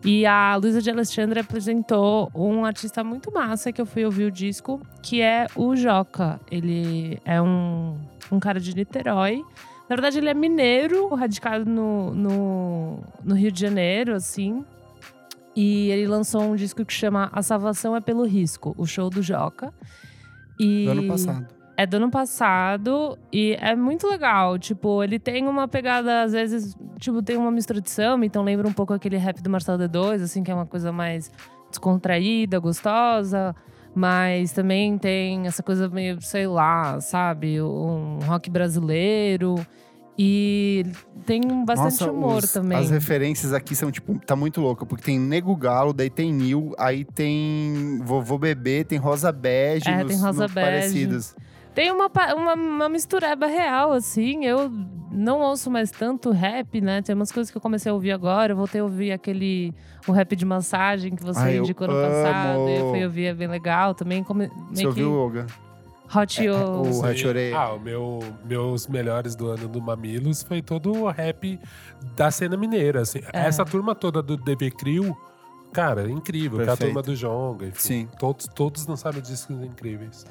[0.04, 4.32] E a Luísa de Alexandre apresentou um artista muito massa que eu fui ouvir o
[4.32, 6.40] disco, que é o Joca.
[6.52, 7.98] Ele é um,
[8.32, 9.44] um cara de Niterói.
[9.90, 14.64] Na verdade, ele é mineiro, radicado no, no, no Rio de Janeiro, assim.
[15.60, 19.24] E ele lançou um disco que chama A Salvação é pelo Risco, o show do
[19.24, 19.74] Joca.
[20.60, 21.48] E Do ano passado.
[21.76, 24.60] é do ano passado e é muito legal.
[24.60, 28.68] Tipo, ele tem uma pegada, às vezes, tipo, tem uma mistura de samba, então lembra
[28.68, 31.32] um pouco aquele rap do Marcelo D2, assim, que é uma coisa mais
[31.72, 33.56] descontraída, gostosa.
[33.96, 37.60] Mas também tem essa coisa meio, sei lá, sabe?
[37.60, 39.56] Um rock brasileiro.
[40.18, 40.84] E
[41.26, 42.78] tem bastante Nossa, humor os- também.
[42.78, 44.86] As referências aqui são, tipo, tá muito louca.
[44.86, 49.88] Porque tem Nego Galo, daí tem Nil, aí tem Vovô Bebê, tem Rosa Bege.
[49.88, 50.66] É, nos, tem Rosa nos Bege.
[50.68, 51.36] parecidos.
[51.76, 54.44] Tem uma, uma, uma mistureba real, assim.
[54.46, 54.72] Eu
[55.12, 57.04] não ouço mais tanto rap, né?
[57.04, 58.54] Tem umas coisas que eu comecei a ouvir agora.
[58.54, 59.72] Eu voltei a ouvir aquele...
[60.08, 62.68] O rap de massagem que você Ai, indicou no passado.
[62.70, 64.24] Eu fui ouvir, é bem legal também.
[64.24, 65.46] Come, Você ouviu, Olga?
[66.14, 66.82] Hot É, o...
[66.82, 67.02] o-.
[67.02, 67.54] Rachorei.
[67.54, 71.60] Ah, o meu, meus melhores do ano do Mamilos foi todo o rap
[72.16, 73.02] da cena mineira.
[73.02, 73.20] Assim.
[73.34, 73.48] É.
[73.48, 75.16] Essa turma toda do DB Crew,
[75.74, 76.60] cara, é incrível.
[76.60, 77.80] Que é a turma do Jonga, enfim.
[77.80, 78.10] Sim.
[78.18, 80.26] Todos, todos lançaram discos incríveis.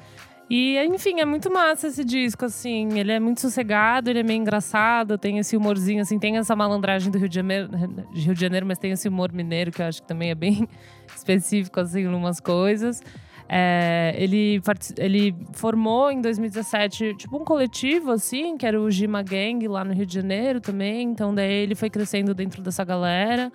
[0.49, 2.97] E, enfim, é muito massa esse disco, assim.
[2.97, 6.17] Ele é muito sossegado, ele é meio engraçado, tem esse humorzinho, assim.
[6.17, 7.69] Tem essa malandragem do Rio de Janeiro,
[8.13, 10.35] de Rio de Janeiro mas tem esse humor mineiro, que eu acho que também é
[10.35, 10.67] bem
[11.13, 13.01] específico, assim, em umas coisas.
[13.49, 14.61] É, ele,
[14.97, 19.93] ele formou em 2017, tipo, um coletivo, assim, que era o Gima Gang, lá no
[19.93, 21.03] Rio de Janeiro também.
[21.09, 23.51] Então, daí ele foi crescendo dentro dessa galera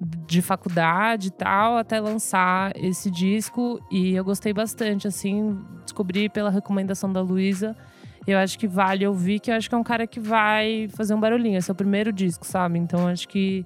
[0.00, 3.80] de faculdade e tal, até lançar esse disco.
[3.90, 7.76] E eu gostei bastante, assim, descobri pela recomendação da Luísa.
[8.26, 11.14] Eu acho que vale ouvir, que eu acho que é um cara que vai fazer
[11.14, 11.58] um barulhinho.
[11.58, 12.78] Esse é o primeiro disco, sabe?
[12.78, 13.64] Então acho que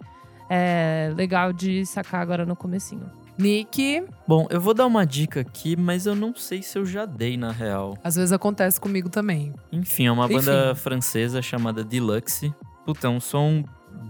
[0.50, 3.08] é legal de sacar agora no comecinho.
[3.38, 4.04] Nick.
[4.26, 7.36] Bom, eu vou dar uma dica aqui, mas eu não sei se eu já dei
[7.36, 7.96] na real.
[8.02, 9.54] Às vezes acontece comigo também.
[9.70, 10.34] Enfim, é uma Enfim.
[10.34, 12.52] banda francesa chamada Deluxe.
[12.84, 13.62] Puta, é um som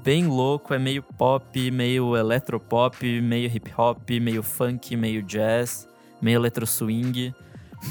[0.02, 5.86] bem louco, é meio pop, meio eletropop, meio hip hop, meio funk, meio jazz,
[6.22, 7.34] meio eletro swing.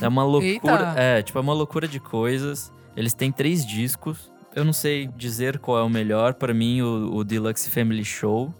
[0.01, 0.49] É uma loucura.
[0.49, 0.93] Eita!
[0.97, 2.71] É, tipo, é uma loucura de coisas.
[2.95, 4.31] Eles têm três discos.
[4.55, 6.33] Eu não sei dizer qual é o melhor.
[6.33, 8.53] Pra mim, o, o Deluxe Family Show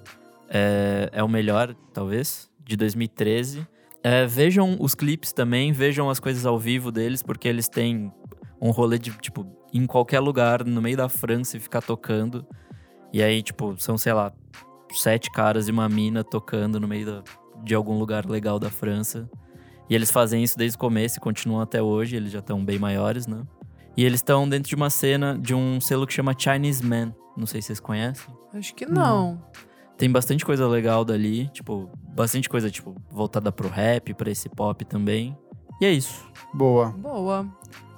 [0.49, 3.65] é, é o melhor, talvez, de 2013.
[4.03, 8.11] É, vejam os clipes também, vejam as coisas ao vivo deles, porque eles têm
[8.61, 12.45] um rolê de, tipo, em qualquer lugar, no meio da França e ficar tocando.
[13.11, 14.31] E aí, tipo, são, sei lá,
[14.93, 17.23] sete caras e uma mina tocando no meio da-
[17.63, 19.29] de algum lugar legal da França.
[19.89, 22.77] E eles fazem isso desde o começo e continuam até hoje, eles já estão bem
[22.77, 23.41] maiores, né?
[23.95, 27.13] E eles estão dentro de uma cena de um selo que chama Chinese Man.
[27.35, 28.27] Não sei se vocês conhecem.
[28.53, 29.41] Acho que não.
[29.97, 34.83] Tem bastante coisa legal dali, tipo, bastante coisa, tipo, voltada pro rap, pra esse pop
[34.83, 35.37] também.
[35.79, 36.25] E é isso.
[36.53, 36.89] Boa.
[36.89, 37.47] Boa.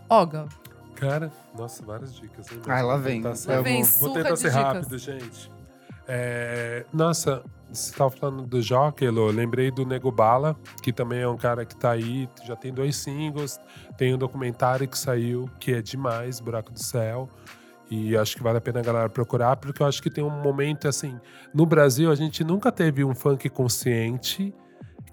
[0.09, 0.47] Olga.
[0.95, 2.51] Cara, nossa, várias dicas.
[2.51, 3.21] Hein, Ai, lá Vou vem.
[3.21, 4.63] tentar ser- Eu Lá vem vou- Vou tentar de ser dicas.
[4.63, 5.51] rápido, gente.
[6.07, 11.27] É, nossa, você estava falando do Jock, Elô, lembrei do Nego Bala, que também é
[11.27, 13.59] um cara que tá aí, já tem dois singles,
[13.97, 17.29] tem um documentário que saiu, que é demais, Buraco do Céu.
[17.89, 20.29] E acho que vale a pena a galera procurar, porque eu acho que tem um
[20.29, 21.19] momento assim.
[21.53, 24.53] No Brasil, a gente nunca teve um funk consciente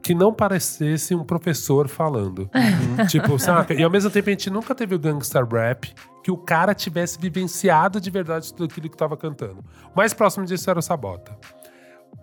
[0.03, 2.49] que não parecesse um professor falando.
[3.09, 3.75] tipo, saca?
[3.75, 5.93] E ao mesmo tempo a gente nunca teve o gangster rap
[6.23, 9.65] que o cara tivesse vivenciado de verdade tudo aquilo que tava cantando.
[9.93, 11.37] O mais próximo disso era o Sabota.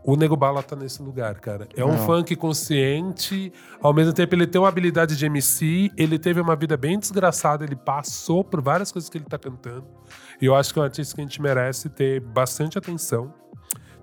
[0.06, 1.68] O Nego Bala tá nesse lugar, cara.
[1.78, 2.06] É um Não.
[2.06, 6.76] funk consciente, ao mesmo tempo ele tem uma habilidade de MC, ele teve uma vida
[6.76, 9.86] bem desgraçada, ele passou por várias coisas que ele tá cantando.
[10.44, 13.34] E eu acho que é um artista que a gente merece ter bastante atenção.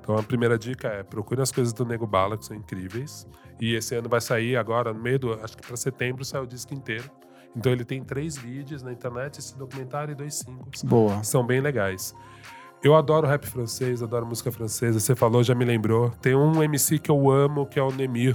[0.01, 3.27] Então a primeira dica é procure as coisas do Nego Bala, que são incríveis.
[3.61, 5.35] E esse ano vai sair agora, no meio do.
[5.35, 7.05] Acho que para setembro sai o disco inteiro.
[7.55, 10.83] Então ele tem três vídeos na internet, esse documentário e dois singles.
[10.83, 11.23] Boa.
[11.23, 12.15] São bem legais.
[12.83, 14.99] Eu adoro rap francês, adoro música francesa.
[14.99, 16.09] Você falou, já me lembrou.
[16.23, 18.35] Tem um MC que eu amo, que é o Nemir.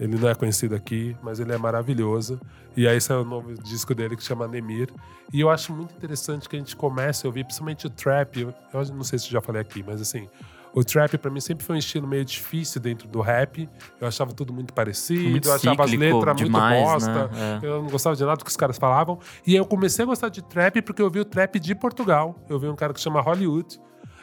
[0.00, 2.40] Ele não é conhecido aqui, mas ele é maravilhoso.
[2.74, 4.88] E aí esse é o novo disco dele que chama Nemir.
[5.32, 8.40] E eu acho muito interessante que a gente comece a ouvir, principalmente o trap.
[8.40, 8.54] Eu,
[8.94, 10.26] não sei se já falei aqui, mas assim,
[10.72, 13.68] o trap pra mim sempre foi um estilo meio difícil dentro do rap.
[14.00, 17.28] Eu achava tudo muito parecido, Muito eu achava as letras demais, muito bosta.
[17.28, 17.60] né?
[17.62, 17.66] É.
[17.66, 19.18] Eu não gostava de nada do que os caras falavam.
[19.46, 22.36] E aí eu comecei a gostar de trap porque eu vi o trap de Portugal.
[22.48, 23.78] Eu vi um cara que chama Hollywood.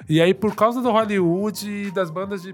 [0.09, 2.53] E aí, por causa do Hollywood e das bandas de.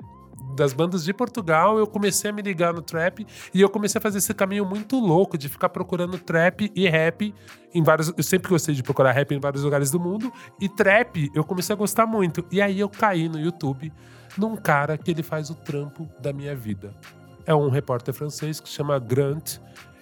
[0.55, 4.01] Das bandas de Portugal, eu comecei a me ligar no trap e eu comecei a
[4.01, 7.33] fazer esse caminho muito louco de ficar procurando trap e rap
[7.73, 8.13] em vários.
[8.15, 11.73] Eu sempre gostei de procurar rap em vários lugares do mundo e trap eu comecei
[11.73, 12.45] a gostar muito.
[12.51, 13.91] E aí eu caí no YouTube
[14.37, 16.93] num cara que ele faz o trampo da minha vida.
[17.45, 19.57] É um repórter francês que chama Grant.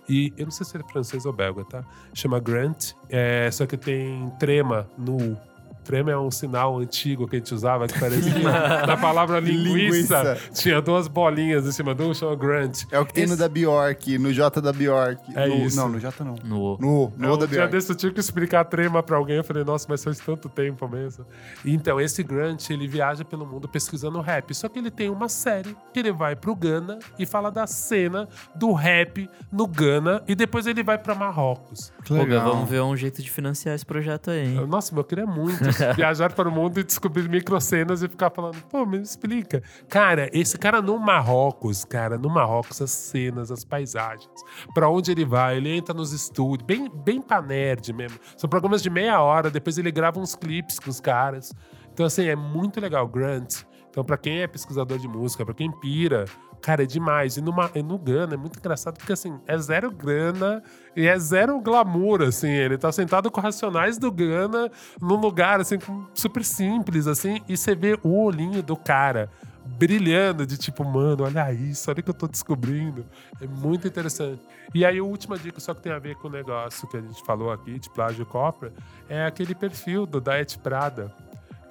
[0.09, 1.83] E eu não sei se ele é francês ou belga, tá?
[2.13, 2.93] Chama Grant.
[3.09, 5.50] É, só que tem trema no U.
[5.83, 8.31] Trema é um sinal antigo que a gente usava que parecia.
[8.85, 10.37] na palavra linguiça, Linguiça.
[10.53, 12.83] tinha duas bolinhas em cima do U, chama Grant.
[12.91, 15.21] É o que tem no Esse- da Bjork, no J da Bjork.
[15.35, 15.75] É no, isso.
[15.77, 16.35] Não, no J não.
[16.43, 17.71] No, No, no É, O um da dia Bjork.
[17.71, 19.37] desse eu tive que explicar trema pra alguém.
[19.37, 21.25] Eu falei, nossa, mas faz tanto tempo mesmo.
[21.65, 24.53] Então, esse Grant, ele viaja pelo mundo pesquisando rap.
[24.53, 28.27] Só que ele tem uma série que ele vai pro Ghana e fala da cena
[28.55, 30.23] do rap no Ghana.
[30.27, 31.91] E depois ele vai pra Marrocos.
[32.03, 32.51] Que Pô, legal.
[32.51, 34.67] vamos ver um jeito de financiar esse projeto aí, hein?
[34.67, 38.85] Nossa, eu queria muito viajar para o mundo e descobrir microcenas e ficar falando, pô,
[38.85, 39.61] me explica.
[39.87, 44.29] Cara, esse cara no Marrocos, cara, no Marrocos, as cenas, as paisagens,
[44.73, 48.19] pra onde ele vai, ele entra nos estúdios, bem, bem pra nerd mesmo.
[48.37, 51.53] São programas de meia hora, depois ele grava uns clipes com os caras.
[51.93, 53.07] Então, assim, é muito legal.
[53.07, 53.63] Grant.
[53.89, 56.25] Então, pra quem é pesquisador de música, pra quem pira,
[56.61, 57.37] cara, é demais.
[57.37, 60.63] E, numa, e no Gana é muito engraçado, porque assim, é zero grana
[60.95, 62.49] e é zero glamour, assim.
[62.49, 64.71] Ele tá sentado com racionais do Gana
[65.01, 65.77] num lugar, assim,
[66.13, 69.29] super simples, assim, e você vê o olhinho do cara
[69.63, 73.05] brilhando de tipo, mano, olha isso, olha o que eu tô descobrindo.
[73.39, 74.41] É muito interessante.
[74.73, 77.01] E aí, a última dica, só que tem a ver com o negócio que a
[77.01, 78.71] gente falou aqui, de plágio copra,
[79.09, 81.13] é aquele perfil do Diet Prada.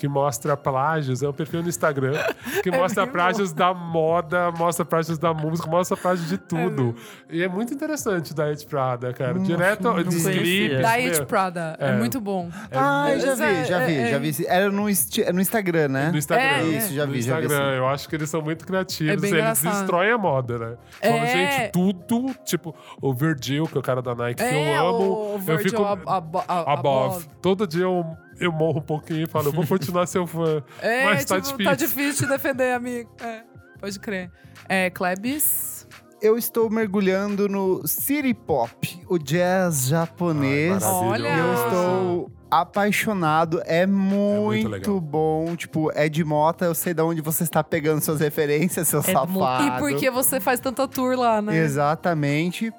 [0.01, 2.13] Que mostra plágios, é um perfil no Instagram
[2.63, 6.95] que mostra bem plágios da moda, mostra plágios da música, mostra plágios de tudo.
[7.29, 9.39] e é muito interessante o Diet Prada, cara.
[9.39, 10.33] Direto conhecia.
[10.33, 10.79] clipes.
[10.79, 11.77] Diet meu, Prada.
[11.79, 11.91] É.
[11.91, 11.93] É.
[11.99, 12.49] muito bom.
[12.73, 14.47] Ah, já é- vi, já vi, é- já vi.
[14.47, 16.11] Era no, é no Instagram, né?
[16.11, 16.45] No Instagram.
[16.47, 17.43] É, Isso, já no vi, já vi.
[17.45, 17.71] Instagram.
[17.73, 17.77] sim.
[17.77, 19.13] Eu acho que eles são muito criativos.
[19.13, 19.79] É bem eles engraçado.
[19.81, 20.77] destroem a moda, né?
[21.03, 21.27] Falam, É.
[21.27, 25.13] gente, tudo, tipo, o Virgil, que é o cara da Nike, que É, eu amo.
[25.37, 27.27] o eu fico ab- ab- ab- above.
[27.43, 28.05] Todo dia eu,
[28.41, 30.63] eu morro um pouquinho e falo, eu vou continuar seu fã.
[30.83, 31.65] É, Mas tá tipo, difícil.
[31.71, 33.11] tá difícil de defender, amigo.
[33.23, 33.43] É,
[33.79, 34.31] pode crer.
[34.69, 35.87] É, Klebs.
[36.23, 40.83] Eu estou mergulhando no City Pop, o jazz japonês.
[40.83, 41.29] Ai, Olha!
[41.29, 45.01] E eu estou apaixonado, é muito, muito legal.
[45.01, 45.57] bom.
[45.57, 49.33] Tipo, Ed Mota, eu sei de onde você está pegando suas referências, seu É safado.
[49.33, 51.57] muito- E por que você faz tanta tour lá, né?
[51.57, 52.73] Exatamente.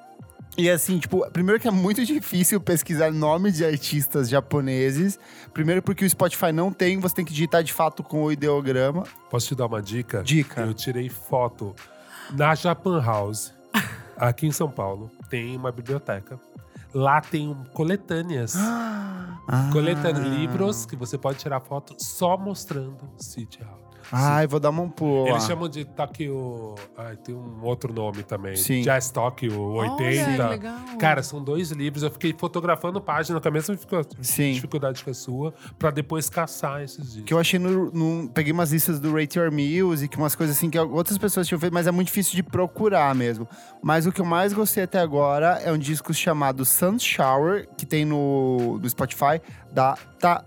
[0.56, 5.18] E assim, tipo, primeiro que é muito difícil pesquisar nomes de artistas japoneses.
[5.52, 9.04] Primeiro porque o Spotify não tem, você tem que digitar de fato com o ideograma.
[9.30, 10.22] Posso te dar uma dica?
[10.22, 10.60] Dica.
[10.60, 11.74] Eu tirei foto
[12.32, 13.52] na Japan House,
[14.16, 15.10] aqui em São Paulo.
[15.30, 16.38] Tem uma biblioteca.
[16.94, 18.54] Lá tem um coletâneas.
[19.48, 19.70] Ah.
[19.72, 23.81] Coletando livros que você pode tirar foto só mostrando City Hall.
[24.12, 25.30] Ai, vou dar uma pulo lá.
[25.30, 26.74] Eles chamam de Tokyo.
[26.98, 28.54] Ai, tem um outro nome também.
[28.56, 28.82] Sim.
[28.82, 30.02] Jazz Tokyo 80.
[30.02, 30.78] Olha, que legal.
[30.98, 32.02] Cara, são dois livros.
[32.02, 33.74] Eu fiquei fotografando página com a mesma
[34.20, 34.52] Sim.
[34.52, 37.24] dificuldade que a sua, pra depois caçar esses discos.
[37.24, 40.68] Que eu achei no, no- Peguei umas listas do Rate Your Music, umas coisas assim
[40.68, 43.48] que outras pessoas tinham feito, mas é muito difícil de procurar mesmo.
[43.82, 47.86] Mas o que eu mais gostei até agora é um disco chamado Sun Shower, que
[47.86, 49.40] tem no, no Spotify,
[49.72, 50.44] da Ta,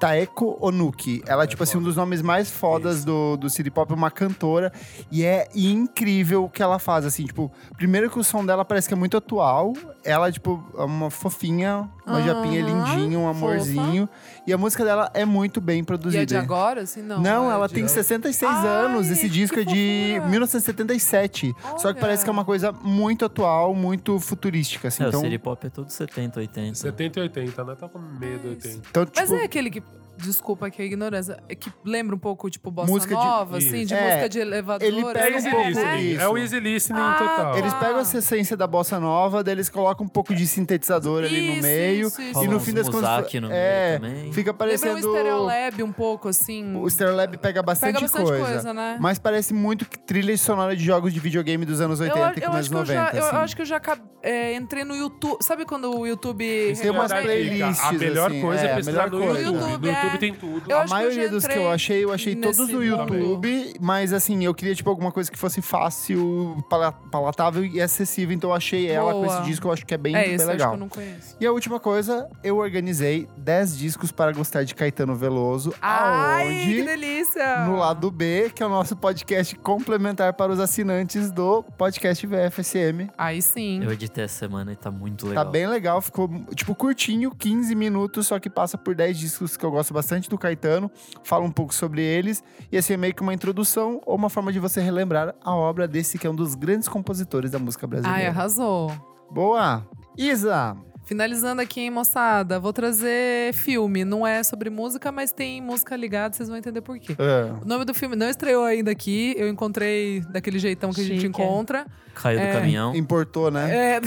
[0.00, 1.22] Taeko Onuki.
[1.26, 4.72] Ela é, tipo assim, um dos nomes mais fodas do, do City Pop, uma cantora.
[5.12, 7.52] E é incrível o que ela faz, assim, tipo...
[7.76, 9.74] Primeiro que o som dela parece que é muito atual.
[10.02, 14.08] Ela, tipo, é uma fofinha, uma Aham, japinha lindinha, um fofa.
[14.50, 16.22] E a música dela é muito bem E produzida.
[16.22, 17.02] é de agora, assim?
[17.02, 19.08] Não, Não, é ela tem 66 Ai, anos.
[19.08, 20.28] Esse disco é de fofura.
[20.30, 21.54] 1977.
[21.62, 21.94] Só que Olha.
[21.94, 25.04] parece que é uma coisa muito atual, muito futurística, assim.
[25.04, 26.74] É, então, o City Pop é todo 70, 80.
[26.74, 27.74] 70 e 80, né?
[27.76, 28.88] Tá com medo de 80.
[28.90, 29.82] então, tipo, Mas é aquele que
[30.20, 31.38] Desculpa aqui a ignorância.
[31.48, 33.94] É que lembra um pouco, tipo, bossa Música de- nova, assim, de Isso.
[33.94, 34.86] música É, de elevador.
[34.86, 36.20] ele pega É um easy pouco isso.
[36.20, 37.58] É o easy listening Ah, total.
[37.58, 41.46] Eles pegam essa essência da bossa nova, daí eles colocam um pouco de sintetizador ali
[41.48, 42.06] no Isso, meio.
[42.08, 42.44] isso, isso.
[42.44, 43.10] E no fim das contas.
[43.50, 44.32] É, meio também.
[44.32, 44.94] fica Lembra parecendo.
[44.96, 46.76] o Stereolab um pouco, assim.
[46.76, 48.44] O Stereolab pega bastante, Pega bastante coisa.
[48.46, 48.96] coisa, né?
[49.00, 52.26] Mas parece muito que trilha sonora de jogos de videogame dos anos 80 eu, e
[52.26, 52.94] eu começo acho que eu 90.
[52.94, 53.36] já, eu assim.
[53.36, 53.80] acho que eu já
[54.22, 55.38] é, entrei no YouTube.
[55.42, 56.74] Sabe quando o YouTube.
[56.80, 59.40] Tem umas playlists, A melhor assim, coisa é, é, a pesquisar melhor no coisa.
[59.42, 59.60] YouTube.
[59.60, 60.18] YouTube, No YouTube é.
[60.18, 60.70] tem tudo.
[60.70, 62.58] Eu a acho que eu maioria já dos que entrei eu achei, eu achei todos
[62.58, 63.14] nesse no mundo.
[63.14, 68.34] YouTube, mas assim, eu queria tipo alguma coisa que fosse fácil, pala- palatável e acessível,
[68.34, 69.38] então eu achei ela com Boa.
[69.38, 70.72] esse disco, eu acho que é bem, É, bem esse eu acho que legal.
[70.74, 71.36] eu não conheço.
[71.40, 76.52] E a última coisa, eu organizei 10 discos para gostar de Caetano Veloso, Ai, que
[76.80, 77.64] aonde delícia!
[77.66, 83.08] no lado B, que é o nosso podcast complementar para os assinantes do podcast VFSM.
[83.16, 83.82] Aí sim.
[83.82, 85.50] Eu editei essa semana e tá muito Tá legal.
[85.50, 89.70] bem legal, ficou tipo curtinho, 15 minutos, só que passa por 10 discos que eu
[89.70, 90.90] gosto bastante do Caetano,
[91.22, 94.52] fala um pouco sobre eles, e assim é meio que uma introdução ou uma forma
[94.52, 97.88] de você relembrar a obra desse que é um dos grandes compositores da música Ai,
[97.90, 98.28] brasileira.
[98.30, 98.90] arrasou.
[99.30, 99.86] Boa!
[100.16, 100.76] Isa!
[101.04, 104.04] Finalizando aqui, hein, moçada, vou trazer filme.
[104.04, 107.16] Não é sobre música, mas tem música ligada, vocês vão entender por quê.
[107.18, 109.34] ah, O nome do filme não estreou ainda aqui.
[109.36, 111.26] Eu encontrei daquele jeitão que a gente Chique.
[111.26, 111.84] encontra.
[112.14, 112.52] Caiu do É.
[112.52, 112.94] caminhão.
[112.94, 113.96] importou, né?
[113.96, 114.00] É,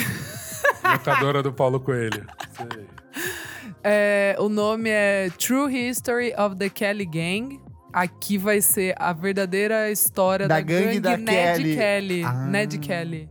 [0.93, 2.25] Locadora do Paulo Coelho.
[2.55, 2.87] Sei.
[3.83, 7.59] é, o nome é True History of the Kelly Gang.
[7.91, 11.75] Aqui vai ser a verdadeira história Da da, gangue da Ned Kelly.
[11.75, 12.23] Kelly.
[12.23, 12.33] Ah.
[12.47, 13.29] Ned Kelly.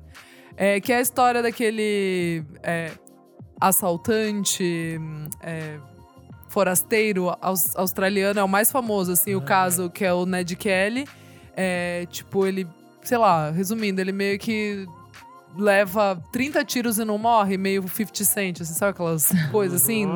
[0.56, 2.90] É, que é a história daquele é,
[3.60, 5.00] assaltante,
[5.42, 5.78] é,
[6.48, 8.38] forasteiro aus- australiano.
[8.38, 11.06] É o mais famoso, assim, o caso, que é o Ned Kelly.
[11.56, 12.66] É, tipo, ele,
[13.02, 14.86] sei lá, resumindo, ele meio que
[15.56, 20.06] leva 30 tiros e não morre, meio 50 Cent, assim, sabe aquelas coisas assim?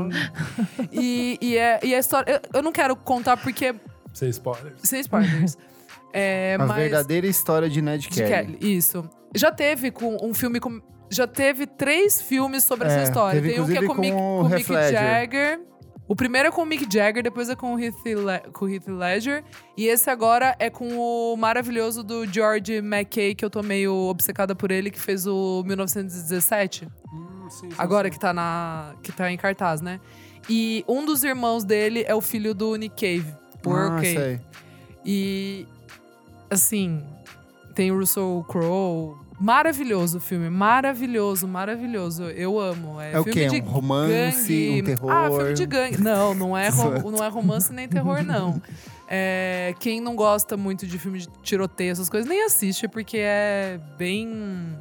[0.92, 2.30] E, e, é, e a história.
[2.32, 3.74] Eu, eu não quero contar porque.
[4.12, 4.80] Sem spoilers.
[4.82, 5.56] Sem spoilers.
[6.18, 6.76] É, a mas.
[6.78, 8.56] verdadeira história de Ned de Kelly.
[8.56, 9.06] Kelly, Isso.
[9.34, 10.80] Já teve com um filme com.
[11.10, 13.38] Já teve três filmes sobre É, essa história.
[13.38, 14.98] teve Tem um que é inclusive com, Mick, com com Mick Ledger.
[14.98, 15.60] Jagger.
[16.08, 18.68] O primeiro é com o Mick Jagger, depois é com o Heath, Le com o
[18.68, 19.42] Heath Ledger.
[19.76, 24.54] E esse agora é com o maravilhoso do George McKay, que eu tô meio obcecada
[24.54, 26.86] por ele, que fez o 1917.
[27.12, 28.12] Hum, sim, sim, Agora sim.
[28.14, 30.00] que tá, na, que tá em cartaz, né?
[30.48, 33.34] E um dos irmãos dele é o filho do Nick Cave,
[33.66, 34.14] Earl Ah, Cave.
[34.14, 34.40] sei.
[35.04, 35.66] E,
[36.48, 37.02] assim,
[37.74, 39.16] tem o Russell Crowe.
[39.38, 42.24] Maravilhoso o filme, maravilhoso, maravilhoso.
[42.24, 43.00] Eu amo.
[43.00, 43.60] É, É o filme quê?
[43.60, 44.80] de Um romance, gangue.
[44.80, 45.10] um terror?
[45.12, 45.98] Ah, filme de gangue.
[46.00, 48.60] Não, não é, não é romance nem terror, não.
[49.08, 53.78] É, quem não gosta muito de filme de tiroteio, essas coisas, nem assiste, porque é
[53.96, 54.76] bem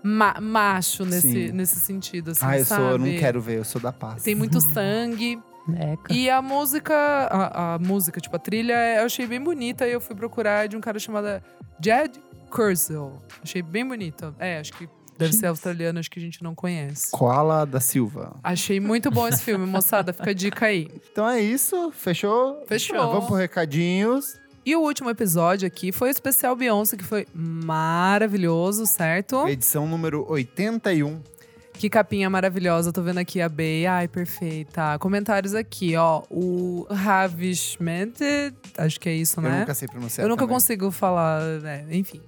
[0.00, 1.50] ma- macho nesse, Sim.
[1.50, 2.82] nesse sentido, assim, Ah, eu sabe?
[2.82, 4.22] sou, eu não quero ver, eu sou da paz.
[4.22, 5.40] Tem muito sangue.
[5.76, 6.12] Eca.
[6.14, 10.00] E a música, a, a música, tipo, a trilha, eu achei bem bonita e eu
[10.00, 11.42] fui procurar de um cara chamado
[11.84, 12.12] Jed
[12.54, 13.20] Curzel.
[13.42, 14.34] Achei bem bonita.
[14.38, 17.10] É, acho que deve ser australiano, acho que a gente não conhece.
[17.10, 18.36] Koala da Silva.
[18.42, 20.12] Achei muito bom esse filme, moçada.
[20.12, 20.88] Fica a dica aí.
[21.12, 22.62] Então é isso, fechou?
[22.66, 22.96] Fechou.
[22.96, 24.38] Vamos pro recadinhos.
[24.66, 29.46] E o último episódio aqui foi o especial Beyoncé, que foi maravilhoso, certo?
[29.46, 31.20] Edição número 81.
[31.74, 32.92] Que capinha maravilhosa.
[32.92, 33.84] Tô vendo aqui a Bey.
[33.86, 34.96] Ai, perfeita.
[35.00, 36.22] Comentários aqui, ó.
[36.30, 38.12] O Ravishment,
[38.78, 39.58] acho que é isso, Eu né?
[39.60, 40.54] nunca sei pronunciar Eu nunca também.
[40.54, 41.84] consigo falar, né?
[41.90, 42.22] Enfim.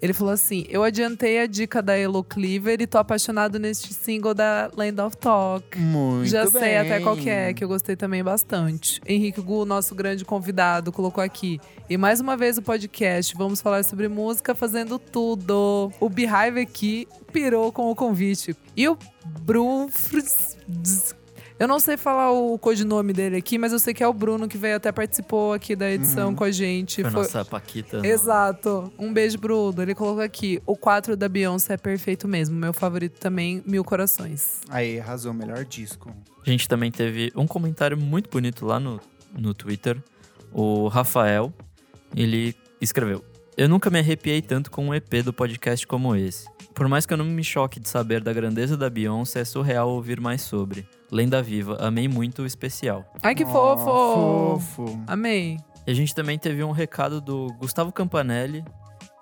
[0.00, 4.34] Ele falou assim: Eu adiantei a dica da Elo Cleaver e tô apaixonado neste single
[4.34, 5.78] da Land of Talk.
[5.78, 6.52] Muito Já bem.
[6.52, 9.00] sei até qual que é, que eu gostei também bastante.
[9.06, 11.60] Henrique Gu, nosso grande convidado, colocou aqui.
[11.88, 15.92] E mais uma vez o podcast, vamos falar sobre música fazendo tudo.
[16.00, 18.56] O Beehive aqui pirou com o convite.
[18.76, 18.98] E o
[19.42, 20.56] Brufrs...
[21.58, 24.46] Eu não sei falar o codinome dele aqui, mas eu sei que é o Bruno
[24.46, 27.00] que veio até participou aqui da edição com a gente.
[27.00, 27.98] Foi Foi- nossa Paquita.
[27.98, 28.92] no- Exato.
[28.98, 29.80] Um beijo, Bruno.
[29.80, 32.54] Ele colocou aqui: o 4 da Beyoncé é perfeito mesmo.
[32.54, 34.60] Meu favorito também, Mil Corações.
[34.68, 36.14] Aí, arrasou, melhor disco.
[36.46, 39.00] A gente também teve um comentário muito bonito lá no,
[39.36, 39.96] no Twitter.
[40.52, 41.50] O Rafael,
[42.14, 43.24] ele escreveu:
[43.56, 46.46] Eu nunca me arrepiei tanto com um EP do podcast como esse.
[46.74, 49.88] Por mais que eu não me choque de saber da grandeza da Beyoncé, é surreal
[49.88, 50.86] ouvir mais sobre.
[51.10, 53.04] Lenda Viva, amei muito o especial.
[53.22, 54.60] Ai, que Ó, fofo!
[54.60, 55.04] Fofo.
[55.06, 55.58] Amei.
[55.86, 58.64] E a gente também teve um recado do Gustavo Campanelli,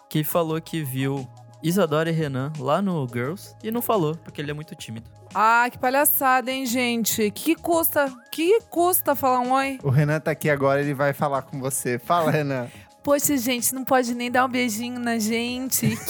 [0.09, 1.29] que falou que viu
[1.63, 5.11] Isadora e Renan lá no Girls e não falou, porque ele é muito tímido.
[5.35, 7.31] Ah, que palhaçada, hein, gente?
[7.33, 8.13] Que custa?
[8.31, 9.79] Que custa falar um oi?
[9.83, 11.99] O Renan tá aqui agora, ele vai falar com você.
[11.99, 12.69] Fala, Renan.
[13.05, 15.93] Poxa, gente, não pode nem dar um beijinho na gente.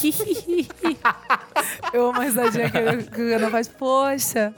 [1.93, 3.67] Eu amo a risadinha que que o Ana faz.
[3.67, 4.55] Poxa.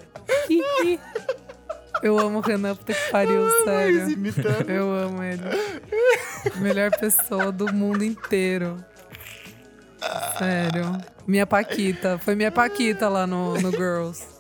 [2.02, 4.10] Eu amo o Renan, puta que pariu, sério.
[4.10, 4.68] imitando.
[4.68, 5.40] Eu amo ele.
[6.56, 8.84] Melhor pessoa do mundo inteiro.
[10.36, 10.98] Sério.
[11.26, 12.18] Minha Paquita.
[12.18, 14.35] Foi minha Paquita lá no, no Girls.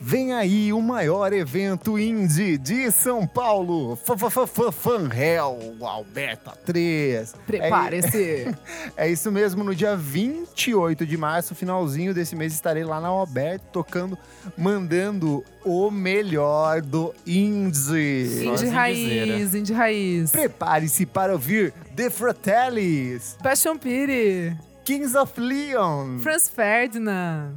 [0.00, 3.94] Vem aí o maior evento indie de São Paulo.
[3.94, 7.34] F- f- f- Fan Hell Alberta 3.
[7.46, 8.54] Prepare-se.
[8.96, 13.64] É isso mesmo, no dia 28 de março, finalzinho desse mês, estarei lá na Alberta
[13.72, 14.18] tocando,
[14.56, 18.44] mandando o melhor do indie.
[18.44, 20.30] Indie as raiz, indie raiz.
[20.30, 24.56] Prepare-se para ouvir The Fratellis, Passion Pity.
[24.84, 27.52] Kings of Leon, Franz Ferdinand.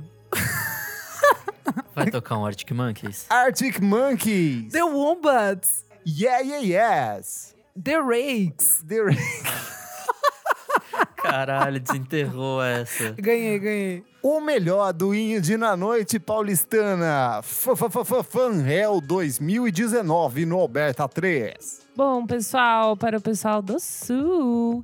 [1.96, 3.26] Vai tocar um Arctic Monkeys?
[3.30, 5.86] Arctic Monkeys, The Wombats.
[6.08, 8.84] Yeah Yeah Yes, The Rakes.
[8.88, 8.98] The
[11.16, 13.12] Caralho, desenterrou essa.
[13.12, 14.04] Ganhei, ganhei.
[14.24, 17.40] O melhor do indie na noite paulistana.
[17.44, 21.82] F- f- f- Fan Hell 2019 no Alberta 3.
[21.96, 24.84] Bom, pessoal, para o pessoal do Sul,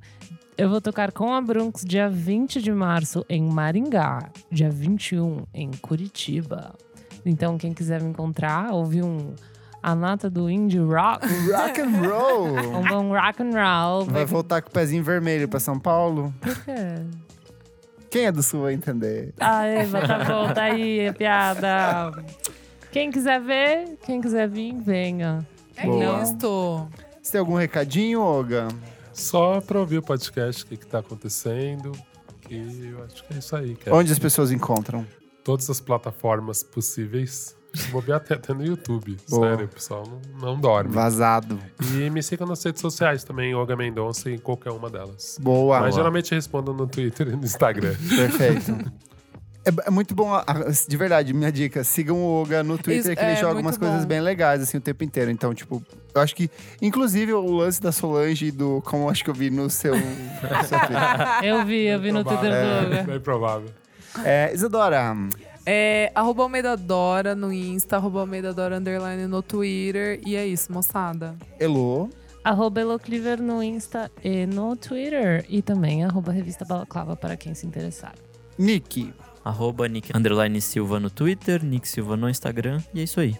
[0.58, 5.72] eu vou tocar com a Brunx dia 20 de março em Maringá, dia 21 em
[5.72, 6.76] Curitiba.
[7.30, 9.34] Então, quem quiser me encontrar, ouvir um
[9.82, 12.48] a nata do indie rock, Rock and roll.
[12.78, 14.06] um bom rock and roll.
[14.06, 16.34] Vai voltar com o pezinho vermelho pra São Paulo?
[16.41, 17.06] Por quê?
[18.10, 19.34] Quem é do Sul vai entender.
[19.40, 22.12] Ah, Eva, tá bom, tá aí piada.
[22.91, 25.45] Quem quiser ver, quem quiser vir, venha.
[25.76, 26.26] É Boa.
[27.22, 28.68] Você tem algum recadinho, Olga?
[29.14, 31.91] Só pra ouvir o podcast, o que, que tá acontecendo.
[32.49, 33.95] E eu acho que é isso aí, cara.
[33.95, 35.06] Onde as pessoas encontram?
[35.48, 37.56] Todas as plataformas possíveis.
[37.91, 39.15] Vou ver até, até no YouTube.
[39.30, 39.49] Boa.
[39.49, 40.03] Sério, o pessoal
[40.40, 40.91] não, não dorme.
[40.94, 41.57] Vazado.
[41.94, 45.38] E me sigam nas redes sociais também, Olga Mendonça, em qualquer uma delas.
[45.40, 45.80] Boa.
[45.80, 47.95] Mas geralmente respondo no Twitter e no Instagram.
[48.15, 48.91] Perfeito.
[49.64, 51.84] É, é muito bom, a- a- de verdade, minha dica.
[51.84, 54.07] Sigam o Olga no Twitter, Isso, que ele é, joga umas coisas bom.
[54.07, 55.30] bem legais, assim, o tempo inteiro.
[55.30, 55.84] Então, tipo,
[56.15, 56.49] eu acho que,
[56.82, 58.82] inclusive, o lance da Solange e do.
[58.86, 59.94] Como eu acho que eu vi no seu.
[59.95, 60.78] no seu.
[61.44, 63.03] Eu vi, eu vi no Twitter do Olga.
[63.03, 63.69] Bem provável.
[64.23, 65.15] É, Isadora,
[65.65, 70.19] É, arroba Almeida Dora no Insta, arroba Almeida Dora underline no Twitter.
[70.26, 71.35] E é isso, moçada.
[71.60, 72.10] Elo.
[72.44, 75.45] Arroba Elocliver no Insta e no Twitter.
[75.49, 78.15] E também arroba Revista Balaclava para quem se interessar.
[78.57, 79.14] Nick.
[79.44, 82.81] Arroba Nick Underline Silva no Twitter, Nick Silva no Instagram.
[82.94, 83.35] E é isso aí.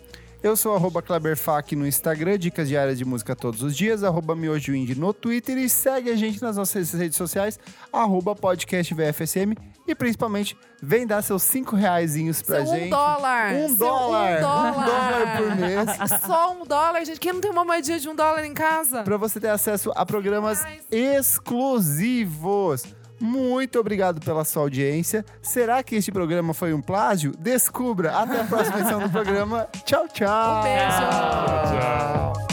[0.48, 4.96] Eu sou arroba Kleberfac no Instagram, dicas diárias de música todos os dias, arroba MiojoIndie
[4.96, 7.60] no Twitter e segue a gente nas nossas redes sociais,
[7.92, 12.86] arroba podcast VFSM e principalmente vem dar seus cinco reaisinhos pra Seu gente.
[12.86, 13.54] um dólar.
[13.56, 14.38] Um dólar.
[14.38, 14.72] Um dólar.
[14.72, 15.90] Um dólar por mês.
[16.26, 17.20] Só um dólar, gente.
[17.20, 19.04] Quem não tem uma moedinha de um dólar em casa?
[19.04, 22.84] Pra você ter acesso a programas exclusivos.
[23.20, 25.26] Muito obrigado pela sua audiência.
[25.42, 27.34] Será que este programa foi um plágio?
[27.38, 28.18] Descubra.
[28.18, 29.68] Até a próxima edição do programa.
[29.86, 30.60] Tchau, tchau.
[30.60, 30.98] Um beijo.
[31.72, 32.48] Tchau.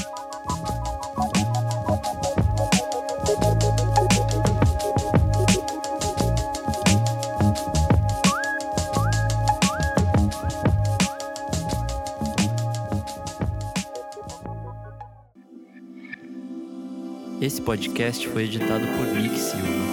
[17.45, 19.84] Esse podcast foi editado por Nick Silva.